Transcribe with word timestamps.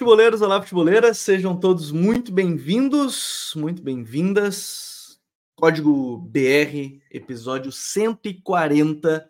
Futeboleiros, 0.00 0.40
olá, 0.40 0.62
futeboleiras, 0.62 1.18
sejam 1.18 1.54
todos 1.54 1.92
muito 1.92 2.32
bem-vindos, 2.32 3.52
muito 3.54 3.82
bem-vindas. 3.82 5.20
Código 5.54 6.16
BR, 6.16 7.02
episódio 7.10 7.70
140. 7.70 9.28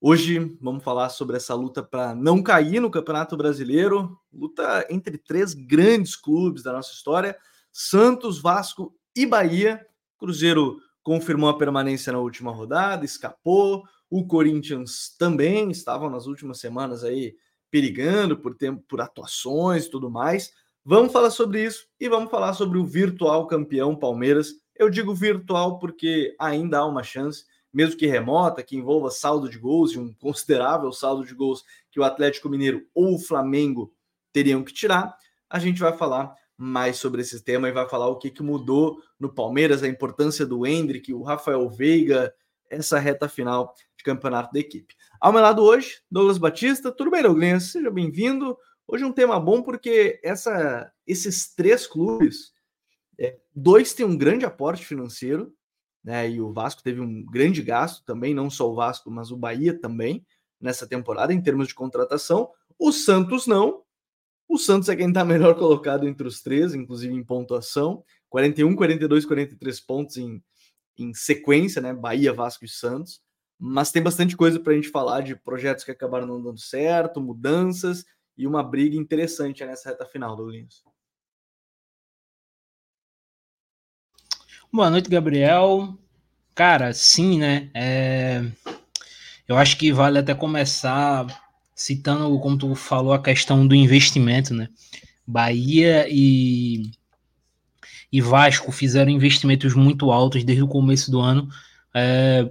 Hoje 0.00 0.58
vamos 0.60 0.82
falar 0.82 1.10
sobre 1.10 1.36
essa 1.36 1.54
luta 1.54 1.80
para 1.80 2.12
não 2.12 2.42
cair 2.42 2.80
no 2.80 2.90
Campeonato 2.90 3.36
Brasileiro, 3.36 4.18
luta 4.32 4.84
entre 4.90 5.16
três 5.16 5.54
grandes 5.54 6.16
clubes 6.16 6.64
da 6.64 6.72
nossa 6.72 6.92
história: 6.92 7.38
Santos, 7.70 8.40
Vasco 8.40 8.92
e 9.14 9.24
Bahia. 9.24 9.86
Cruzeiro 10.18 10.80
confirmou 11.04 11.48
a 11.48 11.56
permanência 11.56 12.12
na 12.12 12.18
última 12.18 12.50
rodada, 12.50 13.04
escapou. 13.04 13.84
O 14.10 14.26
Corinthians 14.26 15.14
também 15.16 15.70
estava 15.70 16.10
nas 16.10 16.26
últimas 16.26 16.58
semanas 16.58 17.04
aí 17.04 17.36
perigando 17.74 18.36
por 18.36 18.54
tempo, 18.54 18.84
por 18.86 19.00
atuações 19.00 19.86
e 19.86 19.90
tudo 19.90 20.08
mais. 20.08 20.52
Vamos 20.84 21.12
falar 21.12 21.30
sobre 21.30 21.64
isso 21.64 21.88
e 21.98 22.08
vamos 22.08 22.30
falar 22.30 22.52
sobre 22.52 22.78
o 22.78 22.86
virtual 22.86 23.48
campeão 23.48 23.96
Palmeiras. 23.96 24.52
Eu 24.76 24.88
digo 24.88 25.12
virtual 25.12 25.80
porque 25.80 26.36
ainda 26.38 26.78
há 26.78 26.86
uma 26.86 27.02
chance, 27.02 27.44
mesmo 27.72 27.96
que 27.96 28.06
remota, 28.06 28.62
que 28.62 28.76
envolva 28.76 29.10
saldo 29.10 29.48
de 29.48 29.58
gols 29.58 29.90
e 29.90 29.98
um 29.98 30.14
considerável 30.14 30.92
saldo 30.92 31.26
de 31.26 31.34
gols 31.34 31.64
que 31.90 31.98
o 31.98 32.04
Atlético 32.04 32.48
Mineiro 32.48 32.86
ou 32.94 33.16
o 33.16 33.18
Flamengo 33.18 33.92
teriam 34.32 34.62
que 34.62 34.72
tirar. 34.72 35.12
A 35.50 35.58
gente 35.58 35.80
vai 35.80 35.96
falar 35.96 36.32
mais 36.56 36.98
sobre 36.98 37.22
esse 37.22 37.42
tema 37.42 37.68
e 37.68 37.72
vai 37.72 37.88
falar 37.88 38.06
o 38.06 38.18
que, 38.18 38.30
que 38.30 38.40
mudou 38.44 39.02
no 39.18 39.34
Palmeiras, 39.34 39.82
a 39.82 39.88
importância 39.88 40.46
do 40.46 40.64
Hendrick, 40.64 41.12
o 41.12 41.24
Rafael 41.24 41.68
Veiga, 41.68 42.32
essa 42.70 43.00
reta 43.00 43.28
final 43.28 43.74
de 43.96 44.04
campeonato 44.04 44.52
da 44.52 44.60
equipe. 44.60 44.94
Ao 45.24 45.32
meu 45.32 45.40
lado 45.40 45.62
hoje, 45.62 46.02
Douglas 46.10 46.36
Batista. 46.36 46.92
Tudo 46.92 47.10
bem, 47.10 47.22
Douglas? 47.22 47.70
Seja 47.72 47.90
bem-vindo. 47.90 48.58
Hoje 48.86 49.04
é 49.04 49.06
um 49.06 49.12
tema 49.12 49.40
bom 49.40 49.62
porque 49.62 50.20
essa, 50.22 50.92
esses 51.06 51.54
três 51.54 51.86
clubes, 51.86 52.52
é, 53.18 53.38
dois 53.54 53.94
têm 53.94 54.04
um 54.04 54.18
grande 54.18 54.44
aporte 54.44 54.84
financeiro, 54.84 55.50
né? 56.04 56.28
E 56.28 56.42
o 56.42 56.52
Vasco 56.52 56.82
teve 56.82 57.00
um 57.00 57.24
grande 57.24 57.62
gasto 57.62 58.04
também, 58.04 58.34
não 58.34 58.50
só 58.50 58.70
o 58.70 58.74
Vasco, 58.74 59.10
mas 59.10 59.30
o 59.30 59.36
Bahia 59.38 59.72
também, 59.80 60.26
nessa 60.60 60.86
temporada, 60.86 61.32
em 61.32 61.40
termos 61.40 61.68
de 61.68 61.74
contratação. 61.74 62.50
O 62.78 62.92
Santos 62.92 63.46
não. 63.46 63.82
O 64.46 64.58
Santos 64.58 64.90
é 64.90 64.94
quem 64.94 65.08
está 65.08 65.24
melhor 65.24 65.54
colocado 65.56 66.06
entre 66.06 66.28
os 66.28 66.42
três, 66.42 66.74
inclusive 66.74 67.14
em 67.14 67.24
pontuação. 67.24 68.04
41, 68.28 68.76
42, 68.76 69.24
43 69.24 69.80
pontos 69.80 70.18
em, 70.18 70.44
em 70.98 71.14
sequência, 71.14 71.80
né? 71.80 71.94
Bahia, 71.94 72.30
Vasco 72.30 72.66
e 72.66 72.68
Santos. 72.68 73.24
Mas 73.58 73.90
tem 73.90 74.02
bastante 74.02 74.36
coisa 74.36 74.58
para 74.60 74.72
a 74.72 74.76
gente 74.76 74.88
falar 74.88 75.20
de 75.20 75.36
projetos 75.36 75.84
que 75.84 75.90
acabaram 75.90 76.26
não 76.26 76.42
dando 76.42 76.58
certo, 76.58 77.20
mudanças 77.20 78.04
e 78.36 78.46
uma 78.46 78.62
briga 78.62 78.96
interessante 78.96 79.64
nessa 79.64 79.90
reta 79.90 80.04
final, 80.04 80.36
Douglas. 80.36 80.82
Boa 84.72 84.90
noite, 84.90 85.08
Gabriel. 85.08 85.96
Cara, 86.54 86.92
sim, 86.92 87.38
né? 87.38 87.70
É... 87.74 88.42
Eu 89.46 89.56
acho 89.56 89.76
que 89.76 89.92
vale 89.92 90.18
até 90.18 90.34
começar 90.34 91.26
citando, 91.74 92.38
como 92.40 92.56
tu 92.56 92.74
falou, 92.74 93.12
a 93.12 93.22
questão 93.22 93.66
do 93.66 93.74
investimento, 93.74 94.54
né? 94.54 94.68
Bahia 95.26 96.06
e 96.08 96.90
e 98.14 98.20
Vasco 98.20 98.70
fizeram 98.70 99.10
investimentos 99.10 99.74
muito 99.74 100.12
altos 100.12 100.44
desde 100.44 100.62
o 100.62 100.68
começo 100.68 101.10
do 101.10 101.20
ano. 101.20 101.48
É, 101.92 102.48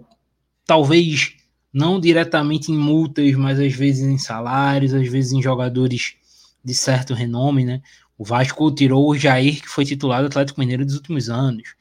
talvez 0.66 1.34
não 1.74 2.00
diretamente 2.00 2.72
em 2.72 2.78
multas, 2.78 3.34
mas 3.34 3.60
às 3.60 3.74
vezes 3.74 4.04
em 4.04 4.18
salários, 4.18 4.94
às 4.94 5.08
vezes 5.08 5.32
em 5.32 5.42
jogadores 5.42 6.16
de 6.64 6.74
certo 6.74 7.14
renome, 7.14 7.66
né? 7.66 7.82
O 8.18 8.24
Vasco 8.24 8.72
tirou 8.72 9.10
o 9.10 9.18
Jair, 9.18 9.62
que 9.62 9.68
foi 9.68 9.84
titular 9.84 10.22
do 10.22 10.28
Atlético 10.28 10.60
Mineiro 10.60 10.86
dos 10.86 10.96
últimos 10.96 11.30
anos. 11.30 11.76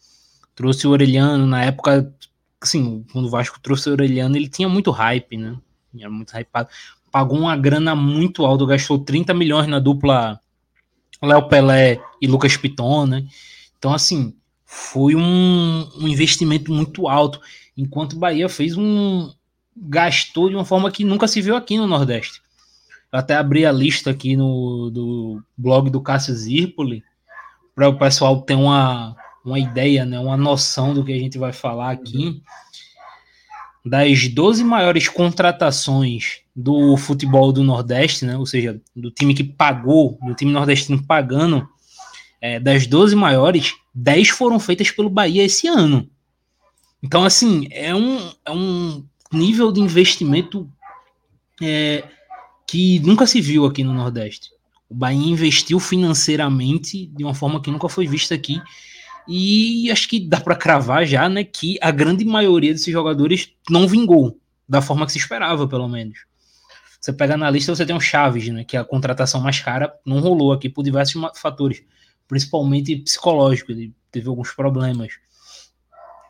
Trouxe 0.54 0.86
o 0.86 0.90
Orelhano, 0.90 1.46
na 1.46 1.64
época, 1.64 2.12
assim, 2.60 3.04
quando 3.12 3.26
o 3.26 3.30
Vasco 3.30 3.60
trouxe 3.60 3.90
o 3.90 3.92
Orelhano, 3.92 4.36
ele 4.36 4.48
tinha 4.48 4.68
muito 4.68 4.90
hype, 4.90 5.36
né? 5.36 5.56
Era 5.98 6.10
muito 6.10 6.36
hypado. 6.36 6.68
Pagou 7.10 7.38
uma 7.38 7.56
grana 7.56 7.94
muito 7.94 8.46
alta, 8.46 8.64
gastou 8.64 8.98
30 8.98 9.34
milhões 9.34 9.68
na 9.68 9.78
dupla 9.78 10.40
Léo 11.22 11.48
Pelé 11.48 12.00
e 12.20 12.26
Lucas 12.26 12.56
Piton, 12.56 13.06
né? 13.06 13.26
Então, 13.78 13.92
assim, 13.92 14.34
foi 14.64 15.14
um, 15.14 15.88
um 16.00 16.08
investimento 16.08 16.72
muito 16.72 17.08
alto, 17.08 17.40
enquanto 17.76 18.14
o 18.14 18.18
Bahia 18.18 18.48
fez 18.48 18.76
um. 18.76 19.32
gastou 19.76 20.48
de 20.48 20.54
uma 20.54 20.64
forma 20.64 20.90
que 20.90 21.04
nunca 21.04 21.28
se 21.28 21.40
viu 21.40 21.56
aqui 21.56 21.76
no 21.76 21.86
Nordeste. 21.86 22.42
Eu 23.12 23.18
até 23.18 23.34
abri 23.34 23.66
a 23.66 23.72
lista 23.72 24.10
aqui 24.10 24.36
no 24.36 24.90
do 24.90 25.42
blog 25.56 25.90
do 25.90 26.00
Cássio 26.00 26.34
Zirpoli, 26.34 27.02
para 27.74 27.88
o 27.88 27.98
pessoal 27.98 28.40
ter 28.42 28.54
uma, 28.54 29.16
uma 29.44 29.58
ideia, 29.58 30.04
né, 30.04 30.18
uma 30.18 30.36
noção 30.36 30.94
do 30.94 31.04
que 31.04 31.12
a 31.12 31.18
gente 31.18 31.38
vai 31.38 31.52
falar 31.52 31.90
aqui. 31.90 32.42
Das 33.84 34.28
12 34.28 34.62
maiores 34.62 35.08
contratações 35.08 36.40
do 36.54 36.96
futebol 36.96 37.52
do 37.52 37.64
Nordeste, 37.64 38.24
né, 38.24 38.36
ou 38.36 38.46
seja, 38.46 38.80
do 38.94 39.10
time 39.10 39.34
que 39.34 39.42
pagou, 39.42 40.18
do 40.22 40.34
time 40.34 40.52
nordestino 40.52 41.02
pagando 41.04 41.68
é, 42.40 42.58
das 42.58 42.86
12 42.86 43.14
maiores, 43.14 43.74
10 43.94 44.30
foram 44.30 44.58
feitas 44.58 44.90
pelo 44.90 45.08
Bahia 45.08 45.44
esse 45.44 45.68
ano. 45.68 46.08
Então, 47.02 47.24
assim, 47.24 47.66
é 47.70 47.94
um, 47.94 48.32
é 48.44 48.50
um 48.50 49.04
nível 49.32 49.72
de 49.72 49.80
investimento 49.80 50.70
é, 51.60 52.04
que 52.66 53.00
nunca 53.00 53.26
se 53.26 53.40
viu 53.40 53.64
aqui 53.64 53.82
no 53.82 53.92
Nordeste. 53.92 54.50
O 54.88 54.94
Bahia 54.94 55.26
investiu 55.26 55.80
financeiramente 55.80 57.06
de 57.06 57.24
uma 57.24 57.34
forma 57.34 57.60
que 57.60 57.70
nunca 57.70 57.88
foi 57.88 58.06
vista 58.06 58.34
aqui. 58.34 58.60
E 59.26 59.90
acho 59.90 60.08
que 60.08 60.20
dá 60.20 60.40
para 60.40 60.56
cravar 60.56 61.06
já, 61.06 61.28
né, 61.28 61.44
que 61.44 61.78
a 61.80 61.90
grande 61.90 62.24
maioria 62.24 62.72
desses 62.72 62.92
jogadores 62.92 63.50
não 63.70 63.86
vingou 63.86 64.38
da 64.68 64.82
forma 64.82 65.06
que 65.06 65.12
se 65.12 65.18
esperava, 65.18 65.66
pelo 65.66 65.88
menos. 65.88 66.24
Você 67.00 67.12
pega 67.12 67.36
na 67.36 67.50
lista, 67.50 67.74
você 67.74 67.84
tem 67.84 67.96
o 67.96 68.00
Chaves, 68.00 68.48
né, 68.48 68.64
que 68.64 68.76
é 68.76 68.80
a 68.80 68.84
contratação 68.84 69.40
mais 69.40 69.60
cara, 69.60 69.92
não 70.04 70.20
rolou 70.20 70.52
aqui 70.52 70.68
por 70.68 70.82
diversos 70.82 71.20
fatores 71.40 71.82
principalmente 72.32 72.96
psicológico, 72.96 73.72
ele 73.72 73.92
teve 74.10 74.26
alguns 74.28 74.52
problemas. 74.52 75.12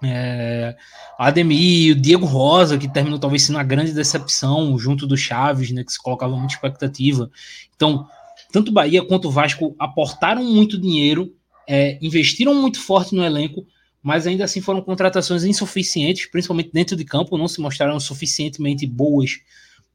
É, 0.04 0.76
Ademir, 1.18 1.96
o 1.96 2.00
Diego 2.00 2.26
Rosa, 2.26 2.76
que 2.76 2.88
terminou 2.88 3.18
talvez 3.18 3.42
sendo 3.42 3.56
uma 3.56 3.62
grande 3.62 3.92
decepção 3.92 4.76
junto 4.78 5.06
do 5.06 5.16
Chaves, 5.16 5.70
né, 5.70 5.84
que 5.84 5.92
se 5.92 6.02
colocava 6.02 6.36
muita 6.36 6.54
expectativa. 6.54 7.30
Então, 7.76 8.06
tanto 8.50 8.72
Bahia 8.72 9.04
quanto 9.04 9.30
Vasco 9.30 9.74
aportaram 9.78 10.44
muito 10.44 10.78
dinheiro, 10.78 11.34
é, 11.68 11.98
investiram 12.02 12.54
muito 12.54 12.80
forte 12.80 13.14
no 13.14 13.24
elenco, 13.24 13.66
mas 14.02 14.26
ainda 14.26 14.44
assim 14.44 14.60
foram 14.60 14.82
contratações 14.82 15.44
insuficientes, 15.44 16.26
principalmente 16.26 16.70
dentro 16.72 16.96
de 16.96 17.04
campo, 17.04 17.38
não 17.38 17.46
se 17.46 17.60
mostraram 17.60 17.98
suficientemente 18.00 18.86
boas 18.86 19.38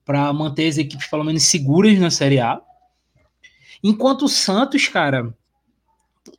para 0.05 0.31
manter 0.31 0.69
as 0.69 0.77
equipes 0.77 1.07
pelo 1.07 1.25
menos 1.25 1.43
seguras 1.43 1.99
na 1.99 2.09
Série 2.09 2.39
A. 2.39 2.61
Enquanto 3.83 4.23
o 4.23 4.29
Santos, 4.29 4.87
cara, 4.87 5.35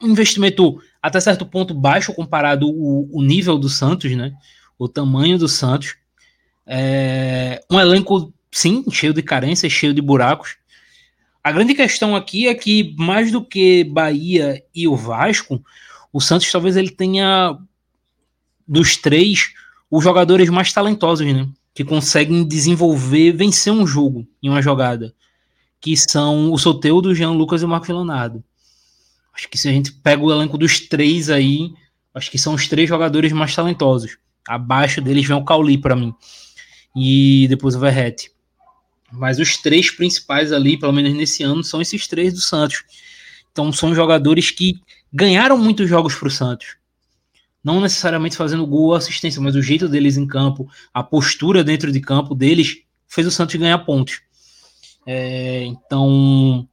um 0.03 0.09
investimento 0.09 0.81
até 1.03 1.20
certo 1.20 1.47
ponto 1.47 1.75
baixo 1.75 2.12
comparado 2.12 2.69
o, 2.69 3.09
o 3.12 3.22
nível 3.22 3.59
do 3.59 3.69
Santos, 3.69 4.14
né? 4.16 4.32
O 4.78 4.88
tamanho 4.88 5.38
do 5.38 5.48
Santos. 5.48 5.97
É, 6.66 7.62
um 7.70 7.81
elenco, 7.81 8.32
sim, 8.50 8.84
cheio 8.91 9.14
de 9.14 9.22
carências, 9.22 9.72
cheio 9.72 9.94
de 9.94 10.03
buracos. 10.03 10.56
A 11.43 11.52
grande 11.52 11.75
questão 11.75 12.14
aqui 12.14 12.46
é 12.46 12.55
que, 12.55 12.94
mais 12.99 13.32
do 13.32 13.43
que 13.43 13.84
Bahia 13.84 14.62
e 14.75 14.87
o 14.87 14.96
Vasco, 14.96 15.62
o 16.12 16.20
Santos 16.20 16.50
talvez 16.50 16.76
ele 16.76 16.90
tenha, 16.90 17.56
dos 18.67 18.96
três, 18.96 19.52
os 19.90 20.05
jogadores 20.05 20.50
mais 20.50 20.73
talentosos, 20.73 21.26
né? 21.26 21.49
Que 21.73 21.84
conseguem 21.84 22.46
desenvolver, 22.46 23.32
vencer 23.32 23.73
um 23.73 23.87
jogo 23.87 24.26
em 24.43 24.50
uma 24.50 24.61
jogada. 24.61 25.14
Que 25.81 25.96
são 25.96 26.52
o 26.52 26.58
Soteudo, 26.58 27.14
Jean 27.14 27.31
Lucas 27.31 27.62
e 27.62 27.64
o 27.64 27.69
Marco 27.69 27.90
Leonardo. 27.90 28.43
Acho 29.38 29.49
que 29.49 29.56
se 29.56 29.69
a 29.69 29.73
gente 29.73 29.93
pega 29.93 30.20
o 30.20 30.32
elenco 30.32 30.58
dos 30.58 30.81
três 30.81 31.31
aí, 31.31 31.73
acho 32.12 32.29
que 32.29 32.37
são 32.37 32.55
os 32.55 32.67
três 32.67 32.88
jogadores 32.88 33.32
mais 33.32 33.55
talentosos. 33.55 34.19
Abaixo 34.49 35.00
deles 35.00 35.29
vem 35.29 35.37
o 35.37 35.44
Cauli 35.44 35.79
para 35.79 35.94
mim. 35.94 36.12
E 36.96 37.46
depois 37.49 37.76
o 37.76 37.79
Verrete. 37.79 38.32
Mas 39.12 39.38
os 39.38 39.56
três 39.56 39.93
principais 39.93 40.50
ali, 40.50 40.76
pelo 40.76 40.93
menos 40.93 41.14
nesse 41.14 41.44
ano, 41.44 41.62
são 41.62 41.81
esses 41.81 42.08
três 42.08 42.35
do 42.35 42.40
Santos. 42.40 42.82
Então 43.52 43.73
são 43.73 43.94
jogadores 43.94 44.50
que 44.50 44.81
ganharam 45.12 45.56
muitos 45.56 45.88
jogos 45.88 46.17
para 46.17 46.26
o 46.26 46.32
Santos. 46.32 46.76
Não 47.62 47.81
necessariamente 47.81 48.37
fazendo 48.37 48.67
gol 48.67 48.87
ou 48.87 48.94
assistência, 48.96 49.40
mas 49.40 49.55
o 49.55 49.62
jeito 49.62 49.88
deles 49.88 50.17
em 50.17 50.26
campo, 50.26 50.69
a 50.93 51.05
postura 51.05 51.62
dentro 51.62 51.93
de 51.93 52.00
campo 52.00 52.35
deles, 52.35 52.79
fez 53.06 53.25
o 53.25 53.31
Santos 53.31 53.55
ganhar 53.55 53.79
pontos. 53.79 54.20
É, 55.06 55.62
então, 55.64 56.69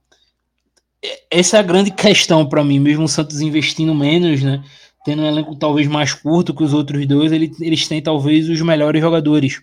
essa 1.30 1.58
é 1.58 1.60
a 1.60 1.64
grande 1.64 1.92
questão 1.92 2.48
para 2.48 2.64
mim, 2.64 2.80
mesmo 2.80 3.06
o 3.06 3.10
Santos 3.10 3.42
investindo 3.42 3.94
menos, 3.94 4.42
né? 4.42 4.64
Tendo 5.04 5.22
um 5.22 5.28
elenco 5.28 5.56
talvez 5.56 5.88
mais 5.88 6.14
curto 6.14 6.54
que 6.54 6.64
os 6.64 6.74
outros 6.74 7.06
dois, 7.06 7.32
ele, 7.32 7.52
eles 7.60 7.88
têm 7.88 8.02
talvez 8.02 8.50
os 8.50 8.62
melhores 8.62 9.02
jogadores, 9.02 9.62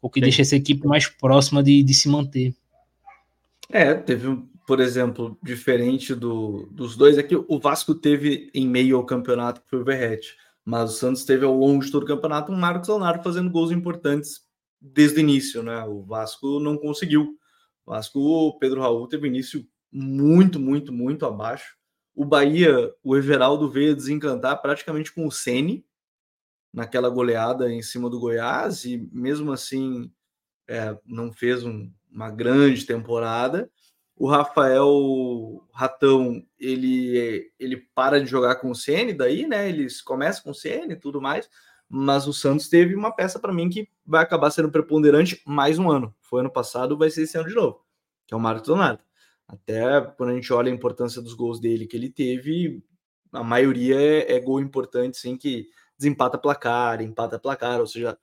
o 0.00 0.08
que 0.08 0.20
Sim. 0.20 0.24
deixa 0.24 0.42
essa 0.42 0.56
equipe 0.56 0.86
mais 0.86 1.08
próxima 1.08 1.62
de, 1.62 1.82
de 1.82 1.94
se 1.94 2.08
manter. 2.08 2.54
É, 3.68 3.94
teve 3.94 4.26
por 4.70 4.78
exemplo, 4.78 5.36
diferente 5.42 6.14
do, 6.14 6.68
dos 6.70 6.96
dois, 6.96 7.18
é 7.18 7.24
que 7.24 7.34
o 7.34 7.58
Vasco 7.58 7.92
teve 7.92 8.52
em 8.54 8.68
meio 8.68 8.96
ao 8.96 9.04
campeonato, 9.04 9.60
que 9.60 9.68
foi 9.68 9.80
o 9.80 9.84
Verrete, 9.84 10.36
mas 10.64 10.92
o 10.92 10.94
Santos 10.94 11.24
teve 11.24 11.44
ao 11.44 11.52
longo 11.52 11.84
de 11.84 11.90
todo 11.90 12.04
o 12.04 12.06
campeonato 12.06 12.52
um 12.52 12.56
Marcos 12.56 12.88
Leonardo 12.88 13.24
fazendo 13.24 13.50
gols 13.50 13.72
importantes 13.72 14.42
desde 14.80 15.18
o 15.18 15.20
início, 15.22 15.60
né? 15.64 15.82
O 15.86 16.04
Vasco 16.04 16.60
não 16.60 16.78
conseguiu. 16.78 17.36
O 17.84 17.90
Vasco, 17.90 18.20
o 18.20 18.58
Pedro 18.60 18.80
Raul 18.80 19.08
teve 19.08 19.26
início 19.26 19.66
muito, 19.92 20.60
muito, 20.60 20.92
muito 20.92 21.26
abaixo. 21.26 21.76
O 22.14 22.24
Bahia, 22.24 22.92
o 23.02 23.16
Everaldo 23.16 23.70
veio 23.70 23.94
desencantar 23.94 24.60
praticamente 24.60 25.12
com 25.12 25.26
o 25.26 25.30
Sene 25.30 25.84
naquela 26.72 27.08
goleada 27.08 27.72
em 27.72 27.82
cima 27.82 28.08
do 28.08 28.20
Goiás 28.20 28.84
e 28.84 29.08
mesmo 29.12 29.52
assim 29.52 30.10
é, 30.68 30.96
não 31.04 31.32
fez 31.32 31.64
um, 31.64 31.90
uma 32.10 32.30
grande 32.30 32.86
temporada. 32.86 33.70
O 34.16 34.28
Rafael 34.28 35.66
Ratão 35.72 36.44
ele 36.58 37.50
ele 37.58 37.76
para 37.94 38.20
de 38.20 38.26
jogar 38.26 38.56
com 38.56 38.70
o 38.70 38.74
Cn 38.74 39.12
daí, 39.14 39.46
né? 39.46 39.68
Eles 39.68 40.00
começam 40.02 40.44
com 40.44 40.50
o 40.50 40.54
Cn 40.54 40.92
e 40.92 40.96
tudo 40.96 41.20
mais, 41.20 41.48
mas 41.88 42.26
o 42.28 42.32
Santos 42.32 42.68
teve 42.68 42.94
uma 42.94 43.10
peça 43.10 43.38
para 43.38 43.52
mim 43.52 43.68
que 43.68 43.88
vai 44.06 44.22
acabar 44.22 44.50
sendo 44.50 44.70
preponderante 44.70 45.42
mais 45.46 45.78
um 45.78 45.90
ano. 45.90 46.14
Foi 46.20 46.40
ano 46.40 46.50
passado, 46.50 46.98
vai 46.98 47.10
ser 47.10 47.22
esse 47.22 47.36
ano 47.38 47.48
de 47.48 47.54
novo, 47.54 47.84
que 48.26 48.34
é 48.34 48.36
o 48.36 48.40
Marcos 48.40 48.68
Leonardo. 48.68 49.02
Até 49.52 50.00
quando 50.16 50.30
a 50.30 50.34
gente 50.34 50.52
olha 50.52 50.70
a 50.70 50.74
importância 50.74 51.20
dos 51.20 51.34
gols 51.34 51.60
dele 51.60 51.86
que 51.86 51.96
ele 51.96 52.08
teve, 52.08 52.82
a 53.32 53.42
maioria 53.42 54.00
é, 54.00 54.34
é 54.34 54.40
gol 54.40 54.60
importante, 54.60 55.16
sim, 55.16 55.36
que 55.36 55.66
desempata 55.98 56.38
placar, 56.38 57.02
empata 57.02 57.38
placar, 57.38 57.80
ou 57.80 57.86
seja, 57.86 58.16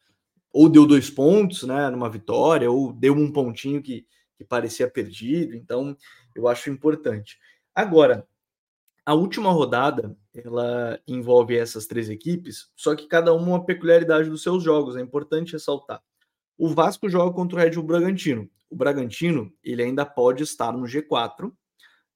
ou 0.54 0.70
deu 0.70 0.88
dois 0.88 1.10
pontos, 1.10 1.64
né, 1.64 1.90
numa 1.90 2.10
vitória, 2.10 2.72
ou 2.72 2.94
deu 2.94 3.14
um 3.14 3.32
pontinho 3.32 3.82
que, 3.84 4.08
que 4.38 4.44
parecia 4.46 4.90
perdido. 4.90 5.54
Então, 5.56 5.96
eu 6.34 6.48
acho 6.48 6.70
importante. 6.70 7.38
Agora, 7.76 8.26
a 9.06 9.14
última 9.14 9.52
rodada, 9.52 10.18
ela 10.34 11.00
envolve 11.08 11.58
essas 11.58 11.88
três 11.88 12.10
equipes, 12.10 12.72
só 12.76 12.96
que 12.96 13.08
cada 13.08 13.34
uma 13.34 13.58
uma 13.58 13.66
peculiaridade 13.66 14.30
dos 14.30 14.44
seus 14.44 14.64
jogos, 14.64 14.96
é 14.96 15.02
importante 15.02 15.54
ressaltar. 15.54 16.02
O 16.58 16.70
Vasco 16.70 17.10
joga 17.10 17.34
contra 17.34 17.58
o 17.58 17.60
Red 17.60 17.72
Bull 17.72 17.84
Bragantino 17.84 18.50
o 18.70 18.76
Bragantino 18.76 19.52
ele 19.64 19.84
ainda 19.84 20.06
pode 20.06 20.44
estar 20.44 20.72
no 20.72 20.86
G4, 20.86 21.52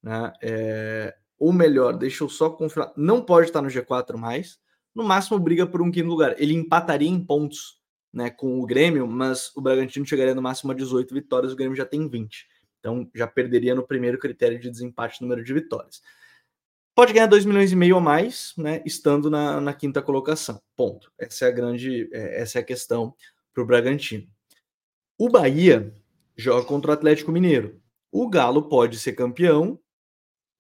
né? 0.04 0.34
É, 0.42 1.16
ou 1.38 1.52
melhor, 1.52 1.98
deixa 1.98 2.24
eu 2.24 2.30
só 2.30 2.50
confirmar, 2.50 2.94
não 2.96 3.22
pode 3.22 3.48
estar 3.48 3.62
no 3.62 3.70
G4 3.70 4.16
mais, 4.16 4.60
no 4.94 5.04
máximo 5.04 5.40
briga 5.40 5.66
por 5.66 5.82
um 5.82 5.92
quinto 5.92 6.08
lugar. 6.08 6.36
Ele 6.40 6.54
empataria 6.54 7.10
em 7.10 7.24
pontos 7.24 7.80
né, 8.14 8.30
com 8.30 8.60
o 8.60 8.66
Grêmio, 8.66 9.08
mas 9.08 9.52
o 9.56 9.62
Bragantino 9.62 10.06
chegaria 10.06 10.36
no 10.36 10.42
máximo 10.42 10.72
a 10.72 10.76
18 10.76 11.14
vitórias, 11.14 11.54
o 11.54 11.56
Grêmio 11.56 11.76
já 11.76 11.86
tem 11.86 12.08
20. 12.08 12.48
Então 12.80 13.10
já 13.16 13.26
perderia 13.26 13.74
no 13.74 13.86
primeiro 13.86 14.20
critério 14.20 14.60
de 14.60 14.70
desempate 14.70 15.22
número 15.22 15.44
de 15.44 15.54
vitórias. 15.54 16.02
Pode 16.94 17.14
ganhar 17.14 17.28
2 17.28 17.46
milhões 17.46 17.72
e 17.72 17.76
meio 17.76 17.96
a 17.96 18.02
mais, 18.02 18.54
né, 18.58 18.84
estando 18.86 19.30
na, 19.30 19.62
na 19.62 19.74
quinta 19.74 20.02
colocação. 20.02 20.62
Ponto. 20.76 21.12
Essa 21.18 21.46
é 21.46 21.48
a 21.48 21.52
grande, 21.52 22.10
é, 22.12 22.42
essa 22.42 22.60
é 22.60 22.62
a 22.62 22.66
questão 22.66 23.16
para 23.54 23.64
o 23.64 23.66
Bragantino. 23.66 24.28
O 25.18 25.30
Bahia 25.30 25.94
joga 26.36 26.66
contra 26.66 26.92
o 26.92 26.94
Atlético 26.94 27.32
Mineiro. 27.32 27.80
O 28.12 28.30
Galo 28.30 28.64
pode 28.68 29.00
ser 29.00 29.14
campeão 29.14 29.80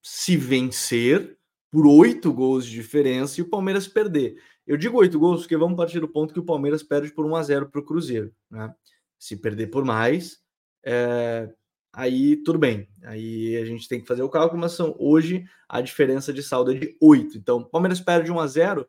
se 0.01 0.37
vencer 0.37 1.37
por 1.71 1.85
oito 1.87 2.33
gols 2.33 2.65
de 2.65 2.71
diferença 2.71 3.39
e 3.39 3.43
o 3.43 3.49
Palmeiras 3.49 3.87
perder. 3.87 4.41
Eu 4.67 4.77
digo 4.77 4.97
oito 4.97 5.19
gols 5.19 5.41
porque 5.41 5.57
vamos 5.57 5.77
partir 5.77 5.99
do 5.99 6.07
ponto 6.07 6.33
que 6.33 6.39
o 6.39 6.45
Palmeiras 6.45 6.83
perde 6.83 7.11
por 7.11 7.25
1 7.25 7.35
a 7.35 7.43
0 7.43 7.69
para 7.69 7.81
o 7.81 7.85
Cruzeiro. 7.85 8.33
Né? 8.49 8.73
Se 9.17 9.35
perder 9.35 9.67
por 9.67 9.83
mais, 9.83 10.39
é... 10.83 11.51
aí 11.93 12.37
tudo 12.37 12.59
bem. 12.59 12.87
Aí 13.03 13.55
a 13.57 13.65
gente 13.65 13.87
tem 13.87 14.01
que 14.01 14.07
fazer 14.07 14.21
o 14.21 14.29
cálculo, 14.29 14.61
mas 14.61 14.73
são, 14.73 14.95
hoje 14.99 15.45
a 15.67 15.81
diferença 15.81 16.33
de 16.33 16.43
saldo 16.43 16.71
é 16.71 16.75
de 16.75 16.97
oito. 17.01 17.37
Então, 17.37 17.63
Palmeiras 17.63 17.99
perde 17.99 18.31
1 18.31 18.39
a 18.39 18.47
0 18.47 18.87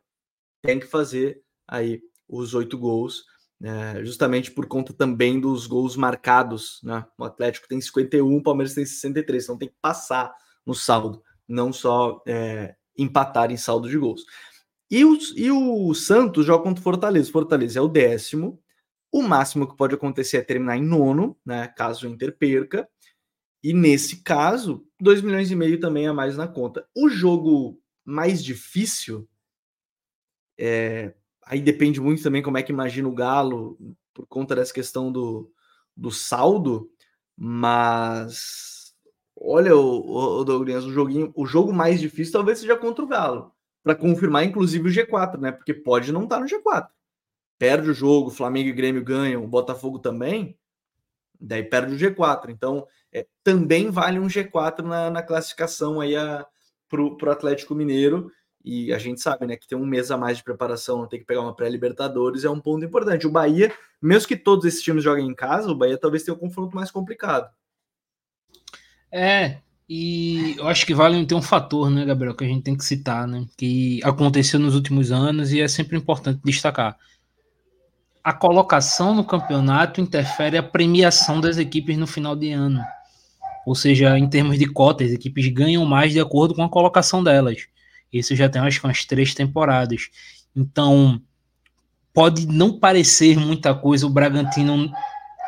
tem 0.61 0.79
que 0.79 0.87
fazer 0.87 1.41
aí 1.67 2.01
os 2.27 2.53
oito 2.53 2.77
gols 2.77 3.25
é, 3.63 4.03
justamente 4.03 4.51
por 4.51 4.67
conta 4.67 4.93
também 4.93 5.39
dos 5.39 5.65
gols 5.65 5.95
marcados. 5.95 6.81
Né? 6.83 7.05
O 7.17 7.23
Atlético 7.23 7.67
tem 7.67 7.79
51, 7.79 8.35
o 8.35 8.43
Palmeiras 8.43 8.73
tem 8.73 8.85
63, 8.85 9.43
então 9.43 9.57
tem 9.57 9.69
que 9.69 9.77
passar 9.81 10.35
no 10.65 10.75
saldo, 10.75 11.23
não 11.47 11.71
só 11.71 12.21
é, 12.27 12.75
empatar 12.97 13.51
em 13.51 13.57
saldo 13.57 13.89
de 13.89 13.97
gols. 13.97 14.25
E 14.91 15.05
o, 15.05 15.17
e 15.35 15.49
o 15.49 15.93
Santos 15.93 16.45
joga 16.45 16.63
contra 16.63 16.81
o 16.81 16.83
Fortaleza. 16.83 17.31
Fortaleza 17.31 17.79
é 17.79 17.81
o 17.81 17.87
décimo. 17.87 18.61
O 19.11 19.21
máximo 19.21 19.67
que 19.67 19.77
pode 19.77 19.95
acontecer 19.95 20.37
é 20.37 20.41
terminar 20.41 20.77
em 20.77 20.83
nono, 20.83 21.37
né? 21.45 21.67
Caso 21.69 22.05
o 22.05 22.09
Inter 22.09 22.37
perca. 22.37 22.87
E 23.63 23.73
nesse 23.73 24.23
caso, 24.23 24.85
2 24.99 25.21
milhões 25.21 25.49
e 25.49 25.55
meio 25.55 25.79
também 25.79 26.05
a 26.05 26.13
mais 26.13 26.35
na 26.35 26.47
conta. 26.47 26.85
O 26.95 27.09
jogo 27.09 27.79
mais 28.05 28.43
difícil 28.43 29.27
é, 30.59 31.13
aí 31.45 31.61
depende 31.61 31.99
muito 31.99 32.23
também 32.23 32.41
como 32.41 32.57
é 32.57 32.63
que 32.63 32.71
imagina 32.71 33.07
o 33.07 33.13
Galo 33.13 33.77
por 34.13 34.25
conta 34.27 34.55
dessa 34.55 34.73
questão 34.73 35.11
do, 35.11 35.51
do 35.95 36.11
saldo, 36.11 36.89
mas 37.35 38.93
olha 39.35 39.75
o, 39.75 40.39
o 40.39 40.43
Douglas, 40.43 40.85
o 40.85 40.91
joguinho, 40.91 41.31
o 41.35 41.45
jogo 41.45 41.73
mais 41.73 41.99
difícil 41.99 42.33
talvez 42.33 42.59
seja 42.59 42.77
contra 42.77 43.03
o 43.03 43.07
Galo, 43.07 43.51
para 43.83 43.95
confirmar 43.95 44.45
inclusive 44.45 44.87
o 44.87 44.91
G4, 44.91 45.39
né? 45.39 45.51
Porque 45.51 45.73
pode 45.73 46.11
não 46.11 46.23
estar 46.23 46.37
tá 46.37 46.41
no 46.41 46.47
G4. 46.47 46.87
Perde 47.57 47.89
o 47.89 47.93
jogo, 47.93 48.29
Flamengo 48.29 48.69
e 48.69 48.73
Grêmio 48.73 49.03
ganham, 49.03 49.43
o 49.43 49.47
Botafogo 49.47 49.99
também, 49.99 50.57
daí 51.39 51.63
perde 51.63 51.93
o 51.93 51.97
G4. 51.97 52.49
Então, 52.49 52.87
é, 53.11 53.27
também 53.43 53.89
vale 53.89 54.19
um 54.19 54.27
G4 54.27 54.81
na, 54.81 55.09
na 55.09 55.23
classificação 55.23 55.99
aí 55.99 56.13
para 56.87 57.01
o 57.01 57.31
Atlético 57.31 57.75
Mineiro 57.75 58.31
e 58.63 58.93
a 58.93 58.97
gente 58.97 59.19
sabe, 59.19 59.45
né, 59.45 59.57
que 59.57 59.67
tem 59.67 59.77
um 59.77 59.85
mês 59.85 60.09
a 60.09 60.17
mais 60.17 60.37
de 60.37 60.43
preparação, 60.43 61.05
tem 61.05 61.19
que 61.19 61.25
pegar 61.25 61.41
uma 61.41 61.55
pré-Libertadores, 61.55 62.45
é 62.45 62.49
um 62.49 62.59
ponto 62.59 62.85
importante. 62.85 63.27
O 63.27 63.31
Bahia, 63.31 63.73
mesmo 64.01 64.27
que 64.27 64.37
todos 64.37 64.65
esses 64.65 64.81
times 64.81 65.03
joguem 65.03 65.27
em 65.27 65.35
casa, 65.35 65.69
o 65.69 65.75
Bahia 65.75 65.97
talvez 65.97 66.23
tenha 66.23 66.35
um 66.35 66.39
confronto 66.39 66.75
mais 66.75 66.89
complicado. 66.89 67.49
É, 69.11 69.57
e 69.87 70.55
eu 70.57 70.67
acho 70.67 70.85
que 70.85 70.93
vale 70.93 71.25
ter 71.25 71.35
um 71.35 71.41
fator, 71.41 71.89
né, 71.89 72.05
Gabriel, 72.05 72.35
que 72.35 72.45
a 72.45 72.47
gente 72.47 72.63
tem 72.63 72.77
que 72.77 72.85
citar, 72.85 73.27
né, 73.27 73.45
que 73.57 73.99
aconteceu 74.03 74.59
nos 74.59 74.75
últimos 74.75 75.11
anos 75.11 75.51
e 75.51 75.59
é 75.59 75.67
sempre 75.67 75.97
importante 75.97 76.39
destacar. 76.43 76.97
A 78.23 78.31
colocação 78.31 79.13
no 79.13 79.25
campeonato 79.25 79.99
interfere 79.99 80.57
a 80.57 80.63
premiação 80.63 81.41
das 81.41 81.57
equipes 81.57 81.97
no 81.97 82.07
final 82.07 82.33
de 82.33 82.53
ano. 82.53 82.81
Ou 83.65 83.75
seja, 83.75 84.17
em 84.17 84.29
termos 84.29 84.57
de 84.57 84.65
cotas, 84.65 85.07
as 85.07 85.13
equipes 85.13 85.47
ganham 85.49 85.85
mais 85.85 86.13
de 86.13 86.21
acordo 86.21 86.55
com 86.55 86.63
a 86.63 86.69
colocação 86.69 87.21
delas. 87.21 87.67
Isso 88.13 88.35
já 88.35 88.47
tem 88.47 88.61
acho 88.61 88.79
que 88.79 88.85
umas 88.85 89.03
três 89.05 89.33
temporadas. 89.33 90.09
Então, 90.55 91.19
pode 92.13 92.45
não 92.45 92.79
parecer 92.79 93.37
muita 93.37 93.73
coisa 93.73 94.05
o 94.05 94.09
Bragantino 94.09 94.91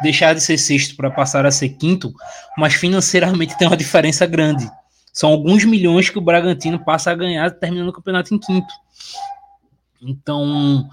deixar 0.01 0.33
de 0.33 0.41
ser 0.41 0.57
sexto 0.57 0.95
para 0.95 1.11
passar 1.11 1.45
a 1.45 1.51
ser 1.51 1.69
quinto, 1.69 2.13
mas 2.57 2.73
financeiramente 2.73 3.57
tem 3.57 3.67
uma 3.67 3.77
diferença 3.77 4.25
grande. 4.25 4.69
São 5.13 5.29
alguns 5.29 5.63
milhões 5.63 6.09
que 6.09 6.17
o 6.17 6.21
Bragantino 6.21 6.83
passa 6.83 7.11
a 7.11 7.15
ganhar 7.15 7.51
terminando 7.51 7.89
o 7.89 7.93
campeonato 7.93 8.33
em 8.33 8.39
quinto. 8.39 8.73
Então, 10.01 10.89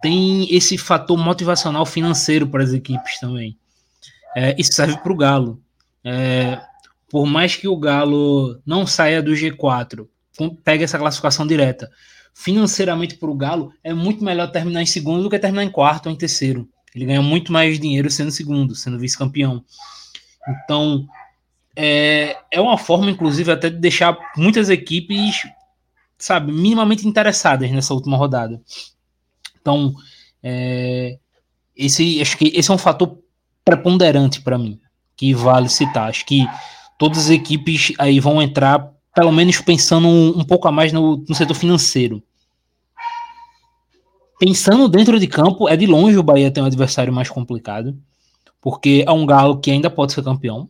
tem 0.00 0.54
esse 0.54 0.78
fator 0.78 1.18
motivacional 1.18 1.84
financeiro 1.84 2.46
para 2.46 2.62
as 2.62 2.72
equipes 2.72 3.18
também. 3.18 3.58
É, 4.34 4.54
isso 4.58 4.72
serve 4.72 4.96
para 4.98 5.12
o 5.12 5.16
Galo. 5.16 5.60
É, 6.02 6.60
por 7.10 7.26
mais 7.26 7.56
que 7.56 7.68
o 7.68 7.76
Galo 7.76 8.58
não 8.64 8.86
saia 8.86 9.22
do 9.22 9.32
G4 9.32 10.06
pega 10.46 10.84
essa 10.84 10.98
classificação 10.98 11.46
direta. 11.46 11.90
Financeiramente 12.34 13.16
para 13.16 13.30
o 13.30 13.34
Galo, 13.34 13.72
é 13.82 13.92
muito 13.92 14.22
melhor 14.22 14.50
terminar 14.52 14.82
em 14.82 14.86
segundo 14.86 15.22
do 15.22 15.30
que 15.30 15.38
terminar 15.38 15.64
em 15.64 15.70
quarto 15.70 16.06
ou 16.06 16.12
em 16.12 16.16
terceiro. 16.16 16.68
Ele 16.94 17.06
ganha 17.06 17.22
muito 17.22 17.52
mais 17.52 17.78
dinheiro 17.78 18.10
sendo 18.10 18.30
segundo, 18.30 18.74
sendo 18.74 18.98
vice-campeão. 18.98 19.64
Então, 20.64 21.06
é, 21.74 22.36
é 22.50 22.60
uma 22.60 22.78
forma, 22.78 23.10
inclusive, 23.10 23.50
até 23.50 23.70
de 23.70 23.78
deixar 23.78 24.16
muitas 24.36 24.70
equipes, 24.70 25.42
sabe, 26.16 26.52
minimamente 26.52 27.06
interessadas 27.06 27.70
nessa 27.70 27.94
última 27.94 28.16
rodada. 28.16 28.60
Então, 29.60 29.94
é, 30.42 31.18
esse, 31.76 32.20
acho 32.20 32.36
que 32.36 32.52
esse 32.54 32.70
é 32.70 32.74
um 32.74 32.78
fator 32.78 33.18
preponderante 33.64 34.40
para 34.40 34.58
mim, 34.58 34.80
que 35.16 35.34
vale 35.34 35.68
citar. 35.68 36.08
Acho 36.08 36.24
que 36.24 36.46
todas 36.98 37.18
as 37.18 37.30
equipes 37.30 37.92
aí 37.98 38.18
vão 38.18 38.40
entrar 38.40 38.90
pelo 39.14 39.32
menos 39.32 39.60
pensando 39.60 40.06
um, 40.06 40.38
um 40.40 40.44
pouco 40.44 40.68
a 40.68 40.72
mais 40.72 40.92
no, 40.92 41.24
no 41.28 41.34
setor 41.34 41.54
financeiro. 41.54 42.22
Pensando 44.38 44.88
dentro 44.88 45.18
de 45.18 45.26
campo, 45.26 45.68
é 45.68 45.76
de 45.76 45.86
longe 45.86 46.16
o 46.16 46.22
Bahia 46.22 46.50
tem 46.50 46.62
um 46.62 46.66
adversário 46.66 47.12
mais 47.12 47.28
complicado, 47.28 47.98
porque 48.60 49.04
é 49.06 49.10
um 49.10 49.26
Galo 49.26 49.58
que 49.58 49.70
ainda 49.70 49.90
pode 49.90 50.12
ser 50.12 50.22
campeão, 50.22 50.68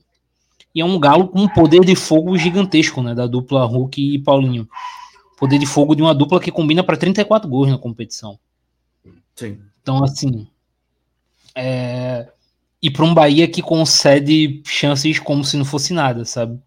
e 0.75 0.81
é 0.81 0.85
um 0.85 0.99
Galo 0.99 1.29
com 1.29 1.43
um 1.43 1.49
poder 1.49 1.85
de 1.85 1.95
fogo 1.95 2.37
gigantesco, 2.39 3.03
né, 3.03 3.15
da 3.15 3.27
dupla 3.27 3.65
Hulk 3.67 4.15
e 4.15 4.19
Paulinho. 4.19 4.69
Poder 5.39 5.59
de 5.59 5.67
fogo 5.67 5.95
de 5.95 6.03
uma 6.03 6.15
dupla 6.15 6.41
que 6.41 6.51
combina 6.51 6.83
para 6.83 6.97
34 6.97 7.49
gols 7.49 7.69
na 7.69 7.79
competição. 7.79 8.39
Sim. 9.37 9.59
Então, 9.83 10.03
assim, 10.03 10.49
é... 11.55 12.29
e 12.83 12.91
para 12.91 13.05
um 13.05 13.15
Bahia 13.15 13.47
que 13.47 13.63
concede 13.63 14.63
chances 14.65 15.19
como 15.19 15.45
se 15.45 15.57
não 15.57 15.65
fosse 15.65 15.93
nada, 15.93 16.25
sabe? 16.25 16.59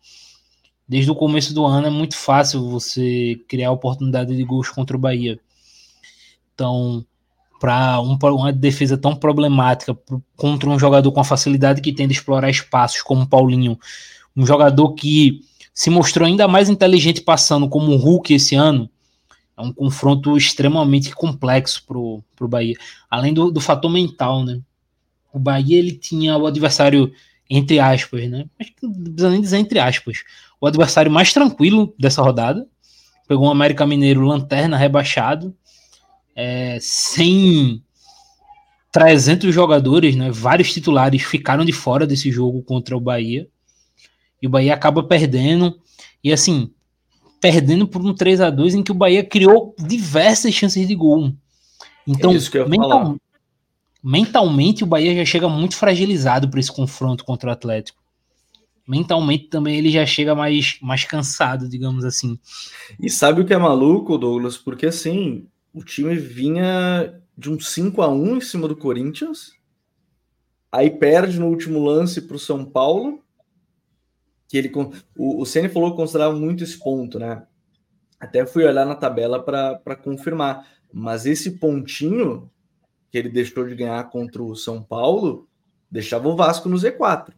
Desde 0.91 1.10
o 1.10 1.15
começo 1.15 1.53
do 1.53 1.65
ano 1.65 1.88
é 1.88 1.89
muito 1.89 2.17
fácil 2.17 2.69
você 2.69 3.39
criar 3.48 3.71
oportunidade 3.71 4.36
de 4.36 4.43
gols 4.43 4.67
contra 4.67 4.98
o 4.98 5.00
Bahia. 5.00 5.39
Então, 6.53 7.05
para 7.62 8.01
um, 8.01 8.17
uma 8.36 8.51
defesa 8.51 8.98
tão 8.98 9.15
problemática 9.15 9.98
contra 10.36 10.69
um 10.69 10.77
jogador 10.77 11.10
com 11.13 11.21
a 11.21 11.24
facilidade 11.24 11.79
que 11.79 11.93
tem 11.93 12.10
de 12.10 12.13
explorar 12.13 12.50
espaços 12.50 13.01
como 13.01 13.21
o 13.21 13.25
Paulinho, 13.25 13.79
um 14.36 14.45
jogador 14.45 14.93
que 14.93 15.39
se 15.74 15.89
mostrou 15.89 16.27
ainda 16.27 16.45
mais 16.45 16.67
inteligente 16.67 17.21
passando 17.21 17.69
como 17.69 17.93
um 17.93 17.95
Hulk 17.95 18.33
esse 18.33 18.55
ano, 18.55 18.89
é 19.57 19.62
um 19.62 19.71
confronto 19.71 20.36
extremamente 20.36 21.15
complexo 21.15 21.86
para 21.86 21.98
o 21.98 22.21
Bahia. 22.50 22.75
Além 23.10 23.33
do, 23.33 23.50
do 23.50 23.62
fator 23.62 23.89
mental, 23.89 24.43
né? 24.43 24.60
O 25.31 25.39
Bahia 25.39 25.79
ele 25.79 25.93
tinha 25.93 26.38
o 26.38 26.45
adversário, 26.45 27.13
entre 27.53 27.79
aspas, 27.79 28.29
né? 28.29 28.46
Acho 28.58 28.72
que 28.72 28.88
não 28.88 28.93
precisa 28.93 29.29
nem 29.29 29.41
dizer 29.41 29.58
entre 29.58 29.77
aspas. 29.77 30.24
O 30.60 30.65
adversário 30.65 31.12
mais 31.12 31.34
tranquilo 31.34 31.93
dessa 32.00 32.22
rodada. 32.22 32.65
Pegou 33.27 33.48
um 33.48 33.51
América 33.51 33.86
Mineiro 33.86 34.22
lanterna 34.22 34.77
rebaixado, 34.77 35.55
é, 36.36 36.77
sem 36.81 37.84
300 38.91 39.53
jogadores, 39.53 40.15
né? 40.15 40.31
Vários 40.31 40.72
titulares 40.74 41.24
ficaram 41.24 41.65
de 41.65 41.74
fora 41.74 42.08
desse 42.08 42.31
jogo 42.31 42.63
contra 42.63 42.96
o 42.96 43.01
Bahia. 43.01 43.48
E 44.41 44.48
o 44.48 44.50
Bahia 44.50 44.74
acaba 44.74 45.03
perdendo. 45.03 45.77
E 46.24 46.31
assim, 46.31 46.72
perdendo 47.41 47.86
por 47.86 48.01
um 48.01 48.13
3 48.13 48.39
a 48.39 48.50
2 48.50 48.75
em 48.75 48.84
que 48.84 48.91
o 48.91 48.96
Bahia 48.96 49.25
criou 49.25 49.75
diversas 49.77 50.53
chances 50.53 50.88
de 50.88 50.96
gol. 50.96 51.34
Então, 52.08 52.31
é 52.31 52.65
mental, 52.67 53.17
mentalmente 54.03 54.84
o 54.84 54.88
Bahia 54.88 55.15
já 55.15 55.25
chega 55.25 55.48
muito 55.48 55.75
fragilizado 55.75 56.50
para 56.50 56.60
esse 56.60 56.72
confronto 56.72 57.24
contra 57.24 57.50
o 57.50 57.53
Atlético. 57.53 58.01
Mentalmente 58.88 59.48
também 59.48 59.77
ele 59.77 59.91
já 59.91 60.05
chega 60.05 60.34
mais, 60.34 60.77
mais 60.81 61.05
cansado, 61.05 61.70
digamos 61.70 62.03
assim. 62.03 62.39
E 63.00 63.10
sabe 63.10 63.41
o 63.41 63.46
que 63.46 63.53
é 63.53 63.58
maluco, 63.58 64.17
Douglas? 64.17 64.58
Porque 64.58 64.88
assim, 64.88 65.48
o 65.74 65.84
time 65.84 66.15
vinha 66.15 67.13
de 67.38 67.50
um 67.50 67.60
5 67.60 68.01
a 68.01 68.10
1 68.10 68.38
em 68.38 68.41
cima 68.41 68.67
do 68.67 68.75
Corinthians, 68.75 69.53
aí 70.72 70.89
perde 70.89 71.39
no 71.39 71.48
último 71.48 71.84
lance 71.84 72.22
para 72.22 72.36
o 72.36 72.39
São 72.39 72.65
Paulo, 72.65 73.24
que 74.48 74.58
ele 74.58 74.72
o, 75.15 75.41
o 75.41 75.46
Ceni 75.46 75.70
falou 75.70 75.91
que 75.91 75.98
considerava 75.98 76.36
muito 76.36 76.63
esse 76.63 76.77
ponto, 76.77 77.17
né? 77.17 77.43
Até 78.20 78.46
fui 78.46 78.63
olhar 78.63 78.86
na 78.86 78.96
tabela 78.96 79.41
para 79.41 79.96
confirmar, 79.96 80.67
mas 80.93 81.25
esse 81.25 81.51
pontinho 81.51 82.51
que 83.12 83.18
ele 83.18 83.30
deixou 83.30 83.68
de 83.68 83.75
ganhar 83.75 84.10
contra 84.10 84.41
o 84.41 84.56
São 84.56 84.82
Paulo 84.82 85.48
deixava 85.91 86.30
o 86.30 86.36
Vasco 86.36 86.70
no 86.70 86.77
Z4, 86.77 87.34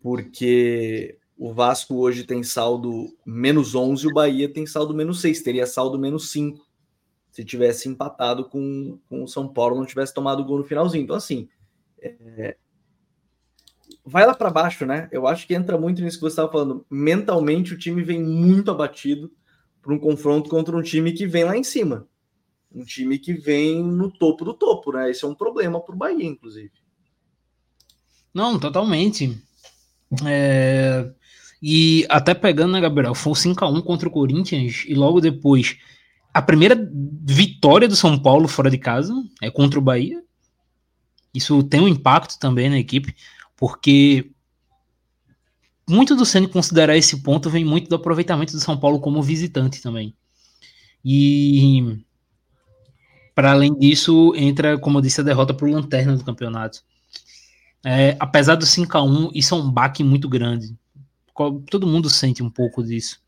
porque 0.00 1.18
o 1.36 1.52
Vasco 1.52 1.96
hoje 1.96 2.22
tem 2.22 2.44
saldo 2.44 3.12
menos 3.26 3.74
11 3.74 4.04
e 4.04 4.08
o 4.08 4.14
Bahia 4.14 4.48
tem 4.48 4.64
saldo 4.64 4.94
menos 4.94 5.20
6, 5.20 5.42
teria 5.42 5.66
saldo 5.66 5.98
menos 5.98 6.30
5 6.30 6.64
se 7.32 7.44
tivesse 7.44 7.88
empatado 7.88 8.48
com, 8.48 8.98
com 9.08 9.24
o 9.24 9.28
São 9.28 9.48
Paulo, 9.48 9.76
não 9.76 9.86
tivesse 9.86 10.14
tomado 10.14 10.44
gol 10.44 10.58
no 10.58 10.64
finalzinho. 10.64 11.04
Então, 11.04 11.14
assim, 11.14 11.48
é, 12.00 12.56
vai 14.04 14.26
lá 14.26 14.34
para 14.34 14.50
baixo, 14.50 14.86
né? 14.86 15.08
Eu 15.12 15.26
acho 15.26 15.46
que 15.46 15.54
entra 15.54 15.78
muito 15.78 16.02
nisso 16.02 16.16
que 16.16 16.22
você 16.22 16.32
estava 16.32 16.50
falando. 16.50 16.84
Mentalmente, 16.90 17.74
o 17.74 17.78
time 17.78 18.02
vem 18.02 18.20
muito 18.20 18.70
abatido 18.70 19.30
para 19.80 19.92
um 19.92 19.98
confronto 19.98 20.50
contra 20.50 20.76
um 20.76 20.82
time 20.82 21.12
que 21.12 21.26
vem 21.26 21.44
lá 21.44 21.56
em 21.56 21.62
cima. 21.62 22.08
Um 22.74 22.84
time 22.84 23.18
que 23.18 23.32
vem 23.32 23.82
no 23.82 24.10
topo 24.10 24.44
do 24.44 24.54
topo, 24.54 24.92
né? 24.92 25.10
Esse 25.10 25.24
é 25.24 25.28
um 25.28 25.34
problema 25.34 25.80
para 25.80 25.94
o 25.94 25.98
Bahia, 25.98 26.24
inclusive. 26.24 26.72
Não, 28.32 28.58
totalmente. 28.58 29.36
É... 30.26 31.10
E 31.60 32.06
até 32.08 32.34
pegando, 32.34 32.72
né, 32.72 32.80
Gabriel? 32.80 33.14
Foi 33.14 33.32
um 33.32 33.34
5x1 33.34 33.82
contra 33.82 34.08
o 34.08 34.12
Corinthians 34.12 34.84
e 34.86 34.94
logo 34.94 35.20
depois 35.20 35.76
a 36.32 36.40
primeira 36.40 36.76
vitória 37.24 37.88
do 37.88 37.96
São 37.96 38.18
Paulo 38.18 38.46
fora 38.46 38.70
de 38.70 38.78
casa 38.78 39.12
é 39.42 39.50
contra 39.50 39.78
o 39.78 39.82
Bahia. 39.82 40.22
Isso 41.34 41.62
tem 41.64 41.80
um 41.80 41.88
impacto 41.88 42.38
também 42.38 42.70
na 42.70 42.78
equipe 42.78 43.14
porque 43.56 44.30
muito 45.88 46.14
do 46.14 46.24
Ceni 46.24 46.46
considerar 46.46 46.96
esse 46.96 47.22
ponto 47.22 47.50
vem 47.50 47.64
muito 47.64 47.88
do 47.88 47.96
aproveitamento 47.96 48.52
do 48.52 48.60
São 48.60 48.78
Paulo 48.78 49.00
como 49.00 49.22
visitante 49.22 49.82
também. 49.82 50.14
E 51.04 51.98
para 53.38 53.52
além 53.52 53.72
disso, 53.72 54.32
entra, 54.34 54.76
como 54.76 54.98
eu 54.98 55.00
disse, 55.00 55.20
a 55.20 55.24
derrota 55.24 55.54
para 55.54 55.64
o 55.64 55.70
Lanterna 55.70 56.16
do 56.16 56.24
campeonato. 56.24 56.82
É, 57.86 58.16
apesar 58.18 58.56
do 58.56 58.66
5 58.66 58.98
a 58.98 59.00
1 59.00 59.30
isso 59.32 59.54
é 59.54 59.58
um 59.58 59.70
baque 59.70 60.02
muito 60.02 60.28
grande. 60.28 60.76
Todo 61.70 61.86
mundo 61.86 62.10
sente 62.10 62.42
um 62.42 62.50
pouco 62.50 62.82
disso. 62.82 63.20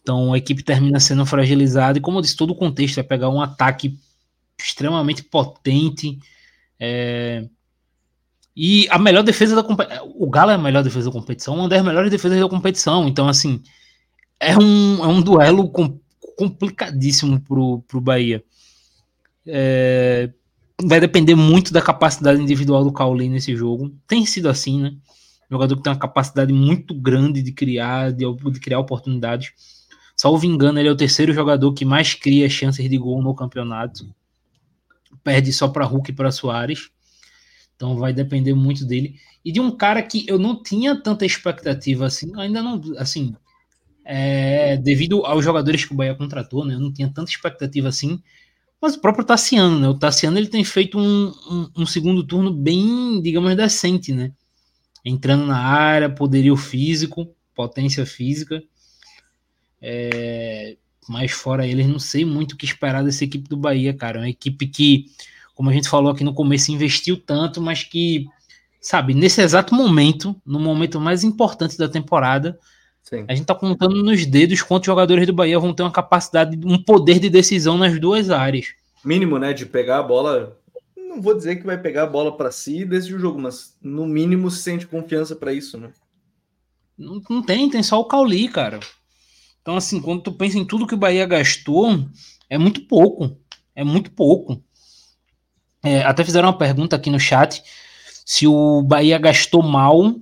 Então 0.00 0.32
a 0.32 0.38
equipe 0.38 0.62
termina 0.62 1.00
sendo 1.00 1.26
fragilizada, 1.26 1.98
e 1.98 2.00
como 2.00 2.18
eu 2.18 2.22
disse, 2.22 2.36
todo 2.36 2.50
o 2.50 2.54
contexto 2.54 3.00
é 3.00 3.02
pegar 3.02 3.30
um 3.30 3.42
ataque 3.42 3.98
extremamente 4.56 5.24
potente. 5.24 6.16
É, 6.78 7.48
e 8.54 8.86
a 8.90 8.98
melhor 8.98 9.24
defesa 9.24 9.56
da 9.56 9.64
competição. 9.64 10.14
O 10.14 10.30
Galo 10.30 10.52
é 10.52 10.54
a 10.54 10.58
melhor 10.58 10.84
defesa 10.84 11.06
da 11.06 11.12
competição, 11.18 11.56
uma 11.56 11.68
das 11.68 11.82
melhores 11.82 12.12
defesas 12.12 12.38
da 12.38 12.48
competição. 12.48 13.08
Então, 13.08 13.26
assim, 13.26 13.60
é 14.38 14.56
um, 14.56 15.02
é 15.02 15.08
um 15.08 15.20
duelo 15.20 15.68
com, 15.68 15.98
complicadíssimo 16.36 17.40
pro, 17.40 17.82
pro 17.88 18.00
Bahia. 18.00 18.44
É, 19.46 20.30
vai 20.82 21.00
depender 21.00 21.34
muito 21.34 21.72
da 21.72 21.82
capacidade 21.82 22.40
individual 22.40 22.84
do 22.84 22.92
Cauli 22.92 23.28
nesse 23.28 23.54
jogo. 23.56 23.94
Tem 24.06 24.24
sido 24.26 24.48
assim, 24.48 24.80
né? 24.80 24.96
Jogador 25.50 25.76
que 25.76 25.82
tem 25.82 25.92
uma 25.92 25.98
capacidade 25.98 26.52
muito 26.52 26.94
grande 26.94 27.42
de 27.42 27.52
criar, 27.52 28.12
de, 28.12 28.24
de 28.24 28.60
criar 28.60 28.78
oportunidades. 28.78 29.52
Salvo 30.16 30.46
engano, 30.46 30.78
ele 30.78 30.88
é 30.88 30.92
o 30.92 30.96
terceiro 30.96 31.32
jogador 31.32 31.72
que 31.72 31.84
mais 31.84 32.14
cria 32.14 32.48
chances 32.48 32.88
de 32.88 32.98
gol 32.98 33.22
no 33.22 33.34
campeonato. 33.34 34.14
Perde 35.24 35.52
só 35.52 35.68
para 35.68 35.84
Hulk 35.84 36.10
e 36.10 36.14
para 36.14 36.30
Soares. 36.30 36.90
Então 37.74 37.96
vai 37.96 38.12
depender 38.12 38.54
muito 38.54 38.84
dele. 38.84 39.16
E 39.44 39.50
de 39.50 39.58
um 39.58 39.70
cara 39.70 40.02
que 40.02 40.24
eu 40.28 40.38
não 40.38 40.62
tinha 40.62 40.94
tanta 40.94 41.24
expectativa 41.24 42.06
assim, 42.06 42.30
ainda 42.36 42.62
não, 42.62 42.80
assim, 42.98 43.34
é, 44.04 44.76
devido 44.76 45.24
aos 45.24 45.44
jogadores 45.44 45.84
que 45.84 45.92
o 45.92 45.96
Bahia 45.96 46.14
contratou, 46.14 46.64
né? 46.64 46.74
Eu 46.74 46.80
não 46.80 46.92
tinha 46.92 47.08
tanta 47.08 47.30
expectativa 47.30 47.88
assim. 47.88 48.22
Mas 48.80 48.94
o 48.94 49.00
próprio 49.00 49.24
Tassiano, 49.24 49.78
né? 49.78 49.88
O 49.88 49.94
Tassiano 49.94 50.38
ele 50.38 50.48
tem 50.48 50.64
feito 50.64 50.98
um, 50.98 51.32
um, 51.50 51.70
um 51.78 51.86
segundo 51.86 52.24
turno 52.24 52.52
bem, 52.52 53.20
digamos, 53.20 53.54
decente, 53.54 54.12
né? 54.12 54.32
Entrando 55.04 55.46
na 55.46 55.58
área, 55.58 56.08
poderio 56.08 56.56
físico, 56.56 57.28
potência 57.54 58.06
física. 58.06 58.62
É, 59.82 60.76
mas 61.08 61.32
fora 61.32 61.66
eles, 61.66 61.86
não 61.86 61.98
sei 61.98 62.24
muito 62.24 62.52
o 62.52 62.56
que 62.56 62.64
esperar 62.64 63.04
dessa 63.04 63.24
equipe 63.24 63.48
do 63.48 63.56
Bahia, 63.56 63.92
cara. 63.92 64.18
É 64.18 64.22
uma 64.22 64.28
equipe 64.30 64.66
que 64.66 65.06
como 65.60 65.68
a 65.68 65.74
gente 65.74 65.90
falou 65.90 66.10
aqui 66.10 66.24
no 66.24 66.32
começo, 66.32 66.72
investiu 66.72 67.18
tanto, 67.18 67.60
mas 67.60 67.84
que, 67.84 68.26
sabe, 68.80 69.12
nesse 69.12 69.42
exato 69.42 69.74
momento, 69.74 70.34
no 70.42 70.58
momento 70.58 70.98
mais 70.98 71.22
importante 71.22 71.76
da 71.76 71.86
temporada, 71.86 72.58
Sim. 73.02 73.24
a 73.26 73.34
gente 73.34 73.46
tá 73.46 73.54
contando 73.54 74.02
nos 74.02 74.24
dedos 74.24 74.62
quantos 74.62 74.86
jogadores 74.86 75.26
do 75.26 75.32
Bahia 75.32 75.58
vão 75.58 75.74
ter 75.74 75.82
uma 75.82 75.90
capacidade, 75.90 76.58
um 76.64 76.80
poder 76.82 77.18
de 77.18 77.28
decisão 77.28 77.76
nas 77.76 77.98
duas 77.98 78.30
áreas. 78.30 78.74
Mínimo, 79.04 79.38
né, 79.38 79.52
de 79.52 79.66
pegar 79.66 79.98
a 79.98 80.02
bola. 80.02 80.56
Não 80.96 81.20
vou 81.20 81.34
dizer 81.34 81.56
que 81.56 81.66
vai 81.66 81.76
pegar 81.76 82.04
a 82.04 82.06
bola 82.06 82.36
para 82.36 82.52
si 82.52 82.80
e 82.80 82.84
decidir 82.84 83.16
o 83.16 83.18
jogo, 83.18 83.40
mas 83.40 83.76
no 83.82 84.06
mínimo 84.06 84.50
se 84.50 84.62
sente 84.62 84.86
confiança 84.86 85.34
para 85.34 85.52
isso, 85.52 85.76
né? 85.76 85.90
Não, 86.96 87.20
não 87.28 87.42
tem, 87.42 87.68
tem 87.68 87.82
só 87.82 87.98
o 87.98 88.04
Cauli, 88.04 88.48
cara. 88.48 88.78
Então, 89.62 89.76
assim, 89.76 90.00
quando 90.00 90.22
tu 90.22 90.32
pensa 90.32 90.58
em 90.58 90.64
tudo 90.64 90.86
que 90.86 90.94
o 90.94 90.98
Bahia 90.98 91.26
gastou, 91.26 92.06
é 92.48 92.56
muito 92.56 92.82
pouco. 92.82 93.36
É 93.74 93.82
muito 93.82 94.10
pouco. 94.10 94.62
É, 95.82 96.02
até 96.02 96.24
fizeram 96.24 96.48
uma 96.48 96.58
pergunta 96.58 96.94
aqui 96.94 97.10
no 97.10 97.18
chat 97.18 97.62
se 98.24 98.46
o 98.46 98.82
Bahia 98.82 99.18
gastou 99.18 99.62
mal 99.62 100.14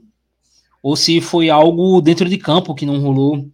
ou 0.83 0.97
se 0.97 1.21
foi 1.21 1.51
algo 1.51 2.01
dentro 2.01 2.29
de 2.29 2.39
campo 2.39 2.75
que 2.75 2.87
não 2.87 3.01
rolou. 3.01 3.49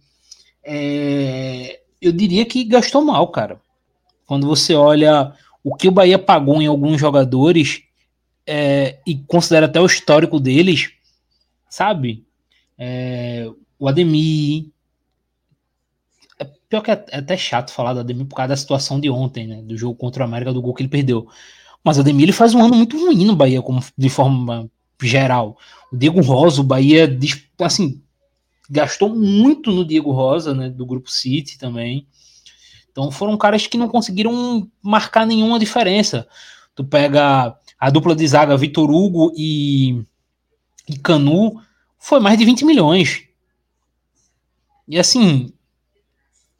É, 0.63 1.79
eu 2.01 2.11
diria 2.11 2.45
que 2.45 2.63
gastou 2.63 3.03
mal, 3.03 3.27
cara. 3.29 3.59
Quando 4.25 4.47
você 4.47 4.73
olha 4.73 5.33
o 5.63 5.75
que 5.75 5.87
o 5.87 5.91
Bahia 5.91 6.19
pagou 6.19 6.61
em 6.61 6.67
alguns 6.67 6.99
jogadores 6.99 7.83
é, 8.45 8.99
e 9.05 9.17
considera 9.17 9.65
até 9.65 9.79
o 9.79 9.85
histórico 9.85 10.39
deles, 10.39 10.91
sabe? 11.69 12.25
É, 12.77 13.49
o 13.79 13.87
Ademir. 13.87 14.67
É 16.37 16.45
pior 16.69 16.81
que 16.81 16.91
é, 16.91 17.05
é 17.09 17.17
até 17.17 17.37
chato 17.37 17.71
falar 17.71 17.93
do 17.93 17.99
Ademir 18.01 18.25
por 18.25 18.35
causa 18.35 18.49
da 18.49 18.57
situação 18.57 18.99
de 18.99 19.09
ontem, 19.09 19.47
né? 19.47 19.61
Do 19.61 19.77
jogo 19.77 19.95
contra 19.95 20.23
o 20.23 20.27
América, 20.27 20.53
do 20.53 20.61
gol 20.61 20.73
que 20.73 20.83
ele 20.83 20.89
perdeu. 20.89 21.27
Mas 21.83 21.97
o 21.97 22.01
Ademir 22.01 22.31
faz 22.33 22.53
um 22.53 22.63
ano 22.63 22.75
muito 22.75 22.97
ruim 22.97 23.25
no 23.25 23.35
Bahia, 23.35 23.61
como 23.61 23.83
de 23.97 24.09
forma 24.09 24.69
geral. 25.01 25.57
O 25.91 25.97
Diego 25.97 26.21
Rosa, 26.21 26.61
o 26.61 26.63
Bahia, 26.63 27.07
assim, 27.59 28.01
gastou 28.69 29.15
muito 29.15 29.71
no 29.71 29.85
Diego 29.85 30.11
Rosa, 30.11 30.53
né, 30.53 30.69
do 30.69 30.85
grupo 30.85 31.09
City 31.09 31.57
também. 31.57 32.07
Então 32.91 33.11
foram 33.11 33.37
caras 33.37 33.67
que 33.67 33.77
não 33.77 33.89
conseguiram 33.89 34.69
marcar 34.81 35.25
nenhuma 35.25 35.59
diferença. 35.59 36.27
Tu 36.73 36.83
pega 36.83 37.57
a 37.79 37.89
dupla 37.89 38.15
de 38.15 38.27
zaga 38.27 38.57
Vitor 38.57 38.89
Hugo 38.89 39.33
e, 39.35 40.01
e 40.87 40.97
Canu, 40.97 41.61
foi 41.99 42.19
mais 42.19 42.37
de 42.37 42.45
20 42.45 42.65
milhões. 42.65 43.23
E 44.87 44.97
assim, 44.97 45.51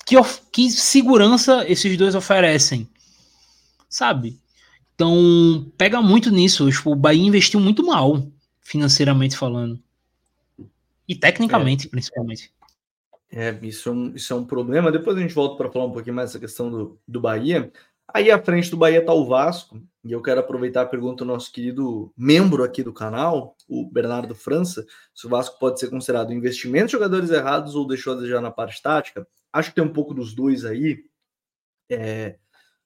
que, 0.05 0.15
que 0.51 0.69
segurança 0.69 1.65
esses 1.67 1.97
dois 1.97 2.15
oferecem? 2.15 2.87
Sabe? 3.89 4.39
Então, 4.95 5.71
pega 5.77 6.01
muito 6.01 6.31
nisso. 6.31 6.69
Tipo, 6.71 6.91
o 6.91 6.95
Bahia 6.95 7.23
investiu 7.23 7.59
muito 7.59 7.85
mal, 7.85 8.25
financeiramente 8.61 9.37
falando. 9.37 9.79
E 11.07 11.15
tecnicamente, 11.15 11.87
é. 11.87 11.89
principalmente. 11.89 12.51
É, 13.31 13.57
isso 13.61 13.89
é, 13.89 13.91
um, 13.91 14.15
isso 14.15 14.33
é 14.33 14.35
um 14.35 14.45
problema. 14.45 14.91
Depois 14.91 15.17
a 15.17 15.19
gente 15.19 15.33
volta 15.33 15.57
para 15.57 15.71
falar 15.71 15.85
um 15.85 15.91
pouquinho 15.91 16.15
mais 16.15 16.29
dessa 16.29 16.39
questão 16.39 16.71
do, 16.71 16.99
do 17.07 17.19
Bahia. 17.19 17.71
Aí 18.13 18.31
à 18.31 18.41
frente 18.41 18.69
do 18.71 18.77
Bahia 18.77 18.99
está 18.99 19.13
o 19.13 19.25
Vasco, 19.25 19.81
e 20.03 20.11
eu 20.11 20.21
quero 20.21 20.39
aproveitar 20.39 20.83
a 20.83 20.85
pergunta 20.85 21.25
do 21.25 21.27
nosso 21.27 21.51
querido 21.51 22.13
membro 22.15 22.63
aqui 22.63 22.83
do 22.83 22.93
canal, 22.93 23.57
o 23.67 23.89
Bernardo 23.89 24.35
França, 24.35 24.85
se 25.13 25.25
o 25.25 25.29
Vasco 25.29 25.59
pode 25.59 25.79
ser 25.79 25.89
considerado 25.89 26.31
investimento 26.31 26.85
de 26.85 26.91
jogadores 26.93 27.31
errados 27.31 27.75
ou 27.75 27.87
deixou 27.87 28.13
a 28.13 28.15
desejar 28.15 28.41
na 28.41 28.51
parte 28.51 28.81
tática. 28.81 29.27
Acho 29.51 29.69
que 29.69 29.75
tem 29.75 29.83
um 29.83 29.91
pouco 29.91 30.13
dos 30.13 30.33
dois 30.33 30.63
aí. 30.63 31.03
É, 31.89 32.37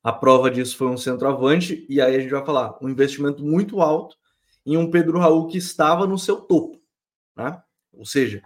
a 0.04 0.12
prova 0.12 0.50
disso 0.50 0.78
foi 0.78 0.88
um 0.88 0.98
centroavante, 0.98 1.86
e 1.90 2.00
aí 2.00 2.16
a 2.16 2.20
gente 2.20 2.32
vai 2.32 2.46
falar 2.46 2.78
um 2.82 2.90
investimento 2.90 3.44
muito 3.44 3.82
alto 3.82 4.16
em 4.66 4.78
um 4.78 4.90
Pedro 4.90 5.20
Raul 5.20 5.48
que 5.48 5.58
estava 5.58 6.08
no 6.08 6.18
seu 6.18 6.38
topo, 6.38 6.80
né? 7.36 7.62
Ou 7.92 8.06
seja, 8.06 8.42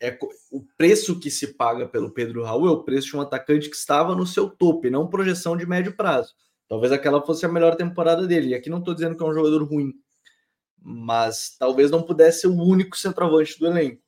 é, 0.00 0.16
o 0.50 0.64
preço 0.76 1.18
que 1.18 1.30
se 1.30 1.54
paga 1.54 1.88
pelo 1.88 2.10
Pedro 2.10 2.44
Raul 2.44 2.68
é 2.68 2.70
o 2.70 2.84
preço 2.84 3.08
de 3.08 3.16
um 3.16 3.20
atacante 3.20 3.68
que 3.68 3.76
estava 3.76 4.14
no 4.14 4.26
seu 4.26 4.48
topo 4.48 4.86
e 4.86 4.90
não 4.90 5.08
projeção 5.08 5.56
de 5.56 5.66
médio 5.66 5.96
prazo. 5.96 6.34
Talvez 6.68 6.92
aquela 6.92 7.24
fosse 7.24 7.44
a 7.44 7.48
melhor 7.48 7.74
temporada 7.74 8.26
dele. 8.26 8.48
E 8.48 8.54
aqui 8.54 8.70
não 8.70 8.78
estou 8.78 8.94
dizendo 8.94 9.16
que 9.16 9.22
é 9.22 9.26
um 9.26 9.34
jogador 9.34 9.62
ruim, 9.64 9.92
mas 10.80 11.56
talvez 11.58 11.90
não 11.90 12.02
pudesse 12.02 12.42
ser 12.42 12.46
o 12.48 12.62
único 12.62 12.96
centroavante 12.96 13.58
do 13.58 13.66
elenco. 13.66 14.02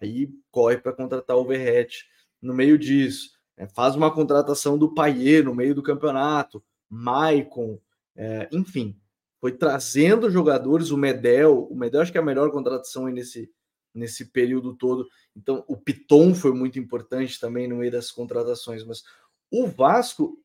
Aí 0.00 0.30
corre 0.50 0.78
para 0.78 0.92
contratar 0.92 1.36
o 1.36 1.44
Verrete 1.44 2.04
no 2.40 2.54
meio 2.54 2.78
disso. 2.78 3.30
É, 3.60 3.66
faz 3.66 3.94
uma 3.94 4.10
contratação 4.10 4.78
do 4.78 4.94
Paier 4.94 5.44
no 5.44 5.54
meio 5.54 5.74
do 5.74 5.82
campeonato, 5.82 6.64
Maicon, 6.88 7.78
é, 8.16 8.48
enfim, 8.50 8.98
foi 9.38 9.52
trazendo 9.52 10.30
jogadores, 10.30 10.90
o 10.90 10.96
Medel, 10.96 11.66
o 11.70 11.76
Medel 11.76 12.00
acho 12.00 12.10
que 12.10 12.16
é 12.16 12.22
a 12.22 12.24
melhor 12.24 12.50
contratação 12.50 13.04
aí 13.04 13.12
nesse, 13.12 13.52
nesse 13.94 14.32
período 14.32 14.74
todo. 14.74 15.06
Então, 15.36 15.62
o 15.68 15.76
Piton 15.76 16.34
foi 16.34 16.54
muito 16.54 16.78
importante 16.78 17.38
também 17.38 17.68
no 17.68 17.76
meio 17.76 17.92
das 17.92 18.10
contratações, 18.10 18.82
mas 18.82 19.02
o 19.50 19.66
Vasco, 19.66 20.42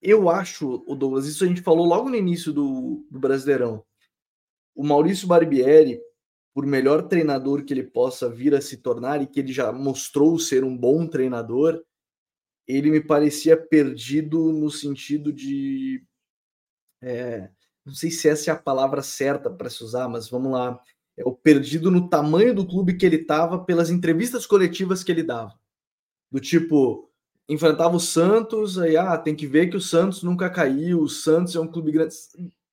eu 0.00 0.30
acho, 0.30 0.84
o 0.86 0.94
Douglas, 0.94 1.26
isso 1.26 1.42
a 1.42 1.48
gente 1.48 1.60
falou 1.60 1.84
logo 1.84 2.08
no 2.08 2.14
início 2.14 2.52
do, 2.52 3.04
do 3.10 3.18
Brasileirão. 3.18 3.84
O 4.76 4.84
Maurício 4.84 5.26
Barbieri, 5.26 6.00
por 6.54 6.64
melhor 6.66 7.08
treinador 7.08 7.64
que 7.64 7.74
ele 7.74 7.82
possa 7.82 8.30
vir 8.30 8.54
a 8.54 8.60
se 8.60 8.76
tornar 8.76 9.20
e 9.20 9.26
que 9.26 9.40
ele 9.40 9.52
já 9.52 9.72
mostrou 9.72 10.38
ser 10.38 10.62
um 10.62 10.76
bom 10.76 11.04
treinador, 11.04 11.82
ele 12.66 12.90
me 12.90 13.00
parecia 13.00 13.56
perdido 13.56 14.52
no 14.52 14.70
sentido 14.70 15.32
de. 15.32 16.04
É, 17.00 17.50
não 17.84 17.94
sei 17.94 18.10
se 18.10 18.28
essa 18.28 18.50
é 18.50 18.54
a 18.54 18.58
palavra 18.58 19.02
certa 19.02 19.50
para 19.50 19.68
se 19.68 19.82
usar, 19.82 20.08
mas 20.08 20.28
vamos 20.28 20.52
lá 20.52 20.80
é 21.16 21.24
o 21.24 21.32
perdido 21.32 21.90
no 21.90 22.08
tamanho 22.08 22.54
do 22.54 22.66
clube 22.66 22.94
que 22.96 23.04
ele 23.04 23.16
estava 23.16 23.58
pelas 23.58 23.90
entrevistas 23.90 24.46
coletivas 24.46 25.04
que 25.04 25.12
ele 25.12 25.22
dava. 25.22 25.54
Do 26.30 26.40
tipo, 26.40 27.10
enfrentava 27.48 27.94
o 27.94 28.00
Santos, 28.00 28.78
aí 28.78 28.96
ah, 28.96 29.16
tem 29.18 29.36
que 29.36 29.46
ver 29.46 29.68
que 29.68 29.76
o 29.76 29.80
Santos 29.80 30.22
nunca 30.22 30.48
caiu, 30.48 31.02
o 31.02 31.08
Santos 31.08 31.54
é 31.54 31.60
um 31.60 31.68
clube 31.68 31.92
grande. 31.92 32.14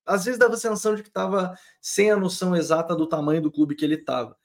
Às 0.06 0.26
vezes 0.26 0.40
dava 0.40 0.54
a 0.54 0.58
sensação 0.58 0.96
de 0.96 1.04
que 1.04 1.10
estava 1.10 1.58
sem 1.82 2.10
a 2.12 2.18
noção 2.18 2.56
exata 2.56 2.96
do 2.96 3.08
tamanho 3.08 3.42
do 3.42 3.52
clube 3.52 3.76
que 3.76 3.84
ele 3.84 3.96
estava. 3.96 4.38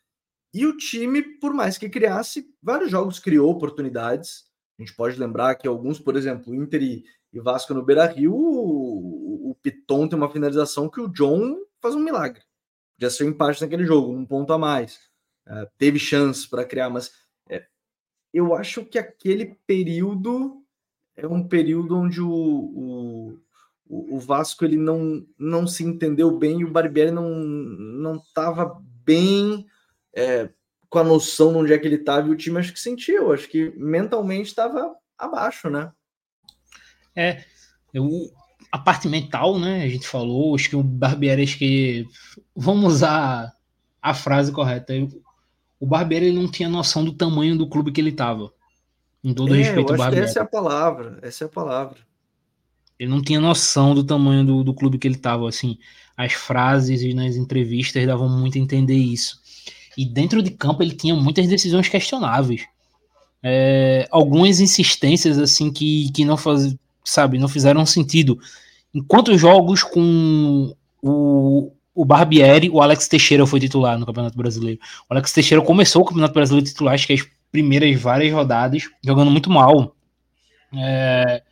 E 0.52 0.66
o 0.66 0.76
time, 0.76 1.22
por 1.22 1.52
mais 1.52 1.78
que 1.78 1.88
criasse, 1.88 2.48
vários 2.62 2.90
jogos 2.90 3.18
criou 3.18 3.50
oportunidades. 3.50 4.44
A 4.78 4.82
gente 4.82 4.94
pode 4.94 5.18
lembrar 5.18 5.54
que 5.54 5.68
alguns, 5.68 5.98
por 5.98 6.16
exemplo, 6.16 6.54
Inter 6.54 6.82
e, 6.82 7.04
Vasco 7.40 7.74
no 7.74 7.84
Beira 7.84 8.06
Rio, 8.06 8.34
o, 8.34 9.56
Piton 9.62 10.06
tem 10.06 10.18
uma 10.18 10.30
finalização 10.30 10.88
que 10.88 11.00
o 11.00 11.08
John 11.08 11.56
faz 11.80 11.94
um 11.94 12.00
milagre 12.00 12.42
já 12.98 13.10
ser 13.10 13.24
um 13.24 13.28
empate 13.28 13.62
naquele 13.62 13.84
jogo, 13.84 14.12
um 14.12 14.24
ponto 14.24 14.52
a 14.52 14.58
mais. 14.58 14.98
Uh, 15.46 15.68
teve 15.76 15.98
chance 15.98 16.48
para 16.48 16.64
criar, 16.64 16.88
mas 16.88 17.12
é, 17.48 17.66
eu 18.32 18.54
acho 18.54 18.84
que 18.84 18.98
aquele 18.98 19.58
período 19.66 20.62
é 21.16 21.26
um 21.26 21.46
período 21.46 21.96
onde 21.96 22.20
o, 22.20 23.38
o, 23.86 24.16
o 24.16 24.18
Vasco 24.18 24.64
ele 24.64 24.76
não, 24.76 25.26
não 25.38 25.66
se 25.66 25.84
entendeu 25.84 26.36
bem 26.36 26.60
e 26.60 26.64
o 26.64 26.70
Barbieri 26.70 27.10
não 27.10 27.28
não 27.30 28.16
estava 28.16 28.82
bem 29.04 29.66
é, 30.14 30.50
com 30.94 31.00
a 31.00 31.04
noção 31.04 31.50
de 31.50 31.58
onde 31.58 31.72
é 31.72 31.78
que 31.78 31.88
ele 31.88 31.96
estava 31.96 32.28
e 32.28 32.30
o 32.30 32.36
time 32.36 32.56
acho 32.56 32.72
que 32.72 32.78
sentiu, 32.78 33.32
acho 33.32 33.48
que 33.48 33.74
mentalmente 33.76 34.50
estava 34.50 34.94
abaixo, 35.18 35.68
né? 35.68 35.90
É, 37.16 37.42
eu, 37.92 38.08
a 38.70 38.78
parte 38.78 39.08
mental, 39.08 39.58
né? 39.58 39.82
A 39.82 39.88
gente 39.88 40.06
falou, 40.06 40.54
acho 40.54 40.70
que 40.70 40.76
o 40.76 40.84
Barbieri, 40.84 41.42
acho 41.42 41.58
que. 41.58 42.06
Vamos 42.54 42.94
usar 42.94 43.52
a 44.00 44.14
frase 44.14 44.52
correta. 44.52 44.94
O 45.80 45.86
Barbieri 45.86 46.30
não 46.30 46.48
tinha 46.48 46.68
noção 46.68 47.04
do 47.04 47.12
tamanho 47.12 47.58
do 47.58 47.68
clube 47.68 47.90
que 47.90 48.00
ele 48.00 48.10
estava. 48.10 48.52
Em 49.24 49.34
todo 49.34 49.52
é, 49.52 49.58
respeito 49.58 49.90
ao 49.90 49.98
Barbieri. 49.98 50.26
essa 50.26 50.38
é 50.38 50.42
a 50.42 50.46
palavra, 50.46 51.18
essa 51.22 51.42
é 51.42 51.46
a 51.46 51.50
palavra. 51.50 51.98
Ele 52.96 53.10
não 53.10 53.20
tinha 53.20 53.40
noção 53.40 53.96
do 53.96 54.04
tamanho 54.04 54.46
do, 54.46 54.62
do 54.62 54.72
clube 54.72 54.96
que 54.96 55.08
ele 55.08 55.16
estava, 55.16 55.48
assim. 55.48 55.76
As 56.16 56.34
frases 56.34 57.02
e 57.02 57.12
nas 57.14 57.34
entrevistas 57.34 58.06
davam 58.06 58.28
muito 58.28 58.56
a 58.56 58.60
entender 58.60 58.94
isso. 58.94 59.42
E 59.96 60.04
dentro 60.04 60.42
de 60.42 60.50
campo 60.50 60.82
ele 60.82 60.94
tinha 60.94 61.14
muitas 61.14 61.46
decisões 61.46 61.88
questionáveis. 61.88 62.62
É, 63.42 64.08
algumas 64.10 64.60
insistências, 64.60 65.38
assim, 65.38 65.70
que, 65.70 66.10
que 66.12 66.24
não 66.24 66.36
faz, 66.36 66.74
sabe, 67.04 67.38
não 67.38 67.48
fizeram 67.48 67.84
sentido. 67.84 68.38
Enquanto 68.94 69.36
jogos 69.36 69.82
com 69.82 70.74
o, 71.02 71.70
o 71.94 72.04
Barbieri, 72.04 72.70
o 72.70 72.80
Alex 72.80 73.06
Teixeira 73.06 73.46
foi 73.46 73.60
titular 73.60 73.98
no 73.98 74.06
Campeonato 74.06 74.36
Brasileiro. 74.36 74.80
O 75.08 75.12
Alex 75.12 75.32
Teixeira 75.32 75.62
começou 75.62 76.02
o 76.02 76.04
Campeonato 76.04 76.34
Brasileiro 76.34 76.66
titular, 76.66 76.94
acho 76.94 77.06
que 77.06 77.12
as 77.12 77.26
primeiras 77.52 78.00
várias 78.00 78.32
rodadas, 78.32 78.88
jogando 79.04 79.30
muito 79.30 79.50
mal. 79.50 79.94
É, 80.76 81.42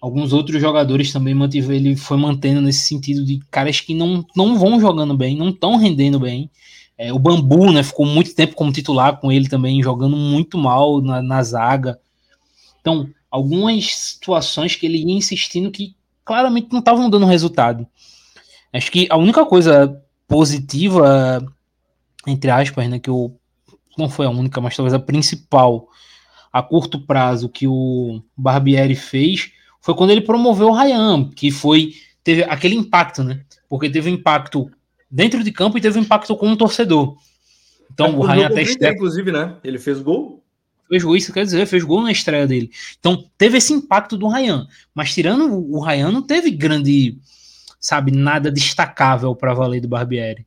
alguns 0.00 0.32
outros 0.32 0.60
jogadores 0.60 1.12
também 1.12 1.34
mantive, 1.34 1.74
ele 1.74 1.96
foi 1.96 2.16
mantendo 2.16 2.60
nesse 2.60 2.86
sentido 2.86 3.24
de 3.24 3.40
caras 3.50 3.80
que 3.80 3.92
não, 3.92 4.24
não 4.34 4.58
vão 4.58 4.80
jogando 4.80 5.16
bem, 5.16 5.36
não 5.36 5.50
estão 5.50 5.76
rendendo 5.76 6.18
bem. 6.18 6.50
É, 6.98 7.12
o 7.12 7.18
Bambu, 7.18 7.70
né, 7.70 7.82
ficou 7.84 8.04
muito 8.04 8.34
tempo 8.34 8.56
como 8.56 8.72
titular 8.72 9.20
com 9.20 9.30
ele 9.30 9.48
também, 9.48 9.80
jogando 9.80 10.16
muito 10.16 10.58
mal 10.58 11.00
na, 11.00 11.22
na 11.22 11.42
zaga. 11.44 11.98
Então, 12.80 13.08
algumas 13.30 13.94
situações 13.94 14.74
que 14.74 14.84
ele 14.84 14.98
ia 14.98 15.14
insistindo 15.14 15.70
que 15.70 15.94
claramente 16.24 16.72
não 16.72 16.80
estavam 16.80 17.08
dando 17.08 17.24
resultado. 17.24 17.86
Acho 18.72 18.90
que 18.90 19.06
a 19.08 19.16
única 19.16 19.46
coisa 19.46 20.02
positiva, 20.26 21.40
entre 22.26 22.50
aspas, 22.50 22.88
né, 22.88 22.98
que 22.98 23.10
o 23.10 23.32
não 23.96 24.08
foi 24.08 24.26
a 24.26 24.30
única, 24.30 24.60
mas 24.60 24.76
talvez 24.76 24.94
a 24.94 24.98
principal 24.98 25.88
a 26.52 26.62
curto 26.62 27.00
prazo 27.00 27.48
que 27.48 27.66
o 27.66 28.22
Barbieri 28.36 28.94
fez 28.94 29.50
foi 29.80 29.94
quando 29.94 30.10
ele 30.10 30.20
promoveu 30.20 30.68
o 30.68 30.74
Ryan, 30.74 31.30
que 31.30 31.50
foi 31.50 31.94
teve 32.22 32.44
aquele 32.44 32.74
impacto, 32.74 33.24
né? 33.24 33.44
Porque 33.68 33.90
teve 33.90 34.10
um 34.10 34.14
impacto 34.14 34.70
dentro 35.10 35.42
de 35.42 35.52
campo 35.52 35.78
e 35.78 35.80
teve 35.80 35.98
um 35.98 36.02
impacto 36.02 36.36
com 36.36 36.50
o 36.50 36.56
torcedor. 36.56 37.16
Então 37.92 38.06
é, 38.06 38.10
o 38.10 38.20
Ryan 38.20 38.46
até 38.46 38.62
estreia... 38.62 38.92
inclusive, 38.92 39.32
né? 39.32 39.56
Ele 39.64 39.78
fez 39.78 40.00
gol 40.00 40.38
fez 40.88 41.04
gol, 41.04 41.16
isso 41.16 41.32
quer 41.32 41.44
dizer, 41.44 41.66
fez 41.66 41.84
gol 41.84 42.02
na 42.02 42.10
estreia 42.10 42.46
dele. 42.46 42.70
Então, 42.98 43.30
teve 43.36 43.58
esse 43.58 43.72
impacto 43.72 44.16
do 44.16 44.26
Ryan. 44.26 44.66
Mas 44.94 45.12
tirando 45.12 45.52
o 45.52 45.80
Ryan, 45.80 46.10
não 46.10 46.22
teve 46.22 46.50
grande, 46.50 47.18
sabe, 47.78 48.10
nada 48.10 48.50
destacável 48.50 49.34
para 49.36 49.54
valer 49.54 49.80
do 49.80 49.88
Barbieri. 49.88 50.46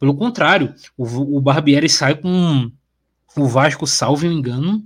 Pelo 0.00 0.14
contrário, 0.14 0.74
o, 0.96 1.36
o 1.36 1.40
Barbieri 1.40 1.88
sai 1.88 2.14
com 2.14 2.70
o 3.36 3.46
Vasco, 3.46 3.86
salvo 3.86 4.26
engano. 4.26 4.82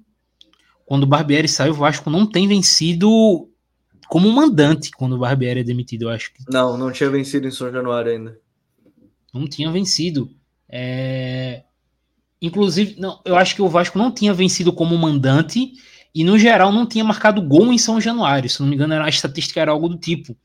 Quando 0.84 1.04
o 1.04 1.06
Barbieri 1.06 1.48
sai, 1.48 1.70
o 1.70 1.74
Vasco 1.74 2.10
não 2.10 2.26
tem 2.26 2.46
vencido 2.46 3.48
como 4.08 4.30
mandante 4.30 4.90
quando 4.90 5.14
o 5.14 5.18
Barbieri 5.18 5.60
é 5.60 5.64
demitido, 5.64 6.02
eu 6.02 6.10
acho. 6.10 6.32
Que... 6.32 6.44
Não, 6.48 6.76
não 6.76 6.92
tinha 6.92 7.10
vencido 7.10 7.48
em 7.48 7.50
São 7.50 7.72
Januário 7.72 8.12
ainda. 8.12 8.38
Não 9.38 9.46
tinha 9.46 9.70
vencido. 9.70 10.30
É... 10.68 11.62
Inclusive, 12.40 12.96
não, 12.98 13.20
eu 13.24 13.36
acho 13.36 13.54
que 13.54 13.62
o 13.62 13.68
Vasco 13.68 13.98
não 13.98 14.10
tinha 14.12 14.32
vencido 14.34 14.72
como 14.72 14.96
mandante 14.96 15.72
e, 16.14 16.24
no 16.24 16.38
geral, 16.38 16.72
não 16.72 16.86
tinha 16.86 17.04
marcado 17.04 17.42
gol 17.42 17.72
em 17.72 17.78
São 17.78 18.00
Januário. 18.00 18.48
Se 18.48 18.60
não 18.60 18.68
me 18.68 18.74
engano, 18.74 18.94
era, 18.94 19.04
a 19.04 19.08
estatística 19.08 19.60
era 19.60 19.70
algo 19.70 19.88
do 19.88 19.96
tipo. 19.98 20.36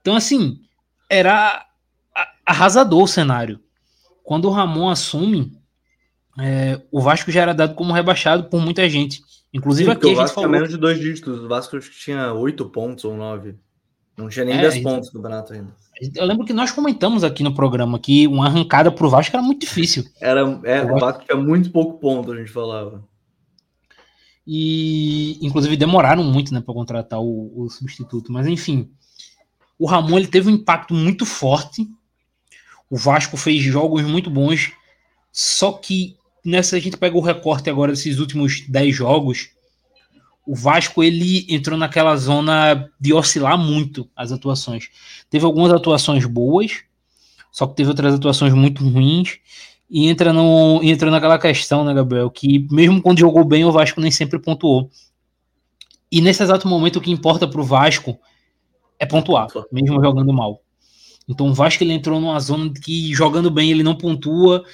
Então, 0.00 0.16
assim, 0.16 0.60
era 1.08 1.66
arrasador 2.44 3.02
o 3.02 3.08
cenário. 3.08 3.60
Quando 4.24 4.46
o 4.46 4.50
Ramon 4.50 4.88
assume, 4.88 5.52
é, 6.38 6.80
o 6.90 7.00
Vasco 7.00 7.30
já 7.30 7.42
era 7.42 7.54
dado 7.54 7.74
como 7.74 7.92
rebaixado 7.92 8.44
por 8.44 8.60
muita 8.60 8.88
gente. 8.88 9.22
Inclusive 9.52 9.90
Sim, 9.90 9.96
aqui 9.96 10.06
a 10.06 10.08
gente 10.08 10.18
Vasco 10.18 10.34
falou... 10.34 10.50
menos 10.50 10.70
de 10.70 10.76
dois 10.76 10.98
dígitos. 10.98 11.40
O 11.40 11.48
Vasco 11.48 11.76
acho 11.76 11.90
que 11.90 11.98
tinha 11.98 12.32
oito 12.32 12.68
pontos 12.68 13.04
ou 13.04 13.16
nove. 13.16 13.56
Não 14.16 14.28
tinha 14.28 14.44
nem 14.44 14.56
é, 14.56 14.60
10 14.60 14.82
pontos 14.82 15.12
no 15.12 15.20
campeonato 15.20 15.52
ainda. 15.52 15.74
Eu 16.14 16.24
lembro 16.26 16.44
que 16.44 16.52
nós 16.52 16.72
comentamos 16.72 17.22
aqui 17.22 17.44
no 17.44 17.54
programa 17.54 17.98
que 17.98 18.26
uma 18.26 18.46
arrancada 18.46 18.90
pro 18.90 19.08
Vasco 19.08 19.36
era 19.36 19.42
muito 19.42 19.60
difícil. 19.60 20.04
Era, 20.20 20.40
é, 20.64 20.82
o 20.82 20.98
Vasco 20.98 21.24
tinha 21.24 21.40
muito 21.40 21.70
pouco 21.70 21.98
ponto, 22.00 22.32
a 22.32 22.36
gente 22.36 22.50
falava. 22.50 23.04
E 24.44 25.38
inclusive 25.40 25.76
demoraram 25.76 26.24
muito, 26.24 26.52
né, 26.52 26.60
para 26.60 26.74
contratar 26.74 27.20
o, 27.20 27.52
o, 27.54 27.70
substituto. 27.70 28.32
Mas 28.32 28.48
enfim, 28.48 28.90
o 29.78 29.86
Ramon 29.86 30.18
ele 30.18 30.26
teve 30.26 30.48
um 30.48 30.54
impacto 30.54 30.92
muito 30.92 31.24
forte. 31.24 31.88
O 32.90 32.96
Vasco 32.96 33.36
fez 33.36 33.62
jogos 33.62 34.02
muito 34.02 34.28
bons. 34.28 34.72
Só 35.30 35.72
que 35.72 36.16
nessa 36.44 36.76
a 36.76 36.80
gente 36.80 36.96
pega 36.96 37.16
o 37.16 37.20
recorte 37.20 37.70
agora 37.70 37.92
desses 37.92 38.18
últimos 38.18 38.66
10 38.68 38.96
jogos, 38.96 39.50
o 40.46 40.54
Vasco 40.54 41.02
ele 41.02 41.46
entrou 41.48 41.78
naquela 41.78 42.16
zona 42.16 42.90
de 43.00 43.12
oscilar 43.12 43.56
muito 43.56 44.08
as 44.16 44.32
atuações. 44.32 44.88
Teve 45.30 45.44
algumas 45.44 45.72
atuações 45.72 46.24
boas, 46.24 46.82
só 47.50 47.66
que 47.66 47.76
teve 47.76 47.90
outras 47.90 48.14
atuações 48.14 48.52
muito 48.52 48.86
ruins. 48.88 49.38
E 49.88 50.08
entra, 50.08 50.32
no, 50.32 50.80
entra 50.82 51.10
naquela 51.10 51.38
questão, 51.38 51.84
né, 51.84 51.92
Gabriel? 51.92 52.30
Que 52.30 52.66
mesmo 52.70 53.02
quando 53.02 53.18
jogou 53.18 53.44
bem, 53.44 53.64
o 53.64 53.70
Vasco 53.72 54.00
nem 54.00 54.10
sempre 54.10 54.38
pontuou. 54.38 54.90
E 56.10 56.20
nesse 56.20 56.42
exato 56.42 56.66
momento, 56.66 56.96
o 56.96 57.00
que 57.00 57.10
importa 57.10 57.46
para 57.46 57.60
o 57.60 57.64
Vasco 57.64 58.18
é 58.98 59.06
pontuar, 59.06 59.48
mesmo 59.70 60.02
jogando 60.02 60.32
mal. 60.32 60.62
Então 61.28 61.48
o 61.48 61.54
Vasco 61.54 61.84
ele 61.84 61.92
entrou 61.92 62.20
numa 62.20 62.40
zona 62.40 62.72
que 62.72 63.14
jogando 63.14 63.50
bem 63.50 63.70
ele 63.70 63.82
não 63.82 63.94
pontua, 63.94 64.64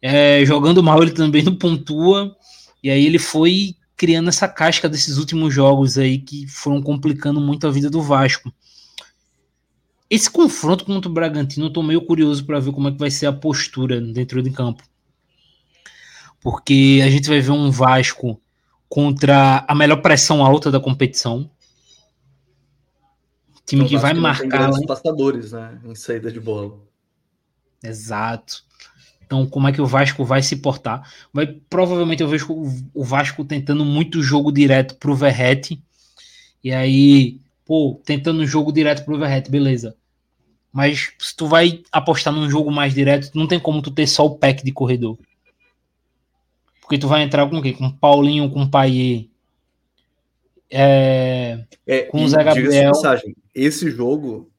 é, 0.00 0.44
jogando 0.44 0.82
mal 0.82 1.02
ele 1.02 1.12
também 1.12 1.42
não 1.42 1.54
pontua. 1.54 2.34
E 2.82 2.90
aí 2.90 3.04
ele 3.04 3.18
foi 3.18 3.74
criando 4.02 4.30
essa 4.30 4.48
casca 4.48 4.88
desses 4.88 5.16
últimos 5.16 5.54
jogos 5.54 5.96
aí 5.96 6.18
que 6.18 6.44
foram 6.48 6.82
complicando 6.82 7.40
muito 7.40 7.68
a 7.68 7.70
vida 7.70 7.88
do 7.88 8.02
Vasco. 8.02 8.52
Esse 10.10 10.28
confronto 10.28 10.84
contra 10.84 11.08
o 11.08 11.14
Bragantino, 11.14 11.66
eu 11.66 11.72
tô 11.72 11.84
meio 11.84 12.04
curioso 12.04 12.44
para 12.44 12.58
ver 12.58 12.72
como 12.72 12.88
é 12.88 12.90
que 12.90 12.98
vai 12.98 13.12
ser 13.12 13.26
a 13.26 13.32
postura 13.32 14.00
dentro 14.00 14.42
de 14.42 14.50
campo. 14.50 14.82
Porque 16.40 17.00
a 17.04 17.08
gente 17.08 17.28
vai 17.28 17.40
ver 17.40 17.52
um 17.52 17.70
Vasco 17.70 18.42
contra 18.88 19.64
a 19.68 19.72
melhor 19.72 20.02
pressão 20.02 20.44
alta 20.44 20.68
da 20.68 20.80
competição. 20.80 21.48
Time 23.64 23.86
que 23.86 23.96
vai 23.96 24.14
marcar. 24.14 24.72
Tem 24.72 24.84
passadores, 24.84 25.52
né? 25.52 25.80
Em 25.84 25.94
saída 25.94 26.32
de 26.32 26.40
bola. 26.40 26.76
Exato. 27.84 28.64
Então, 29.32 29.46
como 29.46 29.66
é 29.66 29.72
que 29.72 29.80
o 29.80 29.86
Vasco 29.86 30.26
vai 30.26 30.42
se 30.42 30.56
portar? 30.56 31.10
Vai, 31.32 31.46
provavelmente 31.46 32.22
eu 32.22 32.28
vejo 32.28 32.46
o 32.92 33.02
Vasco 33.02 33.42
tentando 33.46 33.82
muito 33.82 34.22
jogo 34.22 34.52
direto 34.52 34.94
pro 34.96 35.14
Verrete. 35.14 35.82
E 36.62 36.70
aí, 36.70 37.40
pô, 37.64 37.98
tentando 38.04 38.42
um 38.42 38.46
jogo 38.46 38.70
direto 38.70 39.06
pro 39.06 39.18
Verrete, 39.18 39.50
beleza. 39.50 39.96
Mas 40.70 41.14
se 41.18 41.34
tu 41.34 41.46
vai 41.46 41.82
apostar 41.90 42.30
num 42.30 42.50
jogo 42.50 42.70
mais 42.70 42.92
direto, 42.92 43.30
não 43.34 43.46
tem 43.46 43.58
como 43.58 43.80
tu 43.80 43.90
ter 43.90 44.06
só 44.06 44.26
o 44.26 44.36
pack 44.36 44.62
de 44.62 44.70
corredor. 44.70 45.18
Porque 46.82 46.98
tu 46.98 47.08
vai 47.08 47.22
entrar 47.22 47.48
com 47.48 47.56
o 47.56 47.62
quê? 47.62 47.72
Com 47.72 47.90
Paulinho, 47.90 48.50
com 48.50 48.68
Paier. 48.68 49.28
É, 50.70 51.64
é, 51.86 52.02
com 52.02 52.22
o 52.22 52.28
Zé 52.28 52.44
Gabriel. 52.44 52.92
Mensagem, 52.92 53.34
esse 53.54 53.90
jogo, 53.90 54.50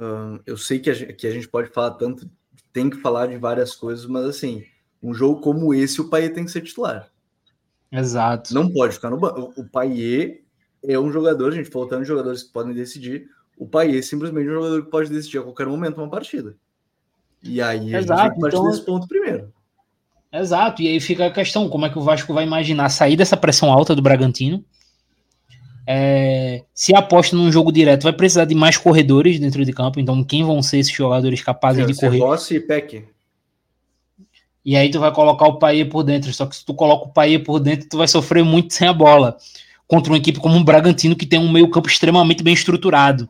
hum, 0.00 0.40
eu 0.44 0.56
sei 0.56 0.80
que 0.80 0.90
a, 0.90 0.94
gente, 0.94 1.12
que 1.12 1.28
a 1.28 1.30
gente 1.30 1.46
pode 1.46 1.70
falar 1.70 1.92
tanto, 1.92 2.28
tem 2.76 2.90
que 2.90 2.98
falar 2.98 3.28
de 3.28 3.38
várias 3.38 3.74
coisas, 3.74 4.04
mas 4.04 4.26
assim, 4.26 4.62
um 5.02 5.14
jogo 5.14 5.40
como 5.40 5.72
esse, 5.72 5.98
o 5.98 6.10
Paier 6.10 6.34
tem 6.34 6.44
que 6.44 6.50
ser 6.50 6.60
titular. 6.60 7.08
Exato. 7.90 8.52
Não 8.52 8.70
pode 8.70 8.92
ficar 8.92 9.08
no 9.08 9.16
banco. 9.16 9.50
O 9.56 9.64
Paier 9.64 10.42
é 10.84 10.98
um 10.98 11.10
jogador, 11.10 11.52
gente 11.52 11.70
faltando 11.70 12.04
jogadores 12.04 12.42
que 12.42 12.52
podem 12.52 12.74
decidir 12.74 13.30
o 13.56 13.66
Paier 13.66 14.04
simplesmente 14.04 14.46
é 14.46 14.50
um 14.50 14.56
jogador 14.56 14.84
que 14.84 14.90
pode 14.90 15.08
decidir 15.08 15.38
a 15.38 15.42
qualquer 15.42 15.66
momento 15.66 15.96
uma 15.96 16.10
partida. 16.10 16.54
E 17.42 17.62
aí 17.62 17.94
a 17.94 17.98
Exato, 17.98 18.22
gente 18.24 18.40
parte 18.40 18.54
então... 18.54 18.68
desse 18.68 18.84
ponto 18.84 19.08
primeiro. 19.08 19.50
Exato, 20.30 20.82
e 20.82 20.88
aí 20.88 21.00
fica 21.00 21.24
a 21.24 21.30
questão: 21.30 21.66
como 21.70 21.86
é 21.86 21.90
que 21.90 21.98
o 21.98 22.02
Vasco 22.02 22.34
vai 22.34 22.44
imaginar 22.44 22.90
sair 22.90 23.16
dessa 23.16 23.38
pressão 23.38 23.72
alta 23.72 23.94
do 23.94 24.02
Bragantino? 24.02 24.62
É, 25.86 26.64
se 26.74 26.94
aposta 26.94 27.36
num 27.36 27.52
jogo 27.52 27.70
direto, 27.70 28.02
vai 28.02 28.12
precisar 28.12 28.44
de 28.44 28.54
mais 28.54 28.76
corredores 28.76 29.38
dentro 29.38 29.64
de 29.64 29.72
campo. 29.72 30.00
Então, 30.00 30.24
quem 30.24 30.44
vão 30.44 30.62
ser 30.62 30.78
esses 30.78 30.92
jogadores 30.92 31.42
capazes 31.42 31.86
Sim, 31.86 31.92
de 31.92 31.98
correr? 31.98 32.18
Rossi 32.18 32.56
e 32.56 32.60
Peck. 32.60 33.04
E 34.64 34.76
aí 34.76 34.90
tu 34.90 34.98
vai 34.98 35.12
colocar 35.12 35.46
o 35.46 35.58
Paier 35.58 35.88
por 35.88 36.02
dentro. 36.02 36.32
Só 36.32 36.44
que 36.44 36.56
se 36.56 36.64
tu 36.64 36.74
coloca 36.74 37.06
o 37.06 37.12
Paier 37.12 37.44
por 37.44 37.60
dentro, 37.60 37.88
tu 37.88 37.98
vai 37.98 38.08
sofrer 38.08 38.44
muito 38.44 38.74
sem 38.74 38.88
a 38.88 38.92
bola. 38.92 39.36
Contra 39.86 40.12
uma 40.12 40.18
equipe 40.18 40.40
como 40.40 40.56
o 40.56 40.64
Bragantino, 40.64 41.14
que 41.14 41.24
tem 41.24 41.38
um 41.38 41.52
meio 41.52 41.70
campo 41.70 41.86
extremamente 41.86 42.42
bem 42.42 42.52
estruturado. 42.52 43.28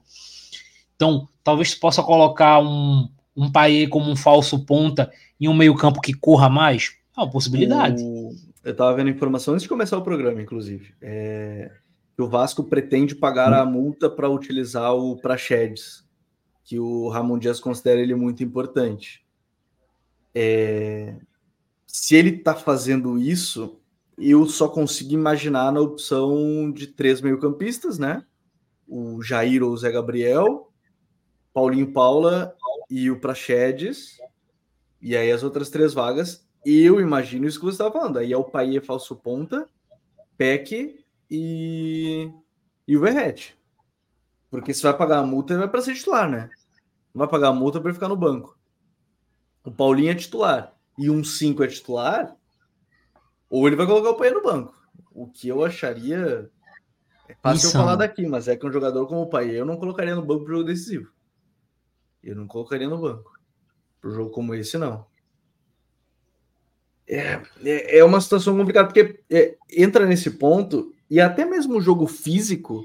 Então, 0.95 1.29
talvez 1.45 1.75
possa 1.75 2.03
colocar 2.03 2.59
um, 2.59 3.07
um 3.37 3.53
Paê 3.53 3.87
como 3.87 4.11
um 4.11 4.17
falso 4.17 4.59
ponta 4.65 5.13
em 5.39 5.47
um 5.47 5.55
meio-campo 5.55 6.01
que 6.01 6.15
corra 6.15 6.49
mais. 6.49 6.95
É 7.15 7.21
uma 7.21 7.31
possibilidade. 7.31 8.03
Eu 8.65 8.73
estava 8.73 8.95
vendo 8.97 9.11
informação 9.11 9.55
antes 9.55 9.63
de 9.63 9.69
começar 9.69 9.97
o 9.99 10.03
programa, 10.03 10.41
inclusive. 10.41 10.95
É... 11.01 11.71
Que 12.17 12.23
o 12.23 12.29
Vasco 12.29 12.65
pretende 12.65 13.15
pagar 13.15 13.53
hum. 13.53 13.63
a 13.63 13.65
multa 13.65 14.09
para 14.09 14.29
utilizar 14.29 14.95
o 14.95 15.17
Praxedes, 15.17 16.05
que 16.65 16.79
o 16.79 17.09
Ramon 17.09 17.39
Dias 17.39 17.61
considera 17.61 18.01
ele 18.01 18.15
muito 18.15 18.43
importante. 18.43 19.25
É... 20.35 21.17
Se 21.87 22.17
ele 22.17 22.31
está 22.31 22.55
fazendo 22.55 23.19
isso, 23.19 23.81
eu 24.19 24.47
só 24.47 24.69
consigo 24.69 25.13
imaginar 25.13 25.73
na 25.73 25.81
opção 25.81 26.73
de 26.73 26.87
três 26.87 27.21
meio-campistas, 27.21 27.99
né? 27.99 28.25
O 28.89 29.23
Jair 29.23 29.63
ou 29.63 29.71
o 29.71 29.77
Zé 29.77 29.91
Gabriel, 29.91 30.73
Paulinho 31.53 31.93
Paula 31.93 32.55
e 32.91 33.11
o 33.11 33.21
Praxedes. 33.21 34.19
E 35.01 35.17
aí 35.17 35.31
as 35.31 35.43
outras 35.43 35.71
três 35.71 35.93
vagas, 35.93 36.47
eu 36.65 37.01
imagino 37.01 37.47
isso 37.47 37.59
que 37.59 37.65
você 37.65 37.75
estava 37.75 37.93
falando. 37.93 38.19
Aí 38.19 38.33
é 38.33 38.37
o 38.37 38.45
Paia 38.45 38.83
falso 38.83 39.17
ponta, 39.17 39.69
Peck 40.37 40.99
e, 41.31 42.31
e 42.87 42.97
o 42.97 43.01
Verrete. 43.01 43.57
Porque 44.51 44.73
se 44.73 44.83
vai 44.83 44.97
pagar 44.97 45.19
a 45.19 45.27
multa, 45.27 45.53
ele 45.53 45.61
vai 45.61 45.69
para 45.69 45.83
ser 45.83 45.95
titular, 45.95 46.31
né? 46.31 46.51
Não 47.15 47.21
vai 47.21 47.29
pagar 47.29 47.49
a 47.49 47.53
multa 47.53 47.81
para 47.81 47.93
ficar 47.93 48.09
no 48.09 48.17
banco. 48.17 48.59
O 49.65 49.71
Paulinho 49.71 50.11
é 50.11 50.15
titular 50.15 50.75
e 50.99 51.11
um 51.11 51.23
5 51.23 51.63
é 51.65 51.67
titular, 51.67 52.37
ou 53.51 53.67
ele 53.67 53.77
vai 53.77 53.87
colocar 53.87 54.11
o 54.11 54.17
Paia 54.17 54.33
no 54.33 54.43
banco. 54.43 54.75
O 55.13 55.27
que 55.27 55.49
eu 55.49 55.65
acharia. 55.65 56.51
É 57.29 57.35
fácil 57.35 57.69
eu 57.69 57.73
falar 57.73 57.97
daqui, 57.97 58.27
mas 58.27 58.49
é 58.49 58.57
que 58.57 58.67
um 58.67 58.73
jogador 58.73 59.07
como 59.07 59.23
o 59.23 59.29
Paia 59.29 59.53
eu 59.53 59.67
não 59.67 59.77
colocaria 59.77 60.15
no 60.15 60.25
banco 60.25 60.45
para 60.45 60.55
jogo 60.55 60.67
decisivo. 60.67 61.11
Eu 62.23 62.37
não 62.37 62.47
colocaria 62.47 62.89
no 62.89 63.01
banco. 63.01 63.33
Para 64.01 64.11
jogo 64.11 64.31
como 64.31 64.55
esse, 64.55 64.79
não. 64.79 65.07
É, 67.09 67.41
é, 67.65 67.99
é 67.99 68.05
uma 68.05 68.21
situação 68.21 68.57
complicada, 68.57 68.89
porque 68.89 69.23
é, 69.31 69.57
entra 69.71 70.07
nesse 70.07 70.31
ponto, 70.33 70.93
e 71.11 71.21
até 71.21 71.45
mesmo 71.45 71.77
o 71.77 71.81
jogo 71.81 72.07
físico, 72.07 72.85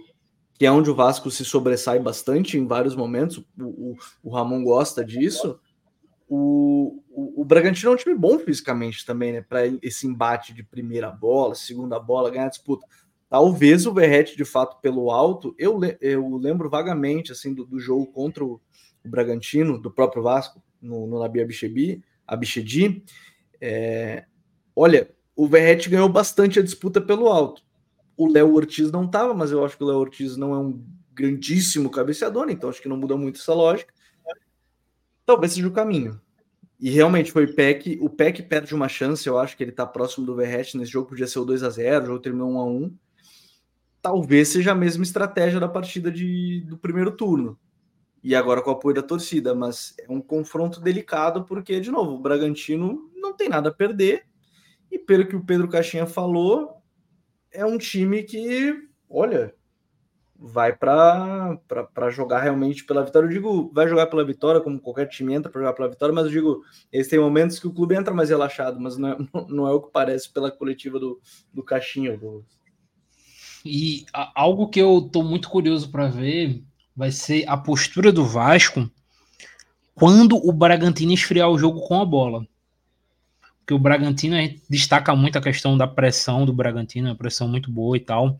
que 0.54 0.66
é 0.66 0.72
onde 0.72 0.90
o 0.90 0.96
Vasco 0.96 1.32
se 1.32 1.44
sobressai 1.44 2.00
bastante 2.00 2.58
em 2.58 2.68
vários 2.68 2.96
momentos, 2.96 3.38
o, 3.38 3.64
o, 3.64 3.98
o 4.24 4.30
Ramon 4.30 4.64
gosta 4.64 5.04
disso. 5.04 5.60
O, 6.30 7.04
o, 7.10 7.42
o, 7.42 7.46
Bragantino 7.46 7.92
é 7.92 7.94
um 7.94 7.98
time 7.98 8.16
bom 8.16 8.40
fisicamente 8.40 9.06
também, 9.06 9.34
né? 9.34 9.42
Para 9.42 9.68
esse 9.82 10.08
embate 10.08 10.54
de 10.54 10.64
primeira 10.64 11.10
bola, 11.10 11.56
segunda 11.56 12.00
bola, 12.00 12.30
ganhar 12.30 12.48
disputa. 12.48 12.86
Talvez 13.30 13.86
o 13.86 13.94
Verrete, 13.94 14.38
de 14.38 14.46
fato, 14.46 14.80
pelo 14.82 15.10
alto, 15.10 15.54
eu, 15.58 15.80
eu 16.00 16.38
lembro 16.38 16.70
vagamente 16.70 17.32
assim 17.32 17.54
do, 17.54 17.66
do 17.66 17.80
jogo 17.80 18.06
contra 18.08 18.46
o, 18.46 18.62
Bragantino, 19.04 19.80
do 19.80 19.90
próprio 19.90 20.22
Vasco, 20.22 20.62
no, 20.82 21.08
no 21.08 21.20
Nabi 21.20 21.42
Abichedi, 21.42 22.04
Abichedi 22.28 23.04
é, 23.60 24.26
olha, 24.76 25.10
o 25.36 25.48
Verrete 25.48 25.90
ganhou 25.90 26.10
bastante 26.10 26.60
a 26.60 26.64
disputa 26.64 27.00
pelo 27.02 27.28
alto. 27.28 27.64
O 28.22 28.32
Léo 28.32 28.54
Ortiz 28.54 28.92
não 28.92 29.06
estava, 29.06 29.34
mas 29.34 29.52
eu 29.52 29.66
acho 29.66 29.76
que 29.76 29.84
o 29.84 29.88
Léo 29.88 29.98
Ortiz 29.98 30.38
não 30.38 30.54
é 30.54 30.60
um 30.60 30.80
grandíssimo 31.12 31.90
cabeceador, 31.90 32.52
então 32.52 32.70
acho 32.70 32.80
que 32.80 32.88
não 32.88 32.96
muda 32.96 33.18
muito 33.18 33.40
essa 33.40 33.52
lógica. 33.52 33.92
Talvez 35.26 35.54
seja 35.54 35.68
o 35.68 35.72
caminho. 35.72 36.22
E 36.80 36.92
realmente 36.92 37.32
foi 37.32 37.46
o 37.46 37.56
Peck. 37.56 37.98
O 38.00 38.12
Peck 38.12 38.44
perde 38.44 38.76
uma 38.76 38.88
chance, 38.88 39.26
eu 39.26 39.40
acho 39.40 39.58
que 39.58 39.64
ele 39.64 39.72
está 39.72 39.88
próximo 39.88 40.24
do 40.24 40.36
Verrete 40.36 40.78
nesse 40.78 40.92
jogo, 40.92 41.10
podia 41.10 41.26
ser 41.26 41.40
o 41.40 41.46
2 41.46 41.64
a 41.64 41.72
0 41.72 42.04
o 42.04 42.08
jogo 42.10 42.20
terminou 42.20 42.52
1 42.52 42.60
a 42.60 42.66
1 42.66 42.98
Talvez 44.04 44.50
seja 44.50 44.74
a 44.74 44.76
mesma 44.76 45.04
estratégia 45.04 45.60
da 45.60 45.68
partida 45.68 46.12
de, 46.12 46.62
do 46.62 46.78
primeiro 46.78 47.12
turno 47.12 47.58
e 48.24 48.36
agora 48.36 48.62
com 48.62 48.70
o 48.70 48.74
apoio 48.74 48.94
da 48.94 49.02
torcida, 49.02 49.56
mas 49.56 49.96
é 49.98 50.06
um 50.12 50.22
confronto 50.22 50.80
delicado 50.80 51.44
porque, 51.44 51.80
de 51.80 51.90
novo, 51.90 52.12
o 52.12 52.20
Bragantino 52.20 53.10
não 53.16 53.34
tem 53.34 53.50
nada 53.50 53.70
a 53.70 53.74
perder 53.74 54.28
e, 54.92 55.00
pelo 55.00 55.26
que 55.26 55.36
o 55.36 55.44
Pedro 55.44 55.68
Caixinha 55.68 56.06
falou, 56.06 56.81
é 57.52 57.66
um 57.66 57.78
time 57.78 58.24
que, 58.24 58.76
olha, 59.10 59.54
vai 60.42 60.76
para 60.76 61.60
jogar 62.10 62.42
realmente 62.42 62.84
pela 62.84 63.06
vitória. 63.06 63.28
Eu 63.28 63.32
digo, 63.32 63.72
vai 63.74 63.88
jogar 63.88 64.08
pela 64.08 64.26
vitória, 64.26 64.60
como 64.60 64.80
qualquer 64.80 65.08
time 65.08 65.34
entra 65.34 65.52
para 65.52 65.62
jogar 65.62 65.74
pela 65.74 65.90
vitória, 65.90 66.14
mas 66.14 66.26
eu 66.26 66.32
digo, 66.32 66.64
eles 66.92 67.08
têm 67.08 67.20
momentos 67.20 67.60
que 67.60 67.68
o 67.68 67.74
clube 67.74 67.96
entra 67.96 68.14
mais 68.14 68.30
relaxado, 68.30 68.80
mas 68.80 68.98
não 68.98 69.10
é, 69.10 69.18
não 69.48 69.68
é 69.68 69.72
o 69.72 69.82
que 69.82 69.92
parece 69.92 70.30
pela 70.30 70.50
coletiva 70.50 71.00
do, 71.00 71.22
do 71.54 71.64
Caixinha. 71.64 72.18
Do... 72.18 72.44
E 73.64 74.06
algo 74.34 74.68
que 74.68 74.80
eu 74.80 75.02
tô 75.02 75.22
muito 75.22 75.48
curioso 75.48 75.92
para 75.92 76.08
ver 76.08 76.64
vai 76.96 77.12
ser 77.12 77.48
a 77.48 77.56
postura 77.56 78.12
do 78.12 78.26
Vasco 78.26 78.90
quando 79.94 80.36
o 80.36 80.52
Bragantino 80.52 81.14
esfriar 81.14 81.50
o 81.50 81.58
jogo 81.60 81.82
com 81.82 82.02
a 82.02 82.06
bola. 82.06 82.48
Que 83.66 83.74
o 83.74 83.80
Bragantino 83.80 84.36
destaca 84.70 85.16
muito 85.16 85.38
a 85.38 85.42
questão 85.42 85.78
da 85.78 85.88
pressão 85.88 86.46
do 86.46 86.54
Bragantino, 86.54 87.12
a 87.12 87.16
pressão 87.16 87.48
muito 87.48 87.72
boa 87.72 87.96
e 87.96 88.00
tal, 88.00 88.38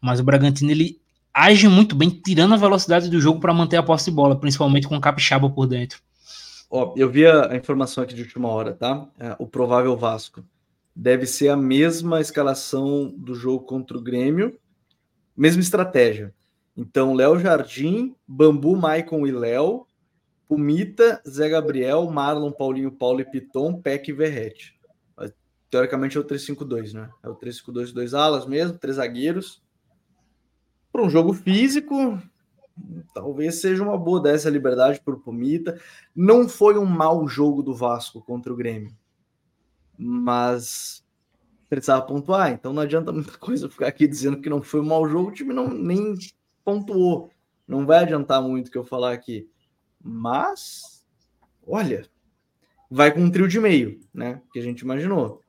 mas 0.00 0.20
o 0.20 0.24
Bragantino 0.24 0.70
ele 0.70 1.00
age 1.32 1.68
muito 1.68 1.94
bem 1.94 2.10
tirando 2.10 2.54
a 2.54 2.58
velocidade 2.58 3.10
do 3.10 3.20
jogo 3.20 3.40
para 3.40 3.52
manter 3.52 3.76
a 3.76 3.82
posse 3.82 4.10
de 4.10 4.16
bola, 4.16 4.38
principalmente 4.38 4.88
com 4.88 4.96
o 4.96 5.00
Capixaba 5.00 5.48
por 5.50 5.66
dentro. 5.66 6.00
Ó, 6.70 6.94
eu 6.96 7.08
vi 7.10 7.26
a, 7.26 7.54
informação 7.54 8.02
aqui 8.02 8.14
de 8.14 8.22
última 8.22 8.48
hora, 8.48 8.72
tá? 8.72 9.06
É, 9.18 9.36
o 9.38 9.46
provável 9.46 9.96
Vasco 9.96 10.42
deve 10.94 11.26
ser 11.26 11.48
a 11.50 11.56
mesma 11.56 12.20
escalação 12.20 13.12
do 13.16 13.34
jogo 13.34 13.64
contra 13.64 13.96
o 13.96 14.02
Grêmio, 14.02 14.58
mesma 15.36 15.60
estratégia. 15.60 16.34
Então, 16.76 17.14
Léo 17.14 17.38
Jardim, 17.38 18.14
Bambu, 18.26 18.76
Maicon 18.76 19.26
e 19.26 19.30
Léo, 19.30 19.86
Pumita, 20.48 21.20
Zé 21.28 21.48
Gabriel, 21.48 22.08
Marlon, 22.10 22.52
Paulinho, 22.52 22.92
Paulo 22.92 23.20
e 23.20 23.24
Piton, 23.24 23.80
Peck 23.80 24.10
e 24.10 24.14
Verrete. 24.14 24.76
Teoricamente 25.68 26.16
é 26.16 26.20
o 26.20 26.24
3-5-2, 26.24 26.92
né? 26.92 27.10
É 27.22 27.28
o 27.28 27.34
3-5-2, 27.34 27.92
dois 27.92 28.14
alas 28.14 28.46
mesmo, 28.46 28.78
três 28.78 28.96
zagueiros. 28.96 29.62
Para 30.92 31.02
um 31.02 31.10
jogo 31.10 31.32
físico, 31.32 32.18
talvez 33.12 33.56
seja 33.56 33.82
uma 33.82 33.98
boa 33.98 34.20
dessa 34.22 34.48
liberdade 34.48 35.00
por 35.00 35.18
Pumita. 35.20 35.80
Não 36.14 36.48
foi 36.48 36.78
um 36.78 36.86
mau 36.86 37.26
jogo 37.26 37.62
do 37.62 37.74
Vasco 37.74 38.22
contra 38.22 38.52
o 38.52 38.56
Grêmio, 38.56 38.96
mas 39.98 41.04
precisava 41.68 42.06
pontuar. 42.06 42.52
Então 42.52 42.72
não 42.72 42.82
adianta 42.82 43.12
muita 43.12 43.36
coisa 43.36 43.68
ficar 43.68 43.88
aqui 43.88 44.06
dizendo 44.06 44.40
que 44.40 44.48
não 44.48 44.62
foi 44.62 44.80
um 44.80 44.86
mau 44.86 45.08
jogo, 45.08 45.30
o 45.30 45.34
time 45.34 45.52
não 45.52 45.68
nem 45.68 46.14
pontuou. 46.64 47.30
Não 47.66 47.84
vai 47.84 47.98
adiantar 47.98 48.40
muito 48.40 48.70
que 48.70 48.78
eu 48.78 48.84
falar 48.84 49.12
aqui. 49.12 49.50
Mas, 50.08 51.04
olha, 51.66 52.06
vai 52.88 53.10
com 53.10 53.20
um 53.20 53.30
trio 53.30 53.48
de 53.48 53.58
meio, 53.58 53.98
né? 54.14 54.40
Que 54.52 54.60
a 54.60 54.62
gente 54.62 54.80
imaginou. 54.80 55.40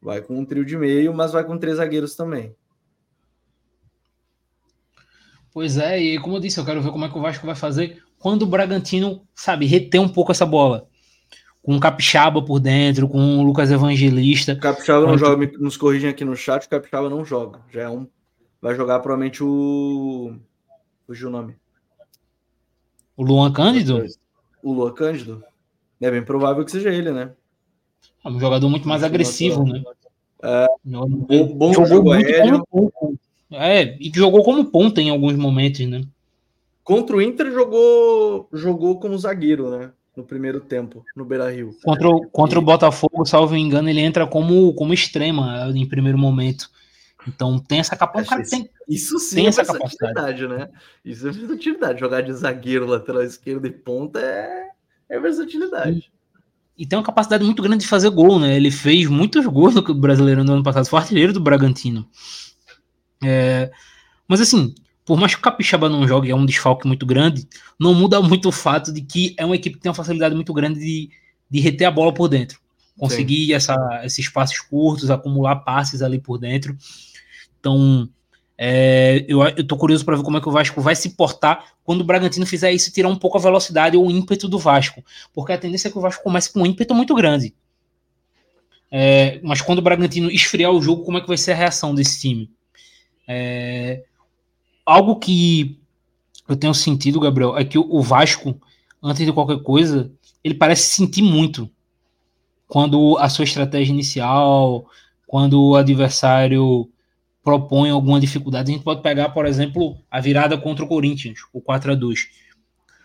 Vai 0.00 0.22
com 0.22 0.38
um 0.38 0.44
trio 0.44 0.64
de 0.64 0.76
meio, 0.76 1.12
mas 1.12 1.32
vai 1.32 1.44
com 1.44 1.58
três 1.58 1.76
zagueiros 1.76 2.14
também. 2.14 2.56
Pois 5.52 5.76
é, 5.76 6.00
e 6.00 6.18
como 6.18 6.36
eu 6.36 6.40
disse, 6.40 6.58
eu 6.58 6.64
quero 6.64 6.82
ver 6.82 6.90
como 6.90 7.04
é 7.04 7.08
que 7.10 7.18
o 7.18 7.20
Vasco 7.20 7.46
vai 7.46 7.54
fazer 7.54 8.02
quando 8.18 8.42
o 8.42 8.46
Bragantino, 8.46 9.26
sabe, 9.34 9.66
reter 9.66 10.00
um 10.00 10.08
pouco 10.08 10.32
essa 10.32 10.46
bola. 10.46 10.88
Com 11.62 11.76
o 11.76 11.80
Capixaba 11.80 12.42
por 12.42 12.60
dentro, 12.60 13.08
com 13.08 13.38
o 13.38 13.42
Lucas 13.42 13.70
Evangelista. 13.70 14.52
O 14.52 14.60
Capixaba 14.60 15.06
não 15.06 15.18
joga, 15.18 15.50
nos 15.58 15.76
corrigem 15.76 16.08
aqui 16.08 16.24
no 16.24 16.36
chat, 16.36 16.64
o 16.64 16.68
Capixaba 16.68 17.10
não 17.10 17.24
joga. 17.24 17.60
Já 17.70 17.82
é 17.82 17.88
um. 17.88 18.06
Vai 18.62 18.74
jogar 18.74 19.00
provavelmente 19.00 19.42
o. 19.42 20.36
Fugiu 21.06 21.28
o 21.28 21.30
nome. 21.30 21.56
O 23.16 23.24
Luan 23.24 23.52
Cândido? 23.52 24.04
O 24.62 24.72
Luan 24.72 24.92
Cândido. 24.92 25.42
É 26.00 26.10
bem 26.10 26.22
provável 26.22 26.64
que 26.64 26.70
seja 26.70 26.90
ele, 26.90 27.10
né? 27.10 27.30
É 28.24 28.28
um 28.28 28.38
jogador 28.38 28.68
muito 28.68 28.86
mais 28.86 29.02
agressivo, 29.02 29.64
né? 29.64 29.82
É, 30.42 30.66
bom, 30.84 31.46
bom 31.54 31.72
jogou 31.72 31.86
jogo 31.86 32.12
aéreo. 32.12 32.62
Como, 32.68 32.92
é, 33.52 33.96
e 33.98 34.10
que 34.10 34.18
jogou 34.18 34.42
como 34.42 34.64
ponta 34.66 35.00
em 35.00 35.08
alguns 35.08 35.34
momentos, 35.36 35.86
né? 35.86 36.04
Contra 36.84 37.16
o 37.16 37.22
Inter 37.22 37.50
jogou, 37.52 38.48
jogou 38.52 39.00
como 39.00 39.18
zagueiro, 39.18 39.70
né? 39.70 39.90
No 40.16 40.24
primeiro 40.24 40.60
tempo, 40.60 41.04
no 41.14 41.24
Beira 41.24 41.50
Rio. 41.50 41.76
Contra, 41.82 42.08
o, 42.08 42.26
contra 42.28 42.58
o 42.58 42.62
Botafogo, 42.62 43.26
salvo 43.26 43.56
engano, 43.56 43.88
ele 43.88 44.00
entra 44.00 44.26
como, 44.26 44.72
como 44.74 44.94
extrema 44.94 45.70
em 45.74 45.86
primeiro 45.86 46.18
momento. 46.18 46.70
Então 47.26 47.58
tem 47.58 47.80
essa 47.80 47.96
capacidade. 47.96 48.48
Tem, 48.48 48.70
isso 48.88 49.18
sim 49.18 49.36
tem 49.36 49.46
é 49.46 49.48
essa 49.48 49.64
capacidade, 49.64 50.46
né? 50.46 50.68
Isso 51.04 51.26
é 51.26 51.30
versatilidade. 51.32 52.00
Jogar 52.00 52.20
de 52.20 52.32
zagueiro, 52.32 52.86
lateral 52.86 53.22
esquerdo 53.22 53.66
e 53.66 53.70
ponta 53.70 54.20
é, 54.20 54.68
é 55.08 55.18
versatilidade. 55.18 56.10
E, 56.76 56.82
e 56.84 56.86
tem 56.86 56.98
uma 56.98 57.04
capacidade 57.04 57.44
muito 57.44 57.62
grande 57.62 57.82
de 57.82 57.88
fazer 57.88 58.10
gol, 58.10 58.38
né? 58.38 58.56
Ele 58.56 58.70
fez 58.70 59.08
muitos 59.08 59.44
gols 59.46 59.74
no 59.74 59.94
Brasileiro 59.94 60.44
no 60.44 60.54
ano 60.54 60.62
passado, 60.62 60.86
foi 60.86 61.00
artilheiro 61.00 61.32
do 61.32 61.40
Bragantino. 61.40 62.08
É, 63.24 63.70
mas 64.28 64.40
assim, 64.40 64.74
por 65.04 65.18
mais 65.18 65.34
que 65.34 65.40
o 65.40 65.42
Capixaba 65.42 65.88
não 65.88 66.06
jogue, 66.06 66.30
é 66.30 66.34
um 66.34 66.44
desfalque 66.44 66.86
muito 66.86 67.06
grande, 67.06 67.48
não 67.78 67.94
muda 67.94 68.20
muito 68.20 68.48
o 68.48 68.52
fato 68.52 68.92
de 68.92 69.00
que 69.00 69.34
é 69.38 69.44
uma 69.44 69.56
equipe 69.56 69.76
que 69.76 69.82
tem 69.82 69.88
uma 69.88 69.94
facilidade 69.94 70.34
muito 70.34 70.52
grande 70.52 70.80
de, 70.80 71.10
de 71.48 71.60
reter 71.60 71.86
a 71.86 71.90
bola 71.90 72.12
por 72.12 72.28
dentro. 72.28 72.60
Conseguir 72.98 73.52
essa, 73.52 73.76
esses 74.04 74.28
passes 74.28 74.58
curtos, 74.58 75.10
acumular 75.10 75.56
passes 75.56 76.00
ali 76.02 76.18
por 76.18 76.38
dentro. 76.38 76.76
Então, 77.66 78.08
é, 78.56 79.24
eu, 79.26 79.42
eu 79.42 79.66
tô 79.66 79.76
curioso 79.76 80.04
para 80.04 80.16
ver 80.16 80.22
como 80.22 80.36
é 80.38 80.40
que 80.40 80.48
o 80.48 80.52
Vasco 80.52 80.80
vai 80.80 80.94
se 80.94 81.10
portar 81.10 81.72
quando 81.82 82.02
o 82.02 82.04
Bragantino 82.04 82.46
fizer 82.46 82.70
isso, 82.70 82.92
tirar 82.92 83.08
um 83.08 83.16
pouco 83.16 83.36
a 83.36 83.40
velocidade 83.40 83.96
ou 83.96 84.06
o 84.06 84.10
ímpeto 84.10 84.48
do 84.48 84.56
Vasco. 84.56 85.02
Porque 85.34 85.52
a 85.52 85.58
tendência 85.58 85.88
é 85.88 85.90
que 85.90 85.98
o 85.98 86.00
Vasco 86.00 86.22
comece 86.22 86.52
com 86.52 86.62
um 86.62 86.66
ímpeto 86.66 86.94
muito 86.94 87.12
grande. 87.12 87.52
É, 88.88 89.40
mas 89.42 89.60
quando 89.60 89.80
o 89.80 89.82
Bragantino 89.82 90.30
esfriar 90.30 90.70
o 90.70 90.80
jogo, 90.80 91.02
como 91.02 91.18
é 91.18 91.20
que 91.20 91.26
vai 91.26 91.36
ser 91.36 91.52
a 91.52 91.56
reação 91.56 91.92
desse 91.92 92.20
time? 92.20 92.48
É, 93.26 94.04
algo 94.84 95.16
que 95.16 95.80
eu 96.48 96.54
tenho 96.54 96.72
sentido, 96.72 97.18
Gabriel, 97.18 97.58
é 97.58 97.64
que 97.64 97.76
o 97.76 98.00
Vasco, 98.00 98.60
antes 99.02 99.26
de 99.26 99.32
qualquer 99.32 99.60
coisa, 99.60 100.12
ele 100.44 100.54
parece 100.54 100.86
sentir 100.86 101.22
muito 101.22 101.68
quando 102.68 103.18
a 103.18 103.28
sua 103.28 103.44
estratégia 103.44 103.92
inicial, 103.92 104.86
quando 105.26 105.60
o 105.60 105.74
adversário 105.74 106.88
propõe 107.46 107.90
alguma 107.90 108.18
dificuldade. 108.18 108.72
A 108.72 108.74
gente 108.74 108.82
pode 108.82 109.02
pegar, 109.02 109.28
por 109.28 109.46
exemplo, 109.46 109.96
a 110.10 110.20
virada 110.20 110.58
contra 110.58 110.84
o 110.84 110.88
Corinthians, 110.88 111.38
o 111.52 111.60
4 111.60 111.92
a 111.92 111.94
2 111.94 112.28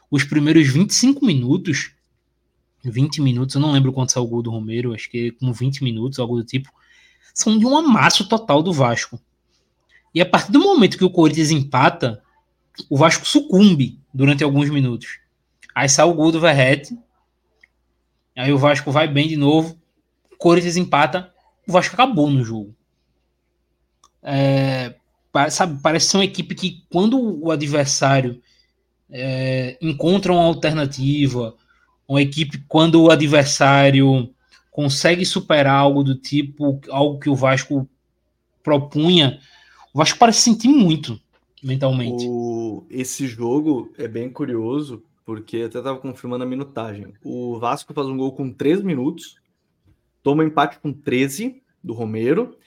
Os 0.09 0.23
primeiros 0.23 0.67
25 0.67 1.23
minutos, 1.23 1.91
20 2.83 3.21
minutos, 3.21 3.53
eu 3.53 3.61
não 3.61 3.71
lembro 3.71 3.93
quanto 3.93 4.11
saiu 4.11 4.23
o 4.23 4.27
gol 4.27 4.41
do 4.41 4.49
Romero, 4.49 4.95
acho 4.95 5.11
que 5.11 5.29
com 5.33 5.53
20 5.53 5.83
minutos, 5.83 6.17
algo 6.17 6.37
do 6.37 6.43
tipo, 6.43 6.71
são 7.35 7.55
de 7.55 7.67
um 7.67 7.77
amasso 7.77 8.27
total 8.27 8.63
do 8.63 8.73
Vasco. 8.73 9.21
E 10.11 10.19
a 10.19 10.25
partir 10.25 10.51
do 10.51 10.59
momento 10.59 10.97
que 10.97 11.05
o 11.05 11.11
Corinthians 11.11 11.51
empata, 11.51 12.23
o 12.89 12.97
Vasco 12.97 13.27
sucumbe 13.27 13.99
durante 14.11 14.43
alguns 14.43 14.71
minutos. 14.71 15.19
Aí 15.75 15.87
sai 15.87 16.05
o 16.05 16.15
gol 16.15 16.31
do 16.31 16.41
Verrete, 16.41 16.97
aí 18.35 18.51
o 18.51 18.57
Vasco 18.57 18.91
vai 18.91 19.07
bem 19.07 19.27
de 19.27 19.37
novo, 19.37 19.79
o 20.33 20.35
Corinthians 20.35 20.77
empata, 20.77 21.31
o 21.67 21.71
Vasco 21.71 21.93
acabou 21.93 22.27
no 22.27 22.43
jogo. 22.43 22.75
É, 24.23 24.95
sabe, 25.49 25.79
parece 25.81 26.09
ser 26.09 26.17
uma 26.17 26.25
equipe 26.25 26.55
que, 26.55 26.83
quando 26.89 27.19
o 27.19 27.51
adversário 27.51 28.41
é, 29.09 29.77
encontra 29.81 30.31
uma 30.31 30.43
alternativa, 30.43 31.55
uma 32.07 32.21
equipe, 32.21 32.63
quando 32.67 33.01
o 33.01 33.11
adversário 33.11 34.33
consegue 34.71 35.25
superar 35.25 35.75
algo 35.75 36.03
do 36.03 36.15
tipo, 36.15 36.79
algo 36.89 37.19
que 37.19 37.29
o 37.29 37.35
Vasco 37.35 37.87
propunha, 38.63 39.39
o 39.93 39.97
Vasco 39.97 40.17
parece 40.17 40.41
sentir 40.41 40.69
muito 40.69 41.19
mentalmente. 41.61 42.25
O, 42.27 42.85
esse 42.89 43.27
jogo 43.27 43.91
é 43.97 44.07
bem 44.07 44.29
curioso, 44.29 45.03
porque 45.25 45.57
até 45.57 45.77
estava 45.77 45.99
confirmando 45.99 46.43
a 46.43 46.47
minutagem. 46.47 47.13
O 47.23 47.59
Vasco 47.59 47.93
faz 47.93 48.07
um 48.07 48.17
gol 48.17 48.31
com 48.31 48.51
3 48.51 48.81
minutos, 48.81 49.35
toma 50.23 50.43
empate 50.43 50.79
com 50.79 50.91
13 50.91 51.61
do 51.83 51.93
Romero, 51.93 52.57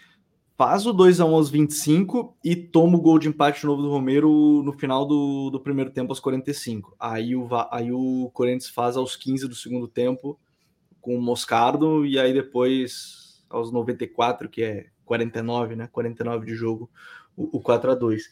faz 0.56 0.86
o 0.86 0.92
2 0.92 1.20
a 1.20 1.24
1 1.24 1.34
aos 1.34 1.50
25 1.50 2.36
e 2.42 2.54
toma 2.54 2.96
o 2.96 3.00
gol 3.00 3.18
de 3.18 3.28
empate 3.28 3.66
novo 3.66 3.82
do 3.82 3.90
Romero 3.90 4.62
no 4.62 4.72
final 4.72 5.04
do, 5.04 5.50
do 5.50 5.60
primeiro 5.60 5.90
tempo 5.90 6.12
aos 6.12 6.20
45. 6.20 6.94
Aí 6.98 7.34
o, 7.34 7.48
aí 7.70 7.90
o 7.92 8.30
Corinthians 8.32 8.68
faz 8.68 8.96
aos 8.96 9.16
15 9.16 9.48
do 9.48 9.54
segundo 9.54 9.88
tempo 9.88 10.38
com 11.00 11.16
o 11.16 11.22
Moscardo 11.22 12.06
e 12.06 12.18
aí 12.18 12.32
depois 12.32 13.44
aos 13.50 13.70
94, 13.70 14.48
que 14.48 14.62
é 14.62 14.86
49, 15.04 15.76
né? 15.76 15.88
49 15.90 16.46
de 16.46 16.54
jogo, 16.54 16.90
o, 17.36 17.58
o 17.58 17.60
4 17.60 17.90
a 17.90 17.94
2 17.94 18.22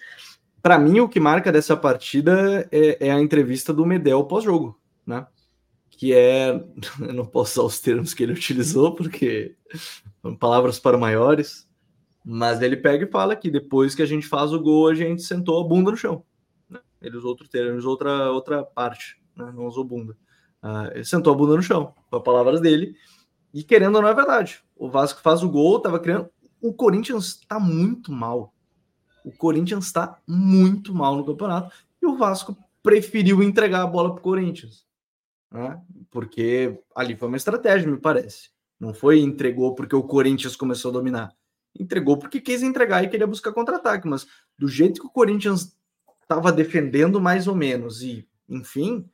Para 0.63 0.79
mim, 0.79 1.01
o 1.01 1.09
que 1.09 1.21
marca 1.21 1.53
dessa 1.53 1.77
partida 1.77 2.69
é, 2.71 3.09
é 3.09 3.11
a 3.11 3.21
entrevista 3.21 3.73
do 3.73 3.85
Medel 3.85 4.25
pós-jogo, 4.25 4.79
né? 5.05 5.27
Que 5.91 6.15
é. 6.15 6.51
Eu 7.01 7.13
não 7.13 7.27
posso 7.27 7.61
usar 7.61 7.67
os 7.67 7.81
termos 7.81 8.15
que 8.15 8.23
ele 8.23 8.33
utilizou, 8.33 8.95
porque 8.95 9.57
palavras 10.39 10.79
para 10.79 10.97
maiores 10.97 11.69
mas 12.25 12.63
ele 12.63 12.77
pega 12.77 13.05
e 13.05 13.11
fala 13.11 13.35
que 13.35 13.51
depois 13.51 13.95
que 13.95 14.03
a 14.03 14.07
gente 14.07 14.27
faz 14.27 14.53
o 14.53 14.61
gol, 14.61 14.89
a 14.89 14.95
gente 14.95 15.23
sentou 15.23 15.61
a 15.61 15.67
bunda 15.67 15.91
no 15.91 15.97
chão. 15.97 16.25
Né? 16.69 16.81
Ele 17.01 17.17
usou 17.17 17.31
outro 17.31 17.49
termo, 17.49 17.77
usou 17.77 17.91
outra, 17.93 18.31
outra 18.31 18.63
parte, 18.63 19.21
né? 19.37 19.51
não 19.55 19.67
usou 19.67 19.85
bunda. 19.85 20.17
Uh, 20.63 20.93
ele 20.95 21.05
sentou 21.05 21.33
a 21.33 21.37
bunda 21.37 21.57
no 21.57 21.63
chão, 21.63 21.95
com 22.09 22.17
as 22.17 22.23
palavras 22.23 22.61
dele. 22.61 22.95
E 23.53 23.65
querendo 23.65 23.97
ou 23.97 24.03
não 24.03 24.09
é 24.09 24.15
verdade. 24.15 24.63
O 24.77 24.89
Vasco 24.89 25.21
faz 25.21 25.43
o 25.43 25.51
gol, 25.51 25.81
tava 25.81 25.99
criando. 25.99 26.31
O 26.61 26.73
Corinthians 26.73 27.41
está 27.41 27.59
muito 27.59 28.13
mal. 28.13 28.55
O 29.25 29.33
Corinthians 29.33 29.87
está 29.87 30.21
muito 30.27 30.95
mal 30.95 31.17
no 31.17 31.25
campeonato. 31.25 31.75
E 32.01 32.07
o 32.07 32.17
Vasco 32.17 32.57
preferiu 32.83 33.43
entregar 33.43 33.83
a 33.83 33.87
bola 33.87 34.11
para 34.11 34.21
o 34.21 34.23
Corinthians. 34.23 34.87
Né? 35.51 35.81
Porque 36.11 36.81
ali 36.95 37.17
foi 37.17 37.29
uma 37.29 37.37
estratégia, 37.37 37.91
me 37.91 37.99
parece. 37.99 38.51
Não 38.79 38.95
foi 38.95 39.21
entregou 39.21 39.75
porque 39.75 39.95
o 39.95 40.03
Corinthians 40.03 40.57
começou 40.57 40.91
a 40.91 40.95
dominar 40.95 41.35
entregou 41.79 42.17
porque 42.17 42.41
quis 42.41 42.63
entregar 42.63 43.03
e 43.03 43.09
queria 43.09 43.27
buscar 43.27 43.53
contra-ataque, 43.53 44.07
mas 44.07 44.27
do 44.59 44.69
jeito 44.69 45.01
que 45.01 45.07
o 45.07 45.11
Corinthians 45.11 45.77
estava 46.21 46.53
defendendo 46.53 47.21
mais 47.21 47.47
ou 47.47 47.55
menos, 47.55 48.03
e 48.03 48.27
enfim, 48.49 49.09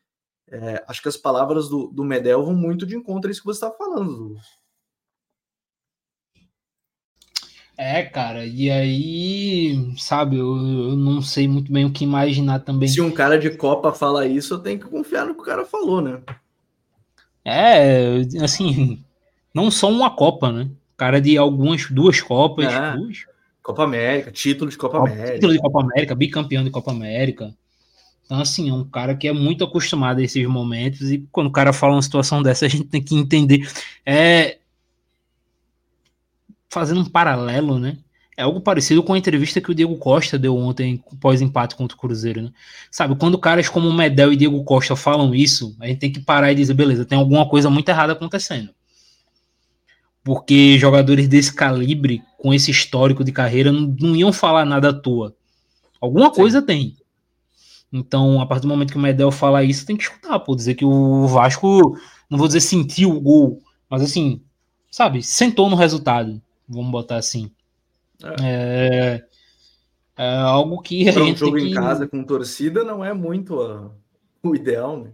é, 0.50 0.84
acho 0.88 1.02
que 1.02 1.08
as 1.08 1.16
palavras 1.16 1.68
do, 1.68 1.88
do 1.88 2.04
Medel 2.04 2.44
vão 2.44 2.54
muito 2.54 2.86
de 2.86 2.96
encontro 2.96 3.28
a 3.28 3.32
isso 3.32 3.40
que 3.40 3.46
você 3.46 3.64
está 3.64 3.70
falando. 3.70 4.36
É, 7.80 8.02
cara, 8.02 8.44
e 8.44 8.68
aí, 8.68 9.94
sabe, 9.96 10.36
eu, 10.36 10.56
eu, 10.56 10.96
não 10.96 11.22
sei 11.22 11.46
muito 11.46 11.70
bem 11.70 11.84
o 11.84 11.92
que 11.92 12.02
imaginar 12.02 12.58
também. 12.58 12.88
Se 12.88 13.00
um 13.00 13.12
cara 13.12 13.38
de 13.38 13.50
Copa 13.50 13.92
fala 13.92 14.26
isso, 14.26 14.54
eu 14.54 14.58
tenho 14.58 14.80
que 14.80 14.88
confiar 14.88 15.24
no 15.24 15.34
que 15.34 15.42
o 15.42 15.44
cara 15.44 15.64
falou, 15.64 16.00
né? 16.00 16.20
É, 17.44 18.16
assim, 18.42 19.00
não 19.54 19.70
só 19.70 19.88
uma 19.88 20.10
Copa, 20.10 20.50
né? 20.50 20.68
Cara 20.98 21.20
de 21.20 21.38
algumas, 21.38 21.88
duas 21.88 22.20
Copas, 22.20 22.66
é. 22.66 22.96
duas. 22.96 23.18
Copa 23.62 23.84
América, 23.84 24.32
título 24.32 24.70
de 24.70 24.76
Copa 24.76 24.98
América. 24.98 25.34
Título 25.34 25.52
de 25.52 25.58
Copa 25.60 25.80
América, 25.82 26.14
bicampeão 26.14 26.64
de 26.64 26.70
Copa 26.70 26.90
América. 26.90 27.54
Então, 28.24 28.40
assim, 28.40 28.68
é 28.68 28.72
um 28.72 28.84
cara 28.84 29.14
que 29.14 29.28
é 29.28 29.32
muito 29.32 29.62
acostumado 29.62 30.18
a 30.18 30.22
esses 30.22 30.44
momentos, 30.46 31.10
e 31.12 31.26
quando 31.30 31.46
o 31.46 31.52
cara 31.52 31.72
fala 31.72 31.94
uma 31.94 32.02
situação 32.02 32.42
dessa, 32.42 32.66
a 32.66 32.68
gente 32.68 32.84
tem 32.84 33.02
que 33.02 33.14
entender. 33.14 33.70
É. 34.04 34.58
Fazendo 36.68 37.00
um 37.00 37.04
paralelo, 37.04 37.78
né? 37.78 37.96
É 38.36 38.42
algo 38.42 38.60
parecido 38.60 39.02
com 39.02 39.12
a 39.12 39.18
entrevista 39.18 39.60
que 39.60 39.70
o 39.70 39.74
Diego 39.74 39.96
Costa 39.98 40.38
deu 40.38 40.56
ontem, 40.56 41.02
pós-empate 41.20 41.76
contra 41.76 41.96
o 41.96 42.00
Cruzeiro, 42.00 42.42
né? 42.42 42.50
Sabe, 42.90 43.16
quando 43.16 43.38
caras 43.38 43.68
como 43.68 43.92
Medel 43.92 44.32
e 44.32 44.36
Diego 44.36 44.64
Costa 44.64 44.96
falam 44.96 45.34
isso, 45.34 45.76
a 45.78 45.86
gente 45.86 45.98
tem 45.98 46.12
que 46.12 46.20
parar 46.20 46.50
e 46.52 46.54
dizer, 46.54 46.74
beleza, 46.74 47.04
tem 47.04 47.18
alguma 47.18 47.48
coisa 47.48 47.70
muito 47.70 47.88
errada 47.88 48.14
acontecendo. 48.14 48.70
Porque 50.28 50.78
jogadores 50.78 51.26
desse 51.26 51.54
calibre, 51.54 52.22
com 52.36 52.52
esse 52.52 52.70
histórico 52.70 53.24
de 53.24 53.32
carreira, 53.32 53.72
não, 53.72 53.96
não 53.98 54.14
iam 54.14 54.30
falar 54.30 54.66
nada 54.66 54.90
à 54.90 54.92
toa. 54.92 55.34
Alguma 55.98 56.26
Sim. 56.26 56.34
coisa 56.34 56.60
tem. 56.60 56.98
Então, 57.90 58.38
a 58.38 58.44
partir 58.44 58.66
do 58.66 58.68
momento 58.68 58.92
que 58.92 58.98
o 58.98 59.00
Medel 59.00 59.30
fala 59.30 59.64
isso, 59.64 59.86
tem 59.86 59.96
que 59.96 60.02
escutar, 60.02 60.38
pô, 60.40 60.54
dizer 60.54 60.74
que 60.74 60.84
o 60.84 61.26
Vasco, 61.28 61.96
não 62.28 62.36
vou 62.36 62.46
dizer 62.46 62.60
sentiu 62.60 63.10
o 63.10 63.20
gol, 63.22 63.62
mas 63.88 64.02
assim, 64.02 64.42
sabe, 64.90 65.22
sentou 65.22 65.70
no 65.70 65.76
resultado, 65.76 66.38
vamos 66.68 66.90
botar 66.90 67.16
assim. 67.16 67.50
É, 68.22 69.24
é, 70.18 70.22
é 70.22 70.36
algo 70.40 70.82
que 70.82 71.10
Para 71.10 71.24
um 71.24 71.34
jogo 71.34 71.56
que... 71.56 71.68
em 71.68 71.72
casa 71.72 72.06
com 72.06 72.22
torcida 72.22 72.84
não 72.84 73.02
é 73.02 73.14
muito 73.14 73.62
a, 73.62 73.90
o 74.42 74.54
ideal, 74.54 74.98
né? 74.98 75.10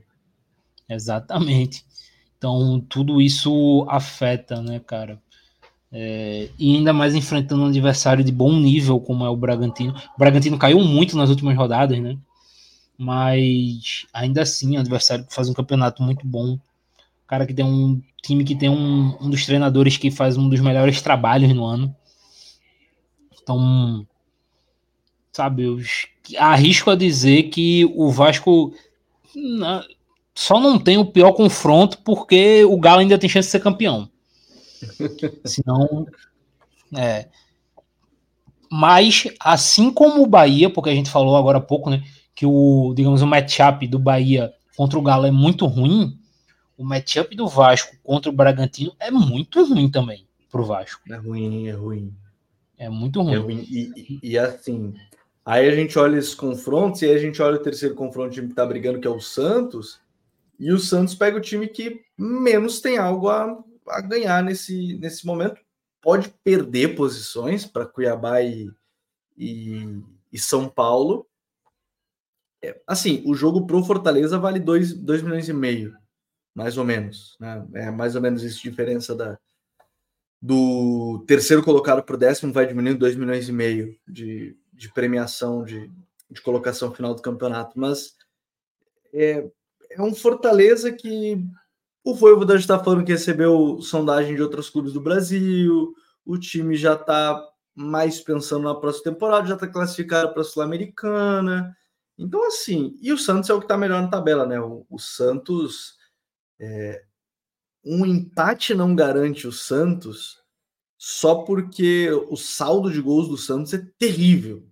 Exatamente. 0.89 1.85
Então, 2.37 2.81
tudo 2.89 3.21
isso 3.21 3.87
afeta, 3.89 4.61
né, 4.61 4.81
cara? 4.81 5.21
É, 5.91 6.49
e 6.59 6.77
ainda 6.77 6.93
mais 6.93 7.15
enfrentando 7.15 7.63
um 7.63 7.69
adversário 7.69 8.25
de 8.25 8.33
bom 8.33 8.53
nível 8.53 9.01
como 9.01 9.25
é 9.25 9.31
o 9.31 9.37
Bragantino. 9.37 9.95
O 10.15 10.19
Bragantino 10.19 10.59
caiu 10.59 10.81
muito 10.81 11.17
nas 11.17 11.31
últimas 11.31 11.57
rodadas, 11.57 11.99
né? 12.01 12.19
mas 12.97 14.07
ainda 14.13 14.43
assim, 14.43 14.77
o 14.77 14.81
adversário 14.81 15.27
faz 15.29 15.49
um 15.49 15.55
campeonato 15.55 16.03
muito 16.03 16.27
bom. 16.27 16.59
Cara 17.27 17.47
que 17.47 17.55
tem 17.55 17.65
um 17.65 18.01
time 18.23 18.45
que 18.45 18.55
tem 18.55 18.69
um, 18.69 19.17
um 19.21 19.31
dos 19.31 19.45
treinadores 19.45 19.97
que 19.97 20.11
faz 20.11 20.37
um 20.37 20.49
dos 20.49 20.61
melhores 20.61 21.03
trabalhos 21.03 21.53
no 21.55 21.65
ano. 21.65 21.95
Então, 23.43 24.07
sabe, 25.33 25.65
eu 25.65 25.79
arrisco 26.39 26.91
a 26.91 26.97
dizer 26.97 27.45
que 27.45 27.85
o 27.95 28.11
Vasco 28.11 28.73
só 30.35 30.61
não 30.61 30.79
tem 30.79 30.99
o 30.99 31.07
pior 31.07 31.33
confronto 31.33 31.99
porque 32.05 32.65
o 32.65 32.79
Galo 32.79 33.01
ainda 33.01 33.19
tem 33.19 33.29
chance 33.29 33.49
de 33.49 33.53
ser 33.53 33.61
campeão. 33.61 34.09
Senão, 35.45 36.07
é. 36.97 37.29
Mas, 38.71 39.29
assim 39.39 39.93
como 39.93 40.23
o 40.23 40.27
Bahia, 40.27 40.69
porque 40.69 40.91
a 40.91 40.95
gente 40.95 41.11
falou 41.11 41.37
agora 41.37 41.59
há 41.59 41.61
pouco, 41.61 41.91
né? 41.91 42.03
que 42.35 42.45
o, 42.45 42.93
digamos, 42.97 43.23
o 43.23 43.27
matchup 43.27 43.87
do 43.87 43.99
Bahia 43.99 44.53
contra 44.77 44.99
o 44.99 45.03
Galo 45.03 45.27
é 45.27 45.31
muito 45.31 45.67
ruim, 45.67 46.19
o 46.77 46.85
matchup 46.85 47.35
do 47.37 47.47
Vasco 47.47 47.97
contra 48.03 48.29
o 48.29 48.35
Bragantino 48.35 48.93
é 48.99 49.11
muito 49.11 49.65
ruim 49.65 49.89
também 49.89 50.27
pro 50.51 50.65
Vasco. 50.65 51.01
É 51.11 51.17
ruim, 51.17 51.69
é 51.69 51.73
ruim. 51.73 52.13
É 52.77 52.89
muito 52.89 53.23
ruim. 53.23 53.35
É 53.35 53.37
ruim. 53.37 53.67
E, 53.71 53.93
e, 53.97 54.31
e, 54.31 54.39
assim, 54.39 54.95
aí 55.45 55.69
a 55.69 55.75
gente 55.75 55.97
olha 55.97 56.19
esses 56.19 56.35
confrontos 56.35 57.03
e 57.03 57.07
aí 57.07 57.15
a 57.15 57.19
gente 57.19 57.41
olha 57.41 57.57
o 57.57 57.63
terceiro 57.63 57.95
confronto, 57.95 58.39
o 58.39 58.49
que 58.49 58.55
tá 58.55 58.67
brigando, 58.67 59.01
que 59.01 59.07
é 59.07 59.11
o 59.11 59.21
Santos, 59.21 60.01
e 60.59 60.73
o 60.73 60.79
Santos 60.79 61.15
pega 61.15 61.37
o 61.37 61.41
time 61.41 61.69
que 61.69 62.05
menos 62.17 62.81
tem 62.81 62.99
algo 62.99 63.29
a, 63.29 63.63
a 63.89 64.01
ganhar 64.01 64.43
nesse, 64.43 64.97
nesse 64.99 65.27
momento. 65.27 65.61
Pode 66.01 66.29
perder 66.45 66.95
posições 66.95 67.65
para 67.65 67.87
Cuiabá 67.87 68.43
e, 68.43 68.71
e, 69.37 70.03
e 70.33 70.39
São 70.39 70.69
Paulo, 70.69 71.27
é, 72.65 72.81
assim, 72.87 73.23
o 73.27 73.35
jogo 73.35 73.67
pro 73.67 73.85
Fortaleza 73.85 74.39
vale 74.39 74.59
2 74.59 75.23
milhões 75.23 75.49
e 75.51 75.53
meio, 75.53 75.95
mais 76.55 76.79
ou 76.79 76.85
menos. 76.85 77.37
Né? 77.39 77.67
É 77.75 77.91
mais 77.91 78.17
ou 78.17 78.23
menos 78.23 78.43
isso 78.43 78.63
diferença 78.63 79.15
da, 79.15 79.39
do 80.41 81.23
terceiro 81.27 81.63
colocado 81.63 82.03
para 82.03 82.15
o 82.15 82.19
décimo, 82.19 82.53
vai 82.53 82.67
diminuindo 82.67 82.99
2 82.99 83.17
milhões 83.17 83.49
e 83.49 83.53
meio 83.53 83.99
de, 84.09 84.57
de 84.73 84.91
premiação, 84.93 85.63
de, 85.63 85.91
de 86.31 86.41
colocação 86.41 86.91
final 86.95 87.15
do 87.15 87.21
campeonato. 87.21 87.79
Mas 87.79 88.17
é, 89.13 89.47
é 89.95 90.03
um 90.03 90.15
Fortaleza 90.15 90.93
que 90.93 91.43
o 92.05 92.15
Voivoda 92.15 92.55
está 92.57 92.79
falando 92.79 93.05
que 93.05 93.13
recebeu 93.13 93.81
sondagem 93.81 94.35
de 94.35 94.43
outros 94.43 94.69
clubes 94.69 94.93
do 94.93 95.01
Brasil, 95.01 95.95
o 96.25 96.39
time 96.39 96.77
já 96.77 96.95
está 96.95 97.43
mais 97.75 98.21
pensando 98.21 98.65
na 98.65 98.75
próxima 98.75 99.13
temporada, 99.13 99.49
já 99.49 99.55
está 99.55 99.67
classificado 99.67 100.33
para 100.33 100.43
a 100.43 100.45
Sul-Americana. 100.45 101.77
Então, 102.17 102.47
assim, 102.47 102.97
e 103.01 103.13
o 103.13 103.19
Santos 103.19 103.51
é 103.51 103.55
o 103.55 103.59
que 103.59 103.65
está 103.65 103.77
melhor 103.77 104.03
na 104.03 104.09
tabela, 104.09 104.47
né? 104.47 104.61
O, 104.61 104.87
o 104.89 104.99
Santos. 104.99 105.97
É, 106.61 107.05
um 107.85 108.07
empate 108.07 108.75
não 108.75 108.95
garante 108.95 109.47
o 109.47 109.53
Santos 109.53 110.43
só 110.97 111.43
porque 111.43 112.11
o 112.31 112.37
saldo 112.37 112.91
de 112.91 113.01
gols 113.01 113.29
do 113.29 113.37
Santos 113.37 113.75
é 113.75 113.87
terrível. 113.99 114.67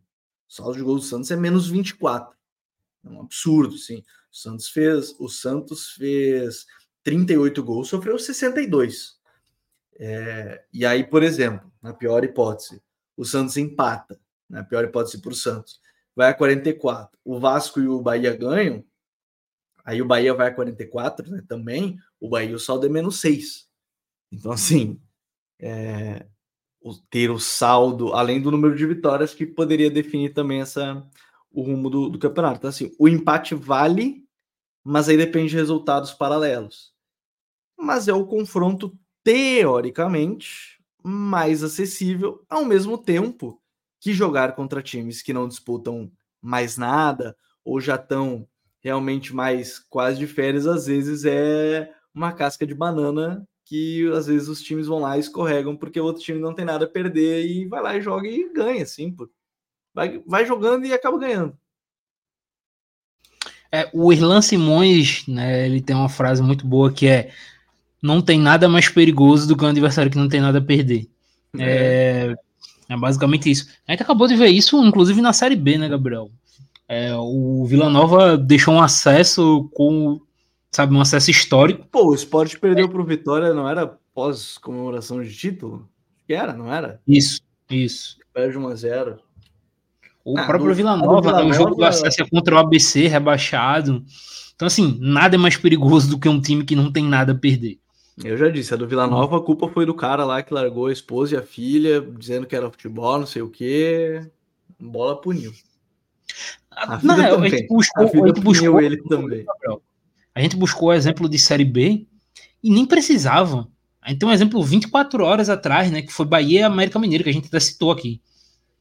O 0.49 0.53
saldo 0.53 0.77
de 0.77 0.83
gols 0.83 1.03
do 1.03 1.09
Santos 1.09 1.31
é 1.31 1.37
menos 1.37 1.69
24. 1.69 2.35
É 3.05 3.09
um 3.09 3.21
absurdo, 3.21 3.77
sim. 3.77 4.03
O 4.33 4.35
Santos 4.35 4.69
fez, 4.69 5.15
o 5.21 5.29
Santos 5.29 5.91
fez 5.91 6.67
38 7.05 7.63
gols, 7.63 7.89
sofreu 7.89 8.19
62. 8.19 9.21
É, 9.99 10.65
e 10.73 10.87
aí, 10.87 11.05
por 11.05 11.23
exemplo, 11.23 11.71
na 11.83 11.93
pior 11.93 12.25
hipótese, 12.25 12.83
o 13.17 13.25
Santos 13.25 13.57
empata, 13.57 14.19
na 14.49 14.65
pior 14.65 14.85
hipótese 14.85 15.21
para 15.21 15.33
o 15.33 15.35
Santos 15.35 15.81
vai 16.15 16.31
a 16.31 16.35
44. 16.35 17.19
O 17.25 17.39
Vasco 17.39 17.81
e 17.81 17.89
o 17.89 18.01
Bahia 18.01 18.35
ganham, 18.37 18.85
aí 19.85 20.01
o 20.01 20.07
Bahia 20.07 20.35
vai 20.35 20.49
a 20.49 20.55
44 20.55 21.31
né, 21.31 21.43
também, 21.47 21.99
o 22.21 22.29
Bahia 22.29 22.55
o 22.55 22.59
saldo 22.59 22.87
é 22.87 22.89
menos 22.89 23.21
6. 23.21 23.69
Então, 24.31 24.53
assim, 24.53 25.01
é, 25.59 26.27
ter 27.11 27.31
o 27.31 27.39
saldo, 27.39 28.13
além 28.13 28.41
do 28.41 28.51
número 28.51 28.75
de 28.75 28.87
vitórias, 28.87 29.35
que 29.35 29.47
poderia 29.47 29.91
definir 29.91 30.33
também 30.33 30.61
essa, 30.61 31.07
o 31.51 31.63
rumo 31.63 31.91
do, 31.91 32.09
do 32.09 32.19
campeonato. 32.19 32.59
Então, 32.59 32.71
assim, 32.71 32.95
o 32.99 33.09
empate 33.09 33.55
vale, 33.55 34.22
mas 34.85 35.09
aí 35.09 35.17
depende 35.17 35.51
de 35.51 35.57
resultados 35.57 36.13
paralelos. 36.13 36.93
Mas 37.79 38.09
é 38.09 38.13
o 38.13 38.27
confronto, 38.27 38.97
teoricamente, 39.25 40.81
mais 41.03 41.63
acessível, 41.63 42.45
ao 42.49 42.65
mesmo 42.65 42.99
tempo 42.99 43.61
que 44.01 44.13
jogar 44.13 44.55
contra 44.55 44.83
times 44.83 45.23
que 45.23 45.33
não 45.33 45.49
disputam 45.49 46.11
mais 46.41 46.77
nada 46.77 47.37
ou 47.65 47.81
já 47.81 47.97
estão 47.97 48.47
realmente 48.81 49.35
mais 49.35 49.79
quase 49.79 50.19
de 50.19 50.27
férias, 50.27 50.67
às 50.67 50.87
vezes 50.87 51.25
é 51.25 51.93
uma 52.15 52.33
casca 52.33 52.67
de 52.67 52.75
banana 52.75 53.47
que 53.65 54.07
às 54.13 54.27
vezes 54.27 54.49
os 54.49 54.61
times 54.63 54.87
vão 54.87 54.99
lá 54.99 55.17
e 55.17 55.21
escorregam 55.21 55.77
porque 55.77 56.01
o 56.01 56.05
outro 56.05 56.23
time 56.23 56.41
não 56.41 56.55
tem 56.55 56.65
nada 56.65 56.85
a 56.85 56.89
perder 56.89 57.47
e 57.47 57.67
vai 57.67 57.81
lá 57.81 57.97
e 57.97 58.03
joga 58.03 58.29
e 58.29 58.53
ganha, 58.53 58.83
assim, 58.83 59.15
vai, 59.95 60.19
vai 60.27 60.47
jogando 60.47 60.87
e 60.87 60.93
acaba 60.93 61.19
ganhando. 61.19 61.57
É, 63.73 63.89
o 63.93 64.13
Irlan 64.13 64.43
Simões, 64.43 65.25
né, 65.27 65.65
ele 65.65 65.81
tem 65.81 65.97
uma 65.97 66.09
frase 66.09 66.43
muito 66.43 66.67
boa 66.67 66.93
que 66.93 67.07
é 67.07 67.31
não 68.03 68.21
tem 68.21 68.39
nada 68.39 68.69
mais 68.69 68.89
perigoso 68.89 69.49
do 69.49 69.57
que 69.57 69.65
um 69.65 69.69
adversário 69.69 70.11
que 70.11 70.19
não 70.19 70.29
tem 70.29 70.41
nada 70.41 70.59
a 70.59 70.63
perder. 70.63 71.09
É. 71.57 72.35
É, 72.89 72.93
é 72.93 72.97
basicamente 72.97 73.51
isso. 73.51 73.69
A 73.87 73.93
gente 73.93 74.03
acabou 74.03 74.27
de 74.27 74.37
ver 74.37 74.49
isso, 74.49 74.83
inclusive, 74.85 75.23
na 75.23 75.33
Série 75.33 75.57
B, 75.57 75.79
né, 75.79 75.89
Gabriel? 75.89 76.31
É, 76.89 77.15
o 77.15 77.65
Vila 77.65 77.89
Nova 77.89 78.37
deixou 78.37 78.75
um 78.75 78.83
acesso 78.83 79.71
com, 79.73 80.21
sabe, 80.71 80.95
um 80.95 81.01
acesso 81.01 81.31
histórico. 81.31 81.87
Pô, 81.91 82.11
o 82.11 82.15
esporte 82.15 82.59
perdeu 82.59 82.89
para 82.89 83.01
o 83.01 83.07
Vitória, 83.07 83.55
não 83.55 83.69
era 83.69 83.97
pós 84.13 84.59
comemoração 84.59 85.23
de 85.23 85.35
título? 85.35 85.89
Que 86.27 86.35
era, 86.35 86.53
não 86.53 86.73
era? 86.73 87.01
Isso, 87.07 87.41
isso. 87.71 88.19
Perde 88.35 88.59
1 88.59 88.69
a 88.69 88.75
0 88.75 89.19
O 90.25 90.39
ah, 90.39 90.47
próprio 90.47 90.71
do, 90.71 90.75
Vila 90.75 90.97
Nova, 90.97 91.21
Vila 91.21 91.45
né, 91.45 91.51
um 91.51 91.53
jogo 91.53 91.75
do 91.75 91.85
acesso 91.85 92.23
é 92.23 92.29
contra 92.29 92.55
o 92.55 92.59
ABC, 92.59 93.09
rebaixado. 93.09 94.05
Então, 94.55 94.67
assim, 94.67 94.97
nada 95.01 95.35
é 95.35 95.39
mais 95.39 95.57
perigoso 95.57 96.09
do 96.09 96.19
que 96.19 96.29
um 96.29 96.41
time 96.41 96.65
que 96.65 96.77
não 96.77 96.93
tem 96.93 97.05
nada 97.05 97.33
a 97.33 97.35
perder. 97.35 97.79
Eu 98.23 98.37
já 98.37 98.49
disse, 98.49 98.73
a 98.73 98.77
do 98.77 98.87
Vila 98.87 99.07
Nova, 99.07 99.39
a 99.39 99.41
culpa 99.41 99.69
foi 99.69 99.85
do 99.85 99.95
cara 99.95 100.25
lá 100.25 100.43
que 100.43 100.55
largou 100.55 100.87
a 100.87 100.93
esposa 100.93 101.35
e 101.35 101.39
a 101.39 101.43
filha, 101.43 102.01
dizendo 102.01 102.47
que 102.47 102.55
era 102.55 102.71
futebol, 102.71 103.19
não 103.19 103.27
sei 103.27 103.43
o 103.43 103.49
quê. 103.49 104.25
Bola 104.79 105.21
puniu. 105.21 105.53
A 106.71 107.03
não, 107.03 107.43
a 107.43 107.49
gente 107.49 107.67
buscou, 107.67 108.05
a, 108.05 108.25
a 108.25 108.27
gente 108.29 108.41
buscou 108.41 108.81
ele 108.81 108.97
também. 109.03 109.45
A 110.35 110.41
gente 110.41 110.57
buscou 110.57 110.89
o 110.89 110.93
exemplo 110.93 111.29
de 111.29 111.39
Série 111.39 111.65
B 111.65 112.07
e 112.63 112.71
nem 112.71 112.87
precisava. 112.87 113.69
A 114.01 114.11
gente 114.11 114.21
tem 114.21 114.29
um 114.29 114.33
exemplo 114.33 114.63
24 114.63 115.25
horas 115.25 115.49
atrás, 115.49 115.91
né? 115.91 116.03
Que 116.03 116.13
foi 116.13 116.27
Bahia 116.27 116.61
e 116.61 116.63
América 116.63 116.99
Mineiro, 116.99 117.25
que 117.25 117.31
a 117.31 117.33
gente 117.33 117.49
até 117.49 117.61
citou 117.61 117.91
aqui. 117.91 118.21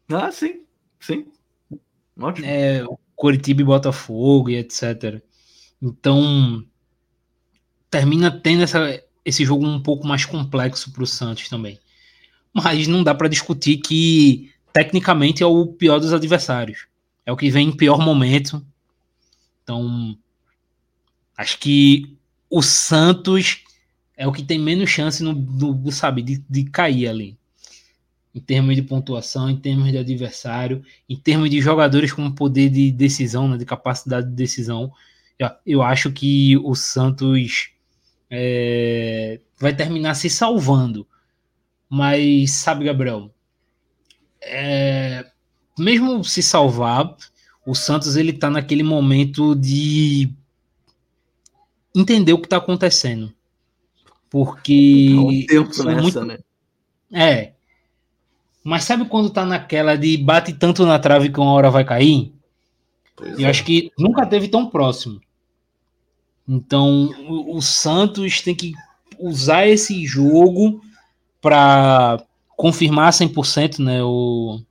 Ah, 0.09 0.31
sim, 0.31 0.61
sim. 1.01 1.25
Ótimo. 2.17 2.47
É, 2.47 2.85
Curitiba 3.15 3.61
e 3.61 3.65
Botafogo 3.65 4.49
e 4.49 4.55
etc. 4.55 5.21
Então, 5.81 6.65
termina 7.89 8.31
tendo 8.31 8.63
essa, 8.63 9.03
esse 9.25 9.43
jogo 9.43 9.65
um 9.65 9.81
pouco 9.81 10.07
mais 10.07 10.25
complexo 10.25 10.91
para 10.91 11.03
o 11.03 11.07
Santos 11.07 11.49
também. 11.49 11.79
Mas 12.53 12.87
não 12.87 13.03
dá 13.03 13.13
para 13.13 13.27
discutir 13.27 13.77
que 13.77 14.51
tecnicamente 14.73 15.43
é 15.43 15.45
o 15.45 15.67
pior 15.67 15.99
dos 15.99 16.13
adversários. 16.13 16.87
É 17.25 17.31
o 17.31 17.37
que 17.37 17.49
vem 17.49 17.69
em 17.69 17.75
pior 17.75 17.99
momento. 17.99 18.65
Então, 19.63 20.17
acho 21.37 21.57
que 21.59 22.17
o 22.49 22.61
Santos 22.61 23.63
é 24.17 24.27
o 24.27 24.31
que 24.31 24.43
tem 24.43 24.59
menos 24.59 24.89
chance 24.89 25.23
no, 25.23 25.33
no 25.33 25.91
sabe, 25.91 26.21
de, 26.21 26.43
de 26.49 26.65
cair 26.65 27.07
ali. 27.07 27.37
Em 28.33 28.39
termos 28.39 28.75
de 28.75 28.81
pontuação, 28.81 29.49
em 29.49 29.57
termos 29.57 29.91
de 29.91 29.97
adversário, 29.97 30.83
em 31.07 31.17
termos 31.17 31.49
de 31.49 31.59
jogadores 31.59 32.13
com 32.13 32.31
poder 32.31 32.69
de 32.69 32.91
decisão, 32.91 33.47
né, 33.47 33.57
de 33.57 33.65
capacidade 33.65 34.29
de 34.29 34.35
decisão. 34.35 34.91
Eu, 35.65 35.81
acho 35.81 36.11
que 36.11 36.55
o 36.57 36.75
Santos 36.75 37.71
é, 38.29 39.39
vai 39.59 39.75
terminar 39.75 40.13
se 40.13 40.29
salvando. 40.29 41.05
Mas, 41.89 42.51
sabe, 42.51 42.85
Gabriel, 42.85 43.33
é, 44.41 45.25
mesmo 45.77 46.23
se 46.23 46.41
salvar, 46.41 47.15
o 47.65 47.75
Santos 47.75 48.15
ele 48.15 48.33
tá 48.33 48.49
naquele 48.49 48.83
momento 48.83 49.55
de 49.55 50.33
entender 51.95 52.33
o 52.33 52.39
que 52.39 52.45
está 52.45 52.57
acontecendo. 52.57 53.33
Porque. 54.29 55.13
um 55.13 55.45
tempo 55.45 55.83
nessa, 55.83 56.01
muito... 56.01 56.25
né? 56.25 56.39
É. 57.11 57.50
Mas 58.63 58.83
sabe 58.83 59.05
quando 59.05 59.29
tá 59.29 59.45
naquela 59.45 59.97
de 59.97 60.17
bate 60.17 60.53
tanto 60.53 60.85
na 60.85 60.99
trave 60.99 61.29
que 61.29 61.39
uma 61.39 61.51
hora 61.51 61.71
vai 61.71 61.83
cair? 61.83 62.33
Pois 63.15 63.39
Eu 63.39 63.47
é. 63.47 63.49
acho 63.49 63.63
que 63.63 63.91
nunca 63.97 64.25
teve 64.25 64.47
tão 64.47 64.67
próximo. 64.67 65.19
Então, 66.47 67.09
o, 67.27 67.57
o 67.57 67.61
Santos 67.61 68.41
tem 68.41 68.53
que 68.53 68.73
usar 69.19 69.67
esse 69.67 70.05
jogo 70.05 70.81
para 71.39 72.23
confirmar 72.55 73.11
100% 73.11 73.79
né, 73.79 74.03
o, 74.03 74.61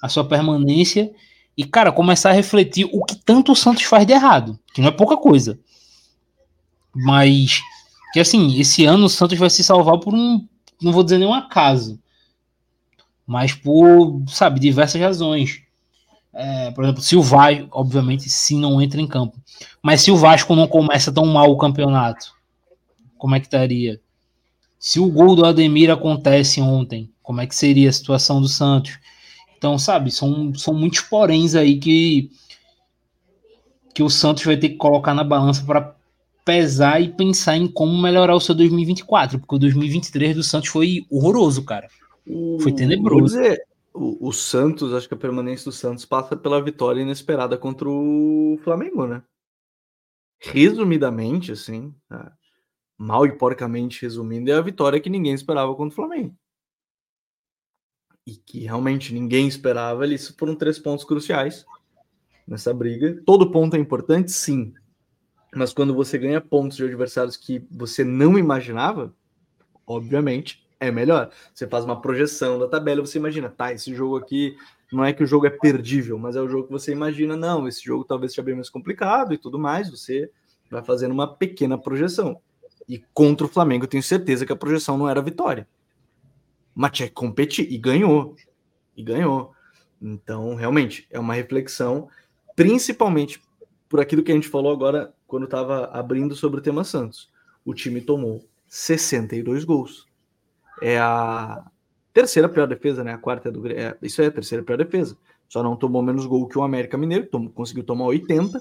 a 0.00 0.08
sua 0.08 0.24
permanência 0.24 1.12
e, 1.56 1.64
cara, 1.64 1.90
começar 1.92 2.30
a 2.30 2.34
refletir 2.34 2.88
o 2.92 3.04
que 3.04 3.16
tanto 3.16 3.52
o 3.52 3.56
Santos 3.56 3.84
faz 3.84 4.06
de 4.06 4.12
errado, 4.12 4.58
que 4.72 4.80
não 4.80 4.88
é 4.88 4.92
pouca 4.92 5.16
coisa. 5.16 5.58
Mas 6.94 7.62
que 8.12 8.20
assim, 8.20 8.60
esse 8.60 8.84
ano 8.84 9.06
o 9.06 9.10
Santos 9.10 9.36
vai 9.36 9.50
se 9.50 9.64
salvar 9.64 9.98
por 9.98 10.14
um, 10.14 10.46
não 10.80 10.92
vou 10.92 11.02
dizer 11.02 11.18
nenhum 11.18 11.34
acaso, 11.34 11.98
mas 13.26 13.52
por, 13.52 14.22
sabe, 14.28 14.60
diversas 14.60 15.00
razões. 15.00 15.62
É, 16.32 16.70
por 16.72 16.84
exemplo, 16.84 17.02
se 17.02 17.16
o 17.16 17.22
Vasco, 17.22 17.68
obviamente, 17.70 18.28
se 18.28 18.56
não 18.56 18.82
entra 18.82 19.00
em 19.00 19.06
campo, 19.06 19.38
mas 19.82 20.00
se 20.00 20.10
o 20.10 20.16
Vasco 20.16 20.54
não 20.54 20.66
começa 20.66 21.12
tão 21.12 21.26
mal 21.26 21.50
o 21.50 21.58
campeonato, 21.58 22.34
como 23.16 23.34
é 23.34 23.40
que 23.40 23.46
estaria? 23.46 24.00
Se 24.78 24.98
o 24.98 25.10
gol 25.10 25.36
do 25.36 25.46
Ademir 25.46 25.90
acontece 25.90 26.60
ontem, 26.60 27.10
como 27.22 27.40
é 27.40 27.46
que 27.46 27.54
seria 27.54 27.88
a 27.88 27.92
situação 27.92 28.40
do 28.40 28.48
Santos? 28.48 28.98
Então, 29.56 29.78
sabe, 29.78 30.10
são, 30.10 30.54
são 30.54 30.74
muitos 30.74 31.00
poréns 31.00 31.54
aí 31.54 31.78
que 31.78 32.30
que 33.94 34.02
o 34.02 34.10
Santos 34.10 34.44
vai 34.44 34.56
ter 34.56 34.70
que 34.70 34.76
colocar 34.76 35.14
na 35.14 35.22
balança 35.22 35.64
para 35.64 35.94
pesar 36.44 37.00
e 37.00 37.08
pensar 37.08 37.56
em 37.56 37.68
como 37.68 37.96
melhorar 37.96 38.34
o 38.34 38.40
seu 38.40 38.54
2024, 38.54 39.38
porque 39.38 39.54
o 39.54 39.58
2023 39.58 40.34
do 40.34 40.42
Santos 40.42 40.68
foi 40.68 41.06
horroroso, 41.08 41.62
cara. 41.62 41.88
Foi 42.60 42.72
tenebroso. 42.72 43.36
Dizer, 43.36 43.66
o, 43.92 44.28
o, 44.28 44.32
Santos, 44.32 44.92
acho 44.94 45.06
que 45.06 45.14
a 45.14 45.18
permanência 45.18 45.66
do 45.66 45.72
Santos 45.72 46.04
passa 46.04 46.36
pela 46.36 46.62
vitória 46.62 47.00
inesperada 47.02 47.56
contra 47.56 47.88
o 47.88 48.58
Flamengo, 48.64 49.06
né? 49.06 49.22
Resumidamente, 50.40 51.52
assim, 51.52 51.94
tá? 52.08 52.36
mal 52.98 53.26
e 53.26 53.36
porcamente 53.36 54.02
resumindo, 54.02 54.50
é 54.50 54.54
a 54.54 54.60
vitória 54.60 55.00
que 55.00 55.10
ninguém 55.10 55.34
esperava 55.34 55.74
contra 55.74 55.92
o 55.92 55.96
Flamengo. 55.96 56.34
E 58.26 58.36
que 58.36 58.60
realmente 58.60 59.12
ninguém 59.12 59.46
esperava, 59.46 60.04
eles 60.04 60.28
foram 60.28 60.56
três 60.56 60.78
pontos 60.78 61.04
cruciais 61.04 61.66
nessa 62.48 62.72
briga. 62.72 63.22
Todo 63.26 63.50
ponto 63.50 63.76
é 63.76 63.78
importante, 63.78 64.32
sim. 64.32 64.72
Mas 65.54 65.72
quando 65.72 65.94
você 65.94 66.18
ganha 66.18 66.40
pontos 66.40 66.76
de 66.76 66.84
adversários 66.84 67.36
que 67.36 67.66
você 67.70 68.02
não 68.02 68.38
imaginava, 68.38 69.14
obviamente 69.86 70.63
é 70.84 70.90
melhor. 70.90 71.30
Você 71.52 71.66
faz 71.66 71.84
uma 71.84 72.00
projeção 72.00 72.58
da 72.58 72.68
tabela, 72.68 73.00
você 73.00 73.18
imagina, 73.18 73.48
tá, 73.48 73.72
esse 73.72 73.94
jogo 73.94 74.16
aqui 74.16 74.56
não 74.92 75.04
é 75.04 75.12
que 75.12 75.22
o 75.22 75.26
jogo 75.26 75.46
é 75.46 75.50
perdível, 75.50 76.18
mas 76.18 76.36
é 76.36 76.40
o 76.40 76.48
jogo 76.48 76.66
que 76.66 76.72
você 76.72 76.92
imagina, 76.92 77.36
não, 77.36 77.66
esse 77.66 77.82
jogo 77.84 78.04
talvez 78.04 78.32
seja 78.32 78.42
bem 78.42 78.54
mais 78.54 78.70
complicado 78.70 79.34
e 79.34 79.38
tudo 79.38 79.58
mais, 79.58 79.90
você 79.90 80.30
vai 80.70 80.82
fazendo 80.82 81.12
uma 81.12 81.34
pequena 81.34 81.76
projeção. 81.76 82.40
E 82.88 83.02
contra 83.12 83.46
o 83.46 83.50
Flamengo, 83.50 83.84
eu 83.84 83.88
tenho 83.88 84.02
certeza 84.02 84.44
que 84.44 84.52
a 84.52 84.56
projeção 84.56 84.98
não 84.98 85.08
era 85.08 85.22
vitória. 85.22 85.66
Mas 86.74 86.92
tinha 86.92 87.08
que 87.08 87.14
competir 87.14 87.72
e 87.72 87.78
ganhou. 87.78 88.36
E 88.96 89.02
ganhou. 89.02 89.52
Então, 90.00 90.54
realmente, 90.54 91.06
é 91.10 91.18
uma 91.18 91.34
reflexão, 91.34 92.08
principalmente 92.54 93.42
por 93.88 94.00
aquilo 94.00 94.22
que 94.22 94.32
a 94.32 94.34
gente 94.34 94.48
falou 94.48 94.72
agora 94.72 95.14
quando 95.26 95.44
estava 95.44 95.86
abrindo 95.86 96.34
sobre 96.34 96.60
o 96.60 96.62
tema 96.62 96.84
Santos. 96.84 97.30
O 97.64 97.72
time 97.72 98.00
tomou 98.00 98.44
62 98.68 99.64
gols. 99.64 100.06
É 100.82 100.98
a 100.98 101.64
terceira 102.12 102.48
pior 102.48 102.66
defesa, 102.66 103.02
né? 103.02 103.12
A 103.12 103.18
quarta 103.18 103.48
é 103.48 103.52
do 103.52 103.66
é, 103.68 103.96
Isso 104.02 104.22
é 104.22 104.26
a 104.26 104.30
terceira 104.30 104.64
pior 104.64 104.76
defesa. 104.76 105.16
Só 105.48 105.62
não 105.62 105.76
tomou 105.76 106.02
menos 106.02 106.26
gol 106.26 106.48
que 106.48 106.58
o 106.58 106.62
América 106.62 106.96
Mineiro, 106.96 107.26
tom, 107.26 107.48
conseguiu 107.48 107.84
tomar 107.84 108.06
80. 108.06 108.60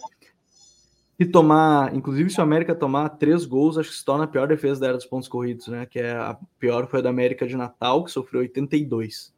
E 1.20 1.26
tomar, 1.26 1.96
inclusive, 1.96 2.30
se 2.30 2.40
o 2.40 2.44
América 2.44 2.74
tomar 2.74 3.10
três 3.10 3.46
gols, 3.46 3.78
acho 3.78 3.90
que 3.90 3.96
se 3.96 4.04
torna 4.04 4.24
a 4.24 4.28
pior 4.28 4.48
defesa 4.48 4.82
da 4.82 4.88
era 4.88 4.98
dos 4.98 5.06
pontos 5.06 5.30
corridos, 5.30 5.68
né? 5.68 5.86
Que 5.86 6.00
é 6.00 6.12
a 6.12 6.38
pior 6.60 6.88
foi 6.88 7.00
a 7.00 7.04
da 7.04 7.10
América 7.10 7.48
de 7.48 7.56
Natal, 7.56 8.04
que 8.04 8.12
sofreu 8.12 8.42
82. 8.42 9.34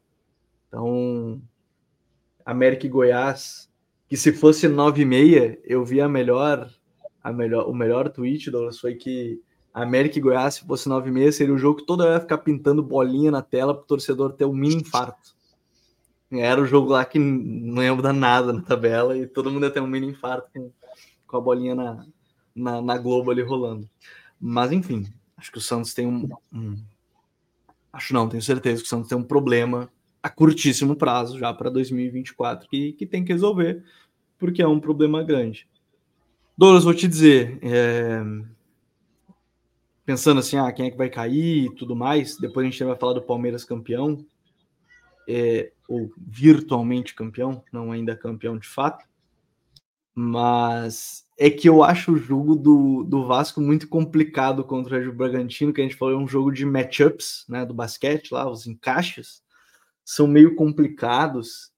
Então, 0.68 1.40
América 2.44 2.86
e 2.86 2.88
Goiás, 2.88 3.70
que 4.08 4.16
se 4.16 4.32
fosse 4.32 4.68
9 4.68 5.02
e 5.02 5.04
meia, 5.04 5.58
eu 5.64 5.84
via 5.84 6.06
a 6.06 6.08
melhor 6.08 6.70
a 7.26 7.32
melhor, 7.32 7.68
o 7.68 7.74
melhor 7.74 8.08
tweet, 8.08 8.50
Douglas, 8.52 8.78
foi 8.78 8.94
que 8.94 9.42
América 9.82 10.18
e 10.18 10.22
Goiás, 10.22 10.54
se 10.54 10.66
fosse 10.66 10.88
9 10.88 11.10
h 11.10 11.32
seria 11.32 11.54
o 11.54 11.58
jogo 11.58 11.80
que 11.80 11.86
toda 11.86 12.04
hora 12.04 12.14
ia 12.14 12.20
ficar 12.20 12.38
pintando 12.38 12.82
bolinha 12.82 13.30
na 13.30 13.42
tela 13.42 13.74
para 13.74 13.82
o 13.82 13.86
torcedor 13.86 14.32
ter 14.32 14.46
um 14.46 14.54
mini 14.54 14.76
infarto. 14.76 15.36
Era 16.32 16.62
o 16.62 16.64
jogo 16.64 16.88
lá 16.92 17.04
que 17.04 17.18
não 17.18 17.82
ia 17.82 17.94
mudar 17.94 18.14
nada 18.14 18.54
na 18.54 18.62
tabela 18.62 19.18
e 19.18 19.26
todo 19.26 19.50
mundo 19.50 19.66
ia 19.66 19.70
ter 19.70 19.82
um 19.82 19.86
mini 19.86 20.06
infarto 20.06 20.48
com, 20.50 20.70
com 21.26 21.36
a 21.36 21.40
bolinha 21.42 21.74
na, 21.74 22.06
na, 22.54 22.80
na, 22.80 22.96
Globo 22.96 23.30
ali 23.30 23.42
rolando. 23.42 23.86
Mas 24.40 24.72
enfim, 24.72 25.12
acho 25.36 25.52
que 25.52 25.58
o 25.58 25.60
Santos 25.60 25.92
tem 25.92 26.06
um, 26.06 26.26
um. 26.50 26.82
Acho 27.92 28.14
não, 28.14 28.30
tenho 28.30 28.42
certeza 28.42 28.80
que 28.80 28.86
o 28.86 28.88
Santos 28.88 29.10
tem 29.10 29.18
um 29.18 29.22
problema 29.22 29.90
a 30.22 30.30
curtíssimo 30.30 30.96
prazo 30.96 31.38
já 31.38 31.52
para 31.52 31.68
2024 31.68 32.66
que, 32.66 32.94
que 32.94 33.04
tem 33.04 33.22
que 33.22 33.32
resolver, 33.32 33.84
porque 34.38 34.62
é 34.62 34.66
um 34.66 34.80
problema 34.80 35.22
grande. 35.22 35.68
Douglas, 36.56 36.84
vou 36.84 36.94
te 36.94 37.06
dizer, 37.06 37.58
é... 37.60 38.24
pensando 40.06 40.38
assim, 40.38 40.56
ah, 40.56 40.70
quem 40.72 40.86
é 40.86 40.90
que 40.90 40.96
vai 40.96 41.10
cair 41.10 41.66
e 41.66 41.74
tudo 41.74 41.96
mais, 41.96 42.36
depois 42.36 42.64
a 42.64 42.70
gente 42.70 42.84
vai 42.84 42.96
falar 42.96 43.14
do 43.14 43.22
Palmeiras 43.22 43.64
campeão, 43.64 44.24
é... 45.28 45.72
ou 45.88 46.10
virtualmente 46.16 47.14
campeão, 47.14 47.62
não 47.72 47.90
ainda 47.90 48.16
campeão 48.16 48.56
de 48.56 48.68
fato, 48.68 49.04
mas 50.14 51.26
é 51.36 51.50
que 51.50 51.68
eu 51.68 51.82
acho 51.82 52.12
o 52.12 52.16
jogo 52.16 52.54
do, 52.54 53.02
do 53.02 53.26
Vasco 53.26 53.60
muito 53.60 53.88
complicado 53.88 54.64
contra 54.64 54.96
o 54.96 54.98
Red 54.98 55.10
Bragantino, 55.10 55.72
que 55.72 55.80
a 55.80 55.84
gente 55.84 55.96
falou, 55.96 56.14
é 56.14 56.16
um 56.16 56.28
jogo 56.28 56.50
de 56.52 56.64
matchups, 56.64 57.44
né, 57.48 57.66
do 57.66 57.74
basquete 57.74 58.32
lá, 58.32 58.48
os 58.48 58.66
encaixes, 58.66 59.42
são 60.04 60.28
meio 60.28 60.54
complicados, 60.54 61.72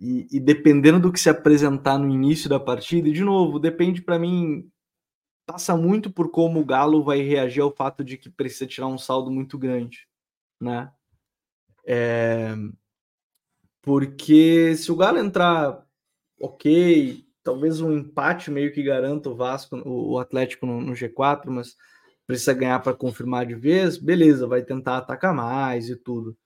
e, 0.00 0.28
e, 0.30 0.38
dependendo 0.38 1.00
do 1.00 1.12
que 1.12 1.18
se 1.18 1.28
apresentar 1.28 1.98
no 1.98 2.08
início 2.08 2.48
da 2.48 2.60
partida, 2.60 3.08
e 3.08 3.12
de 3.12 3.24
novo, 3.24 3.58
depende 3.58 4.00
para 4.00 4.16
mim, 4.16 4.70
passa 5.48 5.74
muito 5.74 6.10
por 6.10 6.30
como 6.30 6.60
o 6.60 6.64
Galo 6.64 7.02
vai 7.02 7.22
reagir 7.22 7.62
ao 7.62 7.74
fato 7.74 8.04
de 8.04 8.18
que 8.18 8.28
precisa 8.28 8.66
tirar 8.66 8.86
um 8.86 8.98
saldo 8.98 9.30
muito 9.30 9.56
grande, 9.56 10.06
né? 10.60 10.92
É, 11.86 12.54
porque 13.80 14.76
se 14.76 14.92
o 14.92 14.96
Galo 14.96 15.16
entrar 15.16 15.82
ok, 16.38 17.24
talvez 17.42 17.80
um 17.80 17.94
empate 17.94 18.50
meio 18.50 18.74
que 18.74 18.82
garanta 18.82 19.30
o 19.30 19.34
Vasco, 19.34 19.74
o, 19.88 20.18
Atlético 20.18 20.66
no, 20.66 20.82
no 20.82 20.92
G4, 20.92 21.46
mas 21.46 21.74
precisa 22.26 22.52
ganhar 22.52 22.80
para 22.80 22.94
confirmar 22.94 23.46
de 23.46 23.54
vez, 23.54 23.96
beleza, 23.96 24.46
vai 24.46 24.62
tentar 24.62 24.98
atacar 24.98 25.34
mais 25.34 25.88
e 25.88 25.96
tudo. 25.96 26.36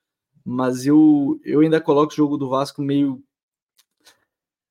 Mas 0.44 0.86
eu, 0.86 1.40
eu 1.44 1.59
ainda 1.59 1.80
coloco 1.80 2.12
o 2.12 2.16
jogo 2.16 2.36
do 2.36 2.48
Vasco 2.48 2.80
meio 2.80 3.20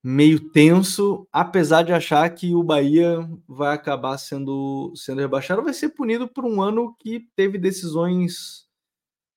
meio 0.03 0.39
tenso, 0.39 1.27
apesar 1.31 1.83
de 1.83 1.93
achar 1.93 2.27
que 2.31 2.55
o 2.55 2.63
Bahia 2.63 3.19
vai 3.47 3.75
acabar 3.75 4.17
sendo, 4.17 4.91
sendo 4.95 5.21
rebaixado, 5.21 5.63
vai 5.63 5.73
ser 5.73 5.89
punido 5.89 6.27
por 6.27 6.43
um 6.43 6.61
ano 6.61 6.95
que 6.99 7.27
teve 7.35 7.57
decisões 7.57 8.67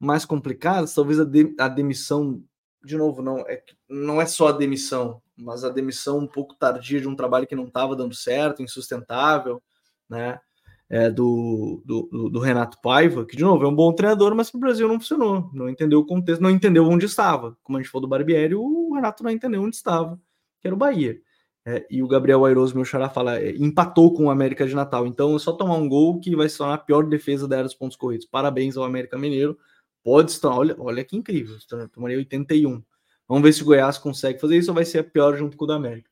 mais 0.00 0.24
complicadas, 0.24 0.94
talvez 0.94 1.20
a, 1.20 1.24
de, 1.24 1.54
a 1.58 1.68
demissão, 1.68 2.42
de 2.82 2.96
novo, 2.96 3.22
não 3.22 3.40
é, 3.40 3.62
não 3.88 4.20
é 4.20 4.26
só 4.26 4.48
a 4.48 4.52
demissão, 4.52 5.20
mas 5.36 5.64
a 5.64 5.68
demissão 5.70 6.18
um 6.18 6.26
pouco 6.26 6.54
tardia 6.54 7.00
de 7.00 7.08
um 7.08 7.16
trabalho 7.16 7.46
que 7.46 7.56
não 7.56 7.66
estava 7.66 7.94
dando 7.94 8.14
certo, 8.14 8.62
insustentável, 8.62 9.62
né? 10.08 10.38
É, 10.86 11.10
do, 11.10 11.82
do, 11.84 12.28
do, 12.30 12.38
Renato 12.38 12.78
Paiva, 12.82 13.24
que 13.24 13.36
de 13.36 13.42
novo 13.42 13.64
é 13.64 13.68
um 13.68 13.74
bom 13.74 13.92
treinador, 13.94 14.34
mas 14.34 14.50
para 14.50 14.58
o 14.58 14.60
Brasil 14.60 14.86
não 14.86 15.00
funcionou, 15.00 15.50
não 15.54 15.68
entendeu 15.68 15.98
o 16.00 16.06
contexto, 16.06 16.42
não 16.42 16.50
entendeu 16.50 16.84
onde 16.86 17.06
estava. 17.06 17.56
Como 17.62 17.78
a 17.78 17.80
gente 17.80 17.90
falou 17.90 18.02
do 18.02 18.10
Barbieri, 18.10 18.54
o 18.54 18.92
Renato 18.94 19.24
não 19.24 19.30
entendeu 19.30 19.62
onde 19.62 19.74
estava 19.76 20.20
que 20.64 20.68
era 20.68 20.74
o 20.74 20.78
Bahia. 20.78 21.20
É, 21.66 21.86
e 21.90 22.02
o 22.02 22.08
Gabriel 22.08 22.44
Airoso, 22.44 22.74
meu 22.74 22.84
xará, 22.86 23.10
fala, 23.10 23.38
é, 23.38 23.50
empatou 23.56 24.14
com 24.14 24.24
o 24.24 24.30
América 24.30 24.66
de 24.66 24.74
Natal. 24.74 25.06
Então 25.06 25.36
é 25.36 25.38
só 25.38 25.52
tomar 25.52 25.74
um 25.74 25.86
gol 25.86 26.18
que 26.18 26.34
vai 26.34 26.48
se 26.48 26.56
tornar 26.56 26.74
a 26.74 26.78
pior 26.78 27.06
defesa 27.06 27.46
da 27.46 27.56
era 27.56 27.64
dos 27.64 27.74
pontos 27.74 27.98
corridos. 27.98 28.26
Parabéns 28.26 28.76
ao 28.76 28.84
América 28.84 29.18
Mineiro. 29.18 29.58
Pode 30.02 30.30
estar, 30.30 30.48
olha, 30.50 30.74
olha 30.78 31.04
que 31.04 31.16
incrível. 31.16 31.56
Tomaria 31.92 32.16
81. 32.16 32.82
Vamos 33.28 33.42
ver 33.42 33.52
se 33.52 33.62
o 33.62 33.66
Goiás 33.66 33.98
consegue 33.98 34.40
fazer 34.40 34.56
isso 34.56 34.70
ou 34.70 34.74
vai 34.74 34.86
ser 34.86 35.00
a 35.00 35.04
pior 35.04 35.36
junto 35.36 35.56
com 35.56 35.64
o 35.64 35.68
da 35.68 35.76
América. 35.76 36.10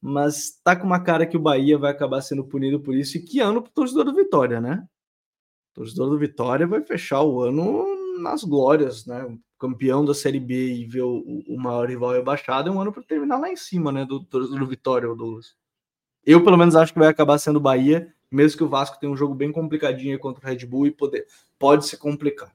Mas 0.00 0.60
tá 0.62 0.76
com 0.76 0.86
uma 0.86 1.00
cara 1.00 1.26
que 1.26 1.36
o 1.36 1.40
Bahia 1.40 1.78
vai 1.78 1.90
acabar 1.90 2.20
sendo 2.20 2.44
punido 2.44 2.78
por 2.80 2.94
isso. 2.94 3.16
E 3.16 3.22
que 3.22 3.40
ano 3.40 3.62
pro 3.62 3.72
torcedor 3.72 4.04
do 4.04 4.14
Vitória, 4.14 4.60
né? 4.60 4.86
O 5.72 5.74
torcedor 5.80 6.10
do 6.10 6.18
Vitória 6.18 6.66
vai 6.66 6.82
fechar 6.82 7.22
o 7.22 7.40
ano 7.40 8.20
nas 8.20 8.44
glórias, 8.44 9.06
né? 9.06 9.26
Campeão 9.58 10.04
da 10.04 10.14
Série 10.14 10.40
B 10.40 10.74
e 10.74 10.84
ver 10.84 11.02
o, 11.02 11.42
o 11.48 11.58
maior 11.58 11.88
rival 11.88 12.12
rebaixado, 12.12 12.68
é 12.68 12.72
um 12.72 12.80
ano 12.80 12.92
para 12.92 13.02
terminar 13.02 13.38
lá 13.38 13.50
em 13.50 13.56
cima, 13.56 13.92
né? 13.92 14.04
Do, 14.04 14.20
do, 14.20 14.66
Vitória, 14.66 15.10
o 15.10 15.14
Douglas. 15.16 15.54
Eu, 16.24 16.42
pelo 16.42 16.56
menos, 16.56 16.74
acho 16.74 16.92
que 16.92 16.98
vai 16.98 17.08
acabar 17.08 17.38
sendo 17.38 17.56
o 17.56 17.60
Bahia, 17.60 18.12
mesmo 18.30 18.58
que 18.58 18.64
o 18.64 18.68
Vasco 18.68 18.98
tenha 18.98 19.12
um 19.12 19.16
jogo 19.16 19.34
bem 19.34 19.52
complicadinho 19.52 20.18
contra 20.18 20.44
o 20.44 20.48
Red 20.48 20.66
Bull 20.66 20.86
e 20.86 20.90
poder, 20.90 21.26
pode 21.58 21.86
se 21.86 21.96
complicar. 21.96 22.52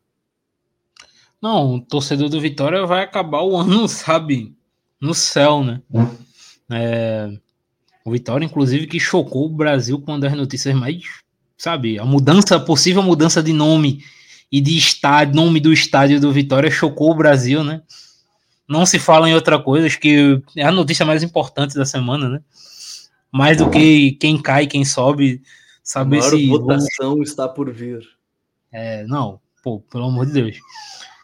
Não, 1.42 1.76
o 1.76 1.82
torcedor 1.82 2.28
do 2.30 2.42
Vitória 2.42 2.86
vai 2.86 3.04
acabar 3.04 3.42
o 3.42 3.56
ano, 3.58 3.88
sabe, 3.88 4.56
no 5.00 5.14
céu, 5.14 5.64
né? 5.64 5.82
É, 6.72 7.32
o 8.04 8.12
Vitória, 8.12 8.46
inclusive, 8.46 8.88
que 8.88 9.00
chocou 9.00 9.46
o 9.46 9.56
Brasil 9.56 10.00
com 10.02 10.12
uma 10.12 10.20
das 10.20 10.34
notícias 10.34 10.76
mais, 10.76 11.04
sabe, 11.58 11.98
a 11.98 12.06
mudança, 12.06 12.56
a 12.56 12.60
possível 12.60 13.02
mudança 13.02 13.42
de 13.42 13.54
nome 13.54 14.04
e 14.52 14.60
de 14.62 14.78
estádio, 14.78 15.36
nome 15.36 15.60
do 15.60 15.72
estádio 15.72 16.20
do 16.20 16.32
Vitória 16.32 16.72
chocou 16.72 17.12
o 17.12 17.16
Brasil, 17.16 17.64
né? 17.64 17.82
Não 18.68 18.86
se 18.86 19.00
fala 19.00 19.30
em 19.30 19.34
outra 19.34 19.60
coisa, 19.60 19.88
acho 19.88 20.00
que 20.00 20.42
é 20.56 20.64
a 20.64 20.72
notícia 20.72 21.06
mais 21.06 21.24
importante 21.24 21.76
da 21.76 21.86
semana, 21.86 22.30
né? 22.30 22.42
Mais 23.32 23.58
do 23.58 23.70
que 23.70 24.14
quem 24.14 24.42
cai, 24.42 24.68
quem 24.68 24.84
sobe, 24.84 25.42
saber 25.84 26.22
se 26.22 26.48
votação 26.48 27.22
está 27.22 27.48
por 27.48 27.72
vir. 27.72 28.02
É, 28.72 29.06
não, 29.06 29.40
pô, 29.64 29.80
pelo 29.80 30.06
amor 30.06 30.26
de 30.26 30.34
Deus. 30.34 30.58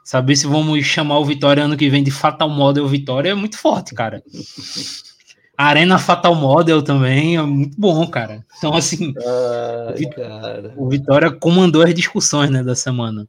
Saber 0.03 0.35
se 0.35 0.45
vamos 0.45 0.85
chamar 0.85 1.19
o 1.19 1.25
Vitória 1.25 1.63
ano 1.63 1.77
que 1.77 1.89
vem 1.89 2.03
de 2.03 2.11
Fatal 2.11 2.49
Model 2.49 2.87
Vitória 2.87 3.29
é 3.29 3.35
muito 3.35 3.57
forte, 3.57 3.93
cara. 3.95 4.21
Arena 5.57 5.97
Fatal 5.97 6.35
Model 6.35 6.81
também 6.81 7.37
é 7.37 7.41
muito 7.41 7.79
bom, 7.79 8.05
cara. 8.07 8.45
Então, 8.57 8.73
assim, 8.73 9.13
Ai, 9.17 10.73
o, 10.75 10.89
Vitória 10.89 11.31
comandou 11.31 11.81
as 11.81 11.93
discussões 11.93 12.49
né, 12.49 12.63
da 12.63 12.75
semana. 12.75 13.27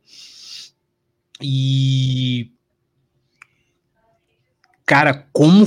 E. 1.41 2.51
Cara, 4.85 5.27
como. 5.33 5.67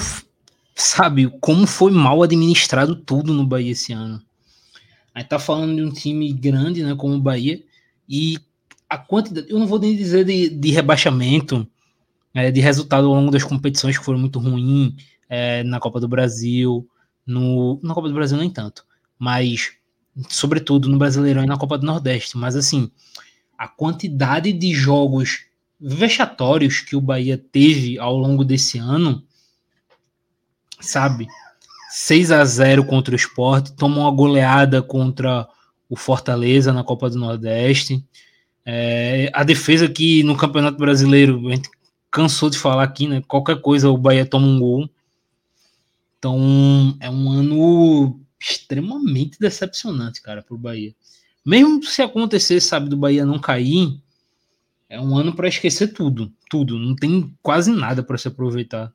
Sabe, 0.75 1.29
como 1.41 1.67
foi 1.67 1.91
mal 1.91 2.23
administrado 2.23 2.95
tudo 2.95 3.33
no 3.33 3.45
Bahia 3.45 3.71
esse 3.71 3.91
ano. 3.91 4.21
Aí 5.13 5.23
tá 5.23 5.37
falando 5.37 5.75
de 5.75 5.83
um 5.83 5.91
time 5.91 6.31
grande, 6.31 6.83
né, 6.83 6.95
como 6.95 7.15
o 7.15 7.21
Bahia, 7.21 7.61
e 8.07 8.37
a 8.89 8.97
quantidade. 8.97 9.47
Eu 9.49 9.59
não 9.59 9.67
vou 9.67 9.79
nem 9.79 9.95
dizer 9.95 10.23
de, 10.23 10.49
de 10.49 10.71
rebaixamento, 10.71 11.67
é, 12.33 12.49
de 12.49 12.61
resultado 12.61 13.07
ao 13.07 13.13
longo 13.13 13.31
das 13.31 13.43
competições 13.43 13.97
que 13.97 14.05
foram 14.05 14.19
muito 14.19 14.39
ruins 14.39 14.93
é, 15.29 15.63
na 15.63 15.79
Copa 15.79 15.99
do 15.99 16.07
Brasil, 16.07 16.85
no, 17.25 17.79
na 17.83 17.93
Copa 17.93 18.09
do 18.09 18.13
Brasil 18.15 18.37
nem 18.37 18.49
tanto, 18.49 18.83
mas 19.17 19.73
sobretudo 20.27 20.89
no 20.89 20.97
Brasileirão 20.97 21.43
e 21.43 21.47
na 21.47 21.57
Copa 21.57 21.77
do 21.77 21.85
Nordeste. 21.85 22.37
Mas 22.37 22.55
assim, 22.55 22.91
a 23.57 23.67
quantidade 23.67 24.51
de 24.51 24.73
jogos 24.73 25.45
vexatórios 25.79 26.81
que 26.81 26.95
o 26.95 27.01
Bahia 27.01 27.37
teve 27.37 27.97
ao 27.99 28.17
longo 28.17 28.43
desse 28.43 28.77
ano, 28.77 29.23
sabe? 30.81 31.27
6 31.91 32.31
a 32.31 32.43
0 32.43 32.85
contra 32.85 33.13
o 33.13 33.17
Sport, 33.17 33.71
tomou 33.71 34.03
uma 34.03 34.11
goleada 34.11 34.81
contra 34.81 35.47
o 35.89 35.95
Fortaleza 35.95 36.73
na 36.73 36.83
Copa 36.83 37.09
do 37.09 37.17
Nordeste. 37.17 38.03
É, 38.65 39.31
a 39.33 39.43
defesa 39.43 39.89
que 39.89 40.21
no 40.23 40.37
Campeonato 40.37 40.77
Brasileiro, 40.77 41.47
a 41.47 41.55
gente 41.55 41.69
cansou 42.11 42.49
de 42.49 42.57
falar 42.57 42.83
aqui, 42.83 43.07
né? 43.07 43.23
Qualquer 43.27 43.59
coisa 43.61 43.89
o 43.89 43.97
Bahia 43.97 44.25
toma 44.25 44.45
um 44.45 44.59
gol. 44.59 44.89
Então, 46.19 46.97
é 46.99 47.09
um 47.09 47.31
ano 47.31 48.19
extremamente 48.39 49.39
decepcionante, 49.39 50.21
cara, 50.21 50.43
para 50.43 50.53
o 50.53 50.57
Bahia. 50.57 50.93
Mesmo 51.45 51.81
se 51.83 52.01
acontecer, 52.01 52.59
sabe, 52.59 52.89
do 52.89 52.97
Bahia 52.97 53.25
não 53.25 53.39
cair, 53.39 53.99
é 54.89 54.99
um 54.99 55.15
ano 55.15 55.33
para 55.33 55.47
esquecer 55.47 55.93
tudo, 55.93 56.31
tudo. 56.49 56.77
Não 56.77 56.93
tem 56.93 57.33
quase 57.41 57.71
nada 57.71 58.03
para 58.03 58.17
se 58.17 58.27
aproveitar. 58.27 58.93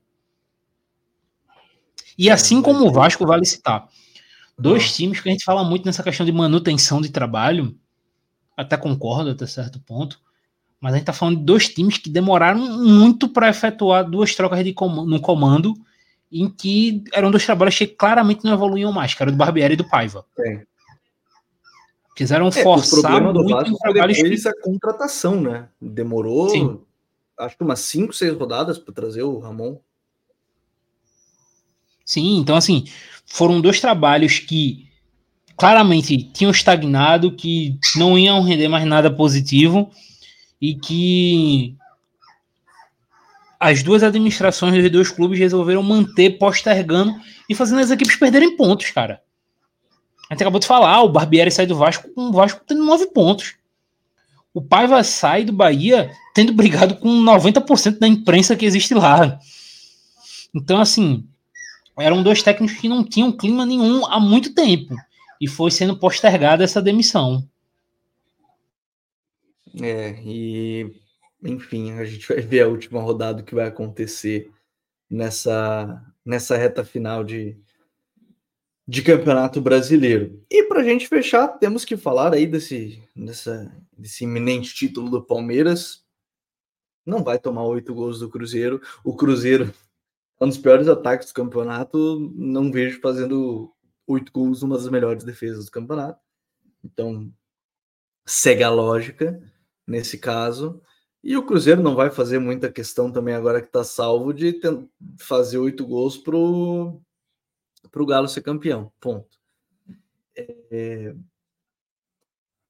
E 2.17 2.29
é, 2.29 2.31
assim 2.31 2.61
como 2.61 2.85
o 2.85 2.91
Vasco 2.91 3.25
vale 3.25 3.45
citar, 3.45 3.89
dois 4.57 4.95
times 4.95 5.19
que 5.19 5.27
a 5.27 5.31
gente 5.31 5.43
fala 5.43 5.63
muito 5.63 5.85
nessa 5.85 6.03
questão 6.03 6.25
de 6.25 6.31
manutenção 6.31 7.01
de 7.01 7.09
trabalho, 7.09 7.77
até 8.55 8.77
concordo 8.77 9.31
até 9.31 9.47
certo 9.47 9.79
ponto, 9.79 10.19
mas 10.79 10.93
a 10.93 10.97
gente 10.97 11.05
tá 11.05 11.13
falando 11.13 11.39
de 11.39 11.43
dois 11.43 11.67
times 11.69 11.97
que 11.97 12.09
demoraram 12.09 12.59
muito 12.83 13.27
para 13.27 13.49
efetuar 13.49 14.09
duas 14.09 14.35
trocas 14.35 14.63
de 14.63 14.73
comando, 14.73 15.09
no 15.09 15.19
comando 15.19 15.73
em 16.31 16.49
que 16.49 17.03
eram 17.13 17.31
dois 17.31 17.45
trabalhos 17.45 17.77
que 17.77 17.87
claramente 17.87 18.43
não 18.43 18.53
evoluíam 18.53 18.91
mais, 18.91 19.13
que 19.13 19.21
era 19.21 19.31
do 19.31 19.37
Barbieri 19.37 19.73
e 19.73 19.77
do 19.77 19.87
Paiva. 19.87 20.25
É. 20.39 20.65
Quiseram 22.15 22.47
é, 22.47 22.51
forçar 22.51 23.21
o 23.21 23.33
muito 23.33 23.49
Vasco 23.49 23.77
foi 23.81 23.93
depois 23.93 24.41
que... 24.41 24.47
a 24.47 24.61
contratação, 24.61 25.41
né? 25.41 25.67
Demorou, 25.81 26.49
Sim. 26.49 26.79
acho 27.37 27.57
que 27.57 27.63
umas 27.63 27.79
5, 27.81 28.13
6 28.13 28.37
rodadas 28.37 28.77
para 28.77 28.93
trazer 28.93 29.23
o 29.23 29.39
Ramon. 29.39 29.77
Sim, 32.05 32.37
então 32.37 32.55
assim, 32.55 32.85
foram 33.25 33.59
dois 33.59 33.81
trabalhos 33.81 34.39
que 34.39 34.87
claramente 35.57 36.23
tinham 36.31 36.51
estagnado, 36.51 37.31
que 37.31 37.77
não 37.95 38.17
iam 38.17 38.41
render 38.41 38.67
mais 38.67 38.85
nada 38.85 39.09
positivo 39.09 39.89
e 40.61 40.75
que 40.75 41.75
as 43.59 43.83
duas 43.83 44.03
administrações 44.03 44.73
dos 44.81 44.91
dois 44.91 45.09
clubes 45.11 45.39
resolveram 45.39 45.83
manter 45.83 46.37
postergando 46.37 47.13
e 47.49 47.55
fazendo 47.55 47.81
as 47.81 47.91
equipes 47.91 48.15
perderem 48.15 48.55
pontos, 48.55 48.91
cara. 48.91 49.21
A 50.29 50.33
gente 50.33 50.43
acabou 50.43 50.59
de 50.59 50.67
falar, 50.67 51.01
o 51.03 51.09
Barbieri 51.09 51.51
sai 51.51 51.65
do 51.65 51.75
Vasco 51.75 52.09
com 52.13 52.29
o 52.29 52.31
Vasco 52.31 52.61
tendo 52.65 52.83
nove 52.83 53.07
pontos. 53.07 53.55
O 54.53 54.61
Paiva 54.61 55.03
sai 55.03 55.43
do 55.43 55.53
Bahia 55.53 56.11
tendo 56.33 56.53
brigado 56.53 56.95
com 56.95 57.09
90% 57.09 57.99
da 57.99 58.07
imprensa 58.07 58.55
que 58.55 58.65
existe 58.65 58.93
lá. 58.93 59.39
Então, 60.53 60.79
assim, 60.79 61.27
eram 61.99 62.23
dois 62.23 62.41
técnicos 62.41 62.77
que 62.77 62.89
não 62.89 63.03
tinham 63.03 63.31
clima 63.31 63.65
nenhum 63.65 64.05
há 64.05 64.19
muito 64.19 64.53
tempo. 64.53 64.95
E 65.39 65.47
foi 65.47 65.69
sendo 65.69 65.99
postergada 65.99 66.63
essa 66.63 66.81
demissão. 66.81 67.47
É, 69.81 70.15
e 70.23 70.95
enfim, 71.45 71.91
a 71.93 72.05
gente 72.05 72.27
vai 72.29 72.41
ver 72.41 72.61
a 72.61 72.67
última 72.67 73.01
rodada 73.01 73.43
que 73.43 73.55
vai 73.55 73.67
acontecer 73.67 74.51
nessa, 75.09 76.03
nessa 76.23 76.57
reta 76.57 76.83
final 76.83 77.23
de, 77.23 77.57
de 78.87 79.01
campeonato 79.01 79.61
brasileiro. 79.61 80.43
E 80.49 80.63
para 80.63 80.81
a 80.81 80.83
gente 80.83 81.07
fechar, 81.07 81.47
temos 81.47 81.85
que 81.85 81.97
falar 81.97 82.33
aí 82.33 82.45
desse, 82.45 83.01
dessa, 83.15 83.71
desse 83.97 84.23
iminente 84.23 84.73
título 84.73 85.09
do 85.09 85.23
Palmeiras. 85.23 86.05
Não 87.05 87.23
vai 87.23 87.37
tomar 87.37 87.63
oito 87.65 87.93
gols 87.93 88.19
do 88.19 88.29
Cruzeiro. 88.29 88.81
O 89.03 89.15
Cruzeiro 89.15 89.73
é 90.39 90.45
um 90.45 90.49
dos 90.49 90.57
piores 90.57 90.87
ataques 90.87 91.27
do 91.27 91.33
campeonato. 91.33 92.31
Não 92.35 92.71
vejo 92.71 92.99
fazendo 92.99 93.71
oito 94.07 94.31
gols 94.31 94.61
uma 94.61 94.75
das 94.75 94.89
melhores 94.89 95.23
defesas 95.23 95.65
do 95.65 95.71
campeonato. 95.71 96.19
Então, 96.83 97.31
segue 98.25 98.63
a 98.63 98.69
lógica 98.69 99.41
nesse 99.87 100.17
caso. 100.17 100.81
E 101.25 101.35
o 101.35 101.43
Cruzeiro 101.43 101.81
não 101.81 101.95
vai 101.95 102.11
fazer 102.11 102.37
muita 102.37 102.71
questão 102.71 103.11
também 103.11 103.33
agora 103.33 103.59
que 103.59 103.65
está 103.65 103.83
salvo 103.83 104.31
de 104.31 104.61
fazer 105.17 105.57
oito 105.57 105.83
gols 105.83 106.15
para 106.19 106.37
o 106.37 107.01
Galo 108.05 108.27
ser 108.27 108.43
campeão. 108.43 108.93
Ponto. 108.99 109.35
É, 110.37 111.15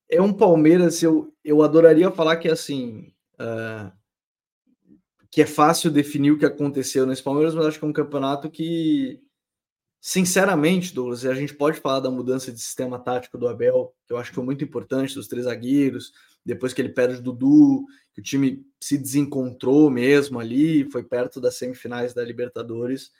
é 0.07 0.21
um 0.21 0.31
Palmeiras, 0.31 1.03
eu, 1.03 1.35
eu 1.43 1.61
adoraria 1.61 2.09
falar 2.11 2.37
que 2.37 2.47
assim 2.47 3.13
uh, 3.33 3.91
que 5.29 5.41
é 5.41 5.45
fácil 5.45 5.91
definir 5.91 6.31
o 6.31 6.39
que 6.39 6.45
aconteceu 6.45 7.05
nesse 7.05 7.21
Palmeiras, 7.21 7.53
mas 7.53 7.65
acho 7.65 7.77
que 7.77 7.83
é 7.83 7.87
um 7.89 7.93
campeonato 7.93 8.49
que 8.49 9.21
Sinceramente, 10.07 10.93
Douglas, 10.93 11.25
a 11.25 11.33
gente 11.33 11.55
pode 11.55 11.79
falar 11.79 11.99
da 11.99 12.11
mudança 12.11 12.51
de 12.51 12.59
sistema 12.59 12.99
tático 12.99 13.39
do 13.39 13.47
Abel, 13.47 13.91
que 14.05 14.13
eu 14.13 14.17
acho 14.17 14.29
que 14.29 14.35
foi 14.35 14.45
muito 14.45 14.63
importante, 14.63 15.15
dos 15.15 15.27
três 15.27 15.45
zagueiros, 15.45 16.13
depois 16.45 16.73
que 16.73 16.81
ele 16.81 16.89
perde 16.89 17.19
o 17.19 17.21
Dudu, 17.21 17.85
que 18.13 18.19
o 18.19 18.23
time 18.23 18.65
se 18.79 18.97
desencontrou 18.97 19.89
mesmo 19.89 20.39
ali, 20.39 20.89
foi 20.91 21.03
perto 21.03 21.41
das 21.41 21.55
semifinais 21.55 22.13
da 22.13 22.23
Libertadores, 22.23 23.11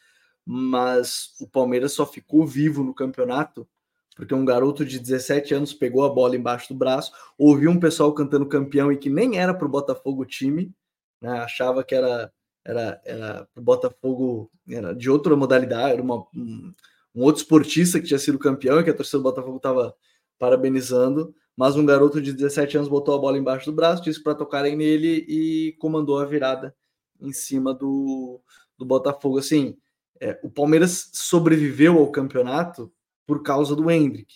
mas 0.46 1.36
o 1.40 1.48
Palmeiras 1.48 1.94
só 1.94 2.06
ficou 2.06 2.46
vivo 2.46 2.84
no 2.84 2.94
campeonato 2.94 3.68
porque 4.16 4.34
um 4.34 4.46
garoto 4.46 4.86
de 4.86 4.98
17 4.98 5.54
anos 5.54 5.74
pegou 5.74 6.06
a 6.06 6.10
bola 6.10 6.36
embaixo 6.36 6.74
do 6.74 6.78
braço, 6.78 7.12
ouviu 7.38 7.70
um 7.70 7.80
pessoal 7.80 8.14
cantando 8.14 8.46
campeão 8.48 8.92
e 8.92 8.98
que 8.98 9.10
nem 9.10 9.38
era 9.38 9.54
para 9.54 9.68
o 9.68 9.70
Botafogo 9.70 10.22
o 10.22 10.26
time, 10.26 10.74
né? 11.22 11.40
achava 11.40 11.84
que 11.84 11.94
era 11.94 12.32
era, 12.64 13.00
era 13.06 13.48
o 13.56 13.62
Botafogo 13.62 14.50
era 14.68 14.96
de 14.96 15.08
outra 15.08 15.36
modalidade, 15.36 15.94
era 15.94 16.02
uma, 16.02 16.26
um, 16.34 16.74
um, 17.14 17.22
outro 17.22 17.42
esportista 17.42 18.00
que 18.00 18.08
tinha 18.08 18.18
sido 18.18 18.40
campeão 18.40 18.80
e 18.80 18.84
que 18.84 18.90
a 18.90 18.94
torcida 18.94 19.20
do 19.20 19.24
Botafogo 19.24 19.58
estava 19.58 19.94
parabenizando, 20.40 21.36
mas 21.56 21.76
um 21.76 21.86
garoto 21.86 22.22
de 22.22 22.34
17 22.34 22.78
anos 22.78 22.90
botou 22.90 23.16
a 23.16 23.20
bola 23.20 23.38
embaixo 23.38 23.66
do 23.66 23.76
braço, 23.76 24.04
disse 24.04 24.22
para 24.22 24.36
tocarem 24.36 24.76
nele 24.76 25.26
e 25.28 25.74
comandou 25.80 26.20
a 26.20 26.26
virada 26.26 26.76
em 27.22 27.32
cima 27.32 27.74
do, 27.74 28.42
do 28.78 28.86
Botafogo. 28.86 29.38
Assim, 29.38 29.78
é, 30.20 30.40
o 30.44 30.50
Palmeiras 30.50 31.10
sobreviveu 31.14 31.98
ao 31.98 32.12
campeonato 32.12 32.92
por 33.26 33.42
causa 33.42 33.76
do 33.76 33.90
Hendrick 33.90 34.36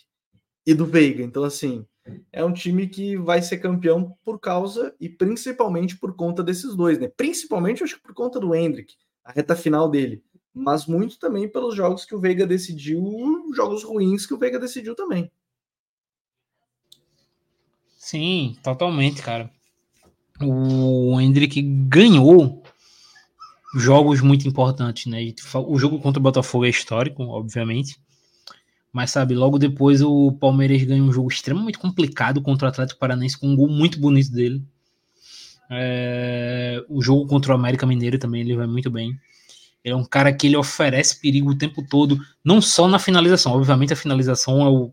e 0.65 0.73
do 0.73 0.85
Veiga. 0.85 1.23
Então, 1.23 1.43
assim, 1.43 1.85
é 2.31 2.43
um 2.43 2.53
time 2.53 2.87
que 2.87 3.17
vai 3.17 3.41
ser 3.41 3.57
campeão 3.57 4.15
por 4.23 4.39
causa 4.39 4.95
e 4.99 5.09
principalmente 5.09 5.97
por 5.97 6.15
conta 6.15 6.43
desses 6.43 6.75
dois, 6.75 6.97
né? 6.97 7.11
Principalmente, 7.15 7.83
acho 7.83 7.95
que 7.95 8.03
por 8.03 8.13
conta 8.13 8.39
do 8.39 8.55
Hendrick, 8.55 8.95
a 9.23 9.31
reta 9.31 9.55
final 9.55 9.89
dele, 9.89 10.23
mas 10.53 10.85
muito 10.85 11.19
também 11.19 11.47
pelos 11.47 11.75
jogos 11.75 12.05
que 12.05 12.15
o 12.15 12.19
Veiga 12.19 12.47
decidiu, 12.47 13.01
jogos 13.53 13.83
ruins 13.83 14.25
que 14.25 14.33
o 14.33 14.37
Veiga 14.37 14.59
decidiu 14.59 14.95
também. 14.95 15.31
Sim, 18.09 18.57
totalmente, 18.63 19.21
cara. 19.21 19.51
O 20.41 21.21
Hendrick 21.21 21.61
ganhou 21.61 22.63
jogos 23.75 24.19
muito 24.19 24.47
importantes, 24.47 25.05
né? 25.05 25.31
O 25.67 25.77
jogo 25.77 25.99
contra 25.99 26.19
o 26.19 26.23
Botafogo 26.23 26.65
é 26.65 26.69
histórico, 26.69 27.21
obviamente. 27.21 27.99
Mas 28.91 29.11
sabe, 29.11 29.35
logo 29.35 29.59
depois 29.59 30.01
o 30.01 30.31
Palmeiras 30.31 30.81
ganha 30.81 31.03
um 31.03 31.13
jogo 31.13 31.27
extremamente 31.27 31.77
complicado 31.77 32.41
contra 32.41 32.65
o 32.65 32.69
Atlético 32.71 32.99
Paranaense 32.99 33.37
com 33.37 33.49
um 33.49 33.55
gol 33.55 33.69
muito 33.69 33.99
bonito 33.99 34.31
dele. 34.31 34.63
É, 35.69 36.83
o 36.89 37.03
jogo 37.03 37.27
contra 37.27 37.51
o 37.51 37.55
América 37.55 37.85
Mineiro 37.85 38.17
também 38.17 38.41
ele 38.41 38.55
vai 38.55 38.65
muito 38.65 38.89
bem. 38.89 39.15
Ele 39.83 39.93
é 39.93 39.95
um 39.95 40.03
cara 40.03 40.33
que 40.33 40.47
ele 40.47 40.57
oferece 40.57 41.21
perigo 41.21 41.51
o 41.51 41.57
tempo 41.59 41.85
todo, 41.87 42.19
não 42.43 42.59
só 42.59 42.87
na 42.87 42.97
finalização. 42.97 43.51
Obviamente 43.51 43.93
a 43.93 43.95
finalização 43.95 44.65
é 44.65 44.67
o, 44.67 44.91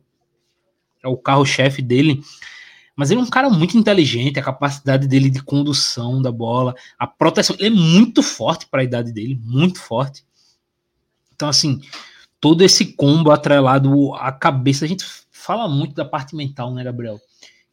é 1.03 1.09
o 1.09 1.17
carro-chefe 1.17 1.81
dele, 1.81 2.23
mas 2.97 3.11
ele 3.11 3.21
é 3.21 3.23
um 3.23 3.31
cara 3.31 3.51
muito 3.51 3.77
inteligente, 3.77 4.41
a 4.41 4.43
capacidade 4.43 5.07
dele 5.07 5.29
de 5.29 5.43
condução 5.43 6.21
da 6.23 6.33
bola, 6.33 6.75
a 6.99 7.07
proteção, 7.07 7.55
ele 7.59 7.77
é 7.77 7.79
muito 7.79 8.23
forte 8.23 8.67
para 8.67 8.81
a 8.81 8.85
idade 8.85 9.13
dele, 9.13 9.39
muito 9.45 9.79
forte. 9.79 10.25
Então 11.35 11.49
assim, 11.49 11.81
todo 12.41 12.63
esse 12.63 12.93
combo 12.95 13.31
atrelado 13.31 14.15
à 14.15 14.33
cabeça. 14.33 14.85
A 14.85 14.89
gente 14.89 15.05
fala 15.31 15.69
muito 15.69 15.95
da 15.95 16.05
parte 16.05 16.35
mental, 16.35 16.73
né, 16.73 16.85
Gabriel? 16.85 17.21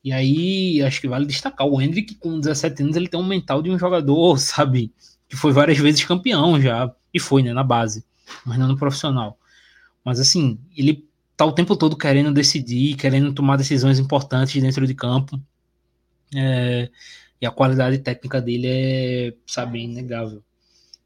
E 0.03 0.11
aí, 0.11 0.81
acho 0.81 0.99
que 0.99 1.07
vale 1.07 1.25
destacar 1.25 1.67
o 1.67 1.81
Hendrick, 1.81 2.15
com 2.15 2.39
17 2.39 2.83
anos, 2.83 2.95
ele 2.95 3.07
tem 3.07 3.19
um 3.19 3.25
mental 3.25 3.61
de 3.61 3.69
um 3.69 3.79
jogador, 3.79 4.37
sabe, 4.41 4.93
que 5.29 5.35
foi 5.35 5.51
várias 5.51 5.77
vezes 5.77 6.03
campeão 6.03 6.59
já, 6.59 6.93
e 7.13 7.19
foi, 7.19 7.41
né, 7.41 7.53
na 7.53 7.63
base, 7.63 8.03
mas 8.45 8.57
não 8.57 8.67
no 8.67 8.77
profissional. 8.77 9.37
Mas 10.03 10.19
assim, 10.19 10.59
ele 10.75 11.07
tá 11.35 11.45
o 11.45 11.51
tempo 11.51 11.75
todo 11.75 11.97
querendo 11.97 12.33
decidir, 12.33 12.95
querendo 12.95 13.33
tomar 13.33 13.57
decisões 13.57 13.99
importantes 13.99 14.61
dentro 14.61 14.85
de 14.85 14.93
campo. 14.93 15.39
É, 16.35 16.89
e 17.41 17.45
a 17.45 17.51
qualidade 17.51 17.97
técnica 17.99 18.41
dele 18.41 18.67
é, 18.67 19.33
sabe, 19.45 19.79
inegável. 19.83 20.43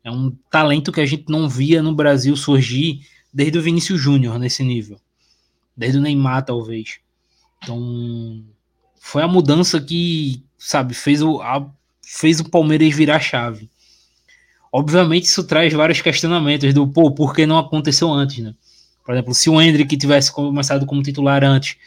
É 0.03 0.11
um 0.11 0.31
talento 0.49 0.91
que 0.91 1.01
a 1.01 1.05
gente 1.05 1.25
não 1.27 1.49
via 1.49 1.81
no 1.81 1.93
Brasil 1.93 2.35
surgir 2.35 3.01
desde 3.33 3.57
o 3.57 3.61
Vinícius 3.61 3.99
Júnior 3.99 4.39
nesse 4.39 4.63
nível. 4.63 4.99
Desde 5.75 5.97
o 5.97 6.01
Neymar, 6.01 6.45
talvez. 6.45 6.99
Então, 7.61 8.43
foi 8.99 9.21
a 9.21 9.27
mudança 9.27 9.81
que, 9.81 10.43
sabe, 10.57 10.93
fez 10.93 11.21
o, 11.21 11.41
a, 11.41 11.69
fez 12.01 12.39
o 12.39 12.49
Palmeiras 12.49 12.93
virar 12.93 13.19
chave. 13.19 13.69
Obviamente, 14.71 15.25
isso 15.25 15.43
traz 15.43 15.73
vários 15.73 16.01
questionamentos 16.01 16.73
do, 16.73 16.87
pô, 16.87 17.11
por 17.11 17.33
que 17.33 17.45
não 17.45 17.57
aconteceu 17.57 18.11
antes, 18.11 18.39
né? 18.39 18.53
Por 19.07 19.13
exemplo, 19.13 19.33
se 19.33 19.49
o 19.49 19.61
Hendrick 19.61 19.95
tivesse 19.95 20.29
começado 20.29 20.85
como 20.85 21.01
titular 21.01 21.41
antes, 21.41 21.77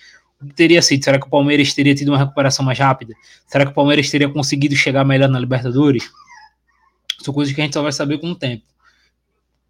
o 0.40 0.46
que 0.46 0.54
teria 0.54 0.80
sido? 0.80 1.04
Será 1.04 1.20
que 1.20 1.26
o 1.26 1.28
Palmeiras 1.28 1.74
teria 1.74 1.94
tido 1.94 2.08
uma 2.08 2.16
recuperação 2.16 2.64
mais 2.64 2.78
rápida? 2.78 3.12
Será 3.46 3.66
que 3.66 3.72
o 3.72 3.74
Palmeiras 3.74 4.08
teria 4.08 4.26
conseguido 4.26 4.74
chegar 4.74 5.04
melhor 5.04 5.28
na 5.28 5.38
Libertadores? 5.38 6.10
São 7.20 7.34
coisas 7.34 7.54
que 7.54 7.60
a 7.60 7.64
gente 7.64 7.74
só 7.74 7.82
vai 7.82 7.92
saber 7.92 8.16
com 8.16 8.30
o 8.30 8.34
tempo. 8.34 8.64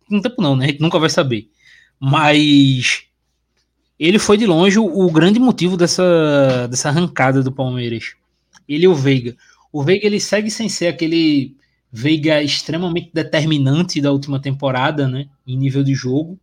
Com 0.08 0.18
o 0.18 0.22
tempo 0.22 0.40
não, 0.40 0.54
né? 0.54 0.66
A 0.66 0.68
gente 0.68 0.80
nunca 0.80 0.96
vai 1.00 1.10
saber. 1.10 1.48
Mas 1.98 3.02
ele 3.98 4.20
foi 4.20 4.36
de 4.36 4.46
longe 4.46 4.78
o, 4.78 5.10
grande 5.10 5.40
motivo 5.40 5.76
dessa, 5.76 6.68
dessa 6.68 6.88
arrancada 6.88 7.42
do 7.42 7.50
Palmeiras. 7.50 8.14
Ele 8.68 8.84
e 8.84 8.88
o 8.88 8.94
Veiga. 8.94 9.36
O 9.72 9.82
Veiga 9.82 10.06
ele 10.06 10.20
segue 10.20 10.52
sem 10.52 10.68
ser 10.68 10.86
aquele 10.86 11.56
Veiga 11.90 12.40
extremamente 12.40 13.10
determinante 13.12 14.00
da 14.00 14.12
última 14.12 14.38
temporada, 14.38 15.08
né? 15.08 15.26
Em 15.44 15.56
nível 15.56 15.82
de 15.82 15.94
jogo. 15.94 16.38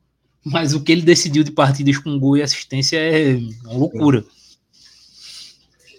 Mas 0.49 0.73
o 0.73 0.81
que 0.81 0.93
ele 0.93 1.01
decidiu 1.01 1.43
de 1.43 1.51
partidas 1.51 1.97
com 1.97 2.17
gol 2.17 2.37
e 2.37 2.41
assistência 2.41 2.97
é 2.97 3.35
uma 3.65 3.73
loucura. 3.73 4.23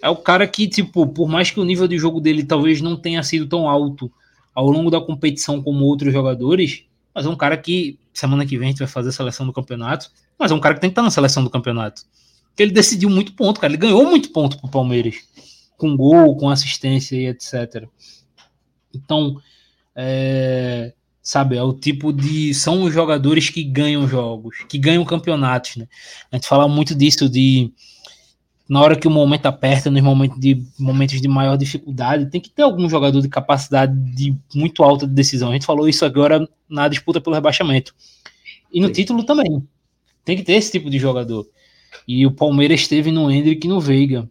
É 0.01 0.09
o 0.09 0.15
cara 0.15 0.47
que, 0.47 0.67
tipo, 0.67 1.05
por 1.05 1.27
mais 1.27 1.51
que 1.51 1.59
o 1.59 1.63
nível 1.63 1.87
de 1.87 1.97
jogo 1.97 2.19
dele 2.19 2.43
talvez 2.43 2.81
não 2.81 2.95
tenha 2.95 3.21
sido 3.21 3.45
tão 3.45 3.69
alto 3.69 4.11
ao 4.55 4.69
longo 4.69 4.89
da 4.89 4.99
competição 4.99 5.61
como 5.61 5.85
outros 5.85 6.11
jogadores, 6.11 6.83
mas 7.13 7.25
é 7.25 7.29
um 7.29 7.35
cara 7.35 7.57
que 7.57 7.99
semana 8.11 8.45
que 8.45 8.57
vem 8.57 8.69
a 8.69 8.71
gente 8.71 8.79
vai 8.79 8.87
fazer 8.87 9.09
a 9.09 9.11
seleção 9.11 9.45
do 9.45 9.53
campeonato, 9.53 10.09
mas 10.37 10.51
é 10.51 10.55
um 10.55 10.59
cara 10.59 10.75
que 10.75 10.81
tem 10.81 10.89
que 10.89 10.93
estar 10.93 11.03
na 11.03 11.11
seleção 11.11 11.43
do 11.43 11.49
campeonato. 11.49 12.03
Porque 12.47 12.63
ele 12.63 12.71
decidiu 12.71 13.09
muito 13.09 13.33
ponto, 13.33 13.59
cara. 13.59 13.71
Ele 13.71 13.81
ganhou 13.81 14.03
muito 14.05 14.31
ponto 14.31 14.57
pro 14.57 14.69
Palmeiras. 14.69 15.15
Com 15.77 15.95
gol, 15.95 16.35
com 16.35 16.49
assistência 16.49 17.15
e 17.15 17.27
etc. 17.27 17.87
Então, 18.93 19.39
é, 19.95 20.93
sabe, 21.21 21.57
é 21.57 21.63
o 21.63 21.73
tipo 21.73 22.11
de. 22.11 22.53
São 22.53 22.83
os 22.83 22.93
jogadores 22.93 23.49
que 23.49 23.63
ganham 23.63 24.07
jogos, 24.07 24.57
que 24.67 24.77
ganham 24.77 25.05
campeonatos, 25.05 25.77
né? 25.77 25.87
A 26.31 26.35
gente 26.35 26.47
fala 26.47 26.67
muito 26.67 26.95
disso 26.95 27.29
de 27.29 27.71
na 28.69 28.79
hora 28.81 28.95
que 28.95 29.07
o 29.07 29.11
momento 29.11 29.47
aperta, 29.47 29.89
nos 29.89 30.01
momentos 30.03 30.39
de, 30.39 30.63
momentos 30.77 31.19
de 31.19 31.27
maior 31.27 31.57
dificuldade, 31.57 32.27
tem 32.27 32.39
que 32.39 32.51
ter 32.51 32.61
algum 32.61 32.87
jogador 32.87 33.19
de 33.19 33.27
capacidade 33.27 33.91
de 34.13 34.37
muito 34.53 34.83
alta 34.83 35.07
de 35.07 35.13
decisão. 35.13 35.49
A 35.49 35.53
gente 35.53 35.65
falou 35.65 35.89
isso 35.89 36.05
agora 36.05 36.47
na 36.69 36.87
disputa 36.87 37.19
pelo 37.19 37.33
rebaixamento. 37.33 37.95
E 38.71 38.79
no 38.79 38.87
Sim. 38.87 38.93
título 38.93 39.23
também. 39.23 39.67
Tem 40.23 40.37
que 40.37 40.43
ter 40.43 40.53
esse 40.53 40.71
tipo 40.71 40.87
de 40.87 40.99
jogador. 40.99 41.47
E 42.07 42.27
o 42.27 42.31
Palmeiras 42.31 42.87
teve 42.87 43.11
no 43.11 43.31
Hendrick 43.31 43.65
e 43.65 43.69
no 43.69 43.81
Veiga. 43.81 44.29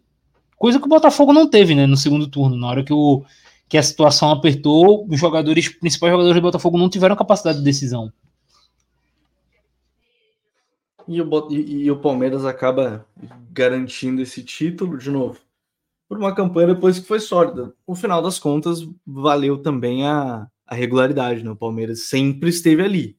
Coisa 0.55 0.79
que 0.79 0.85
o 0.85 0.89
Botafogo 0.89 1.33
não 1.33 1.49
teve, 1.49 1.75
né, 1.75 1.85
no 1.85 1.97
segundo 1.97 2.25
turno. 2.25 2.55
Na 2.55 2.67
hora 2.67 2.83
que, 2.83 2.93
o, 2.93 3.25
que 3.69 3.77
a 3.77 3.83
situação 3.83 4.31
apertou, 4.31 5.07
os 5.07 5.19
jogadores, 5.19 5.67
os 5.67 5.75
principais 5.75 6.11
jogadores 6.11 6.35
do 6.35 6.41
Botafogo 6.41 6.77
não 6.77 6.89
tiveram 6.89 7.15
capacidade 7.15 7.59
de 7.59 7.63
decisão. 7.63 8.11
E 11.07 11.21
o, 11.21 11.47
e, 11.51 11.83
e 11.83 11.91
o 11.91 11.99
Palmeiras 11.99 12.45
acaba 12.45 13.05
garantindo 13.51 14.21
esse 14.21 14.43
título 14.43 14.97
de 14.97 15.11
novo 15.11 15.39
por 16.07 16.17
uma 16.17 16.33
campanha 16.33 16.73
depois 16.73 16.97
que 16.97 17.07
foi 17.07 17.19
sólida. 17.19 17.71
No 17.87 17.93
final 17.93 18.19
das 18.19 18.39
contas, 18.39 18.79
valeu 19.05 19.59
também 19.59 20.07
a, 20.07 20.47
a 20.65 20.73
regularidade, 20.73 21.43
né? 21.43 21.51
O 21.51 21.55
Palmeiras 21.55 22.07
sempre 22.07 22.49
esteve 22.49 22.83
ali, 22.83 23.17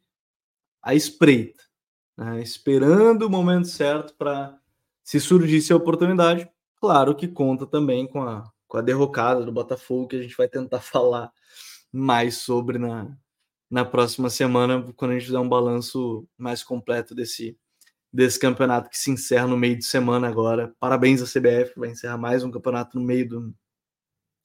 à 0.82 0.92
espreita, 0.94 1.62
né? 2.18 2.42
esperando 2.42 3.22
o 3.22 3.30
momento 3.30 3.68
certo 3.68 4.12
para, 4.16 4.58
se 5.04 5.20
surgisse 5.20 5.72
a 5.72 5.76
oportunidade, 5.76 6.48
claro 6.80 7.14
que 7.14 7.28
conta 7.28 7.64
também 7.64 8.08
com 8.08 8.22
a, 8.22 8.50
com 8.70 8.78
a 8.78 8.82
derrocada 8.82 9.44
do 9.44 9.50
Botafogo, 9.50 10.06
que 10.06 10.16
a 10.16 10.22
gente 10.22 10.36
vai 10.36 10.48
tentar 10.48 10.78
falar 10.80 11.30
mais 11.92 12.36
sobre 12.36 12.78
na, 12.78 13.14
na 13.68 13.84
próxima 13.84 14.30
semana, 14.30 14.92
quando 14.96 15.10
a 15.10 15.18
gente 15.18 15.30
der 15.30 15.40
um 15.40 15.48
balanço 15.48 16.26
mais 16.38 16.62
completo 16.62 17.12
desse, 17.12 17.58
desse 18.12 18.38
campeonato 18.38 18.88
que 18.88 18.96
se 18.96 19.10
encerra 19.10 19.48
no 19.48 19.56
meio 19.56 19.76
de 19.76 19.84
semana 19.84 20.28
agora. 20.28 20.72
Parabéns 20.78 21.20
à 21.20 21.26
CBF, 21.26 21.74
vai 21.76 21.90
encerrar 21.90 22.16
mais 22.16 22.44
um 22.44 22.50
campeonato 22.50 22.96
no 22.96 23.04
meio 23.04 23.28
de 23.28 23.54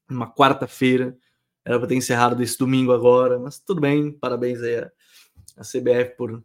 uma 0.09 0.33
quarta-feira. 0.33 1.15
Era 1.63 1.77
para 1.77 1.87
ter 1.87 1.95
encerrado 1.95 2.41
esse 2.41 2.57
domingo 2.57 2.91
agora, 2.93 3.37
mas 3.37 3.59
tudo 3.59 3.79
bem. 3.79 4.11
Parabéns 4.11 4.59
aí 4.61 4.77
à, 4.77 4.91
à 5.57 5.61
CBF 5.61 6.17
por 6.17 6.43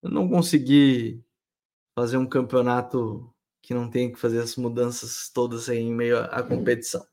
não 0.00 0.28
conseguir 0.28 1.20
fazer 1.96 2.16
um 2.16 2.26
campeonato 2.26 3.28
que 3.68 3.74
não 3.74 3.90
tem 3.90 4.10
que 4.10 4.18
fazer 4.18 4.40
as 4.40 4.56
mudanças 4.56 5.28
todas 5.28 5.68
em 5.68 5.92
meio 5.92 6.16
à, 6.16 6.24
à 6.24 6.42
competição. 6.42 7.06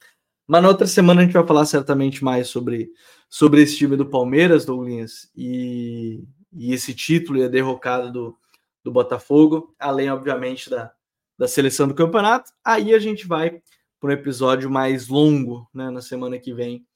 Mas 0.47 0.63
na 0.63 0.69
outra 0.69 0.87
semana 0.87 1.19
a 1.19 1.25
gente 1.25 1.33
vai 1.33 1.45
falar 1.45 1.65
certamente 1.65 2.23
mais 2.23 2.47
sobre, 2.47 2.89
sobre 3.29 3.61
esse 3.61 3.75
time 3.75 3.97
do 3.97 4.05
Palmeiras, 4.09 4.63
Douglas, 4.63 5.29
e, 5.35 6.23
e 6.53 6.71
esse 6.71 6.93
título 6.93 7.39
e 7.39 7.43
a 7.43 7.49
derrocada 7.49 8.09
do, 8.09 8.37
do 8.81 8.89
Botafogo, 8.89 9.75
além, 9.77 10.09
obviamente, 10.09 10.69
da, 10.69 10.93
da 11.37 11.45
seleção 11.45 11.89
do 11.89 11.93
campeonato. 11.93 12.49
Aí 12.63 12.93
a 12.93 12.99
gente 12.99 13.27
vai 13.27 13.61
para 13.99 14.09
um 14.09 14.13
episódio 14.13 14.71
mais 14.71 15.09
longo 15.09 15.69
né, 15.73 15.89
na 15.89 16.01
semana 16.01 16.39
que 16.39 16.53
vem 16.53 16.87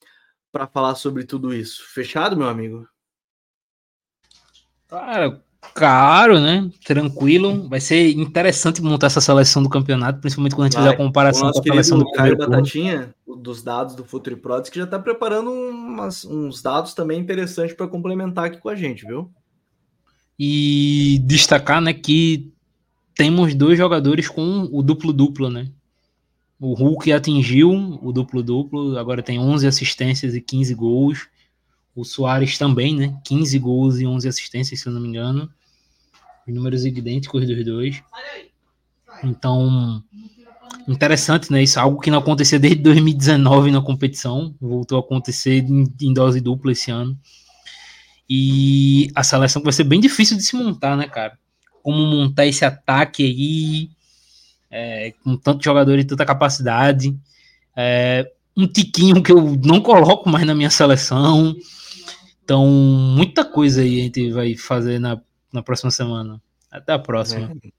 para 0.53 0.68
falar 0.68 0.95
sobre 0.95 1.26
tudo 1.26 1.53
isso. 1.53 1.84
Fechado, 1.89 2.38
meu 2.38 2.47
amigo? 2.47 2.88
Cara, 4.88 5.43
caro, 5.74 6.39
né? 6.39 6.70
Tranquilo. 6.86 7.68
Vai 7.70 7.80
ser 7.80 8.12
interessante 8.12 8.82
montar 8.82 9.07
essa 9.07 9.22
seleção 9.22 9.62
do 9.62 9.70
campeonato, 9.70 10.20
principalmente 10.20 10.55
quando 10.55 10.66
a 10.66 10.70
gente 10.70 10.76
Vai. 10.76 10.84
fizer 10.84 10.93
a 10.95 10.97
comparação 10.97 11.51
com 11.51 11.60
a 11.60 11.64
seleção 11.64 11.99
do 11.99 12.12
Caio 12.12 12.38
Batatinha, 12.38 13.14
dos 13.26 13.62
dados 13.64 13.95
do 13.95 14.03
Futuri 14.03 14.36
Prods, 14.36 14.70
que 14.70 14.78
já 14.78 14.86
está 14.86 14.99
preparando 14.99 15.51
umas, 15.51 16.26
uns 16.26 16.62
dados 16.62 16.93
também 16.93 17.20
interessantes 17.20 17.76
para 17.76 17.88
complementar 17.88 18.45
aqui 18.45 18.57
com 18.57 18.70
a 18.70 18.76
gente, 18.76 19.05
viu? 19.05 19.30
E 20.38 21.22
destacar, 21.26 21.82
né, 21.82 21.93
que 21.93 22.51
temos 23.14 23.53
dois 23.53 23.78
jogadores 23.78 24.30
com 24.30 24.70
o 24.72 24.82
duplo-duplo, 24.82 25.49
né? 25.49 25.70
O 26.60 26.74
Hulk 26.74 27.12
atingiu 27.12 27.72
o 28.01 28.12
duplo-duplo, 28.12 28.97
agora 28.97 29.24
tem 29.24 29.39
11 29.39 29.66
assistências 29.66 30.36
e 30.36 30.41
15 30.41 30.74
gols. 30.76 31.28
O 31.96 32.04
Soares 32.04 32.58
também, 32.58 32.96
né? 32.96 33.18
15 33.26 33.60
gols 33.60 34.00
e 34.00 34.08
11 34.08 34.28
assistências, 34.28 34.80
se 34.80 34.88
eu 34.88 34.94
não 34.94 35.02
me 35.02 35.08
engano. 35.08 35.50
Os 36.48 36.54
números 36.54 36.86
idênticos 36.86 37.46
dos 37.46 37.66
dois. 37.66 38.02
Então, 39.24 40.04
interessante, 40.88 41.52
né? 41.52 41.64
Isso 41.64 41.78
é 41.78 41.82
algo 41.82 42.00
que 42.00 42.12
não 42.12 42.20
acontecia 42.20 42.60
desde 42.60 42.82
2019 42.82 43.72
na 43.72 43.82
competição. 43.82 44.56
Voltou 44.60 44.98
a 44.98 45.02
acontecer 45.02 45.66
em, 45.70 46.14
dose 46.14 46.40
dupla 46.42 46.72
esse 46.72 46.92
ano. 46.92 47.18
E 48.30 49.10
a 49.16 49.24
seleção 49.24 49.62
vai 49.62 49.74
ser 49.74 49.84
bem 49.84 50.00
difícil 50.00 50.38
de 50.38 50.44
se 50.44 50.56
montar, 50.56 50.96
né, 50.96 51.08
cara? 51.08 51.38
Como 51.82 51.98
montar 52.06 52.46
esse 52.46 52.64
ataque 52.64 53.24
aí, 53.24 53.90
é, 54.70 55.14
com 55.24 55.36
tanto 55.36 55.64
jogador 55.64 55.98
e 55.98 56.04
tanta 56.04 56.26
capacidade. 56.26 57.18
É, 57.76 58.32
um 58.60 58.68
tiquinho 58.68 59.24
que 59.24 59.32
eu 59.32 59.57
não 59.64 59.82
coloco 59.82 60.30
mais 60.30 60.45
na 60.45 60.53
minha 60.53 60.70
seleção. 60.70 61.55
Então, 62.43 62.66
muita 62.66 63.45
coisa 63.45 63.82
aí 63.82 63.99
a 63.99 64.03
gente 64.03 64.32
vai 64.32 64.55
fazer 64.55 64.99
na, 64.99 65.22
na 65.51 65.62
próxima 65.64 65.91
semana. 65.91 66.41
Até 66.70 66.93
a 66.93 66.99
próxima. 66.99 67.51
É, 67.64 67.72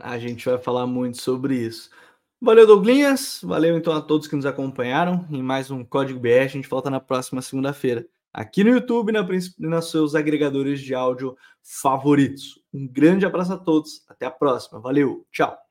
a 0.00 0.18
gente 0.18 0.44
vai 0.44 0.58
falar 0.58 0.86
muito 0.86 1.20
sobre 1.20 1.56
isso. 1.56 1.90
Valeu, 2.40 2.66
Douglinhas. 2.66 3.40
Valeu 3.42 3.76
então 3.76 3.92
a 3.92 4.00
todos 4.00 4.26
que 4.26 4.36
nos 4.36 4.46
acompanharam 4.46 5.26
em 5.30 5.42
mais 5.42 5.70
um 5.70 5.84
Código 5.84 6.18
BR. 6.18 6.44
A 6.44 6.46
gente 6.48 6.68
volta 6.68 6.90
na 6.90 7.00
próxima 7.00 7.40
segunda-feira 7.40 8.06
aqui 8.34 8.64
no 8.64 8.70
YouTube 8.70 9.10
e 9.10 9.12
na, 9.12 9.26
nos 9.58 9.90
seus 9.90 10.16
agregadores 10.16 10.80
de 10.80 10.92
áudio 10.92 11.36
favoritos. 11.62 12.60
Um 12.72 12.86
grande 12.88 13.24
abraço 13.24 13.52
a 13.52 13.56
todos, 13.56 14.02
até 14.08 14.26
a 14.26 14.30
próxima, 14.30 14.80
valeu, 14.80 15.24
tchau! 15.30 15.63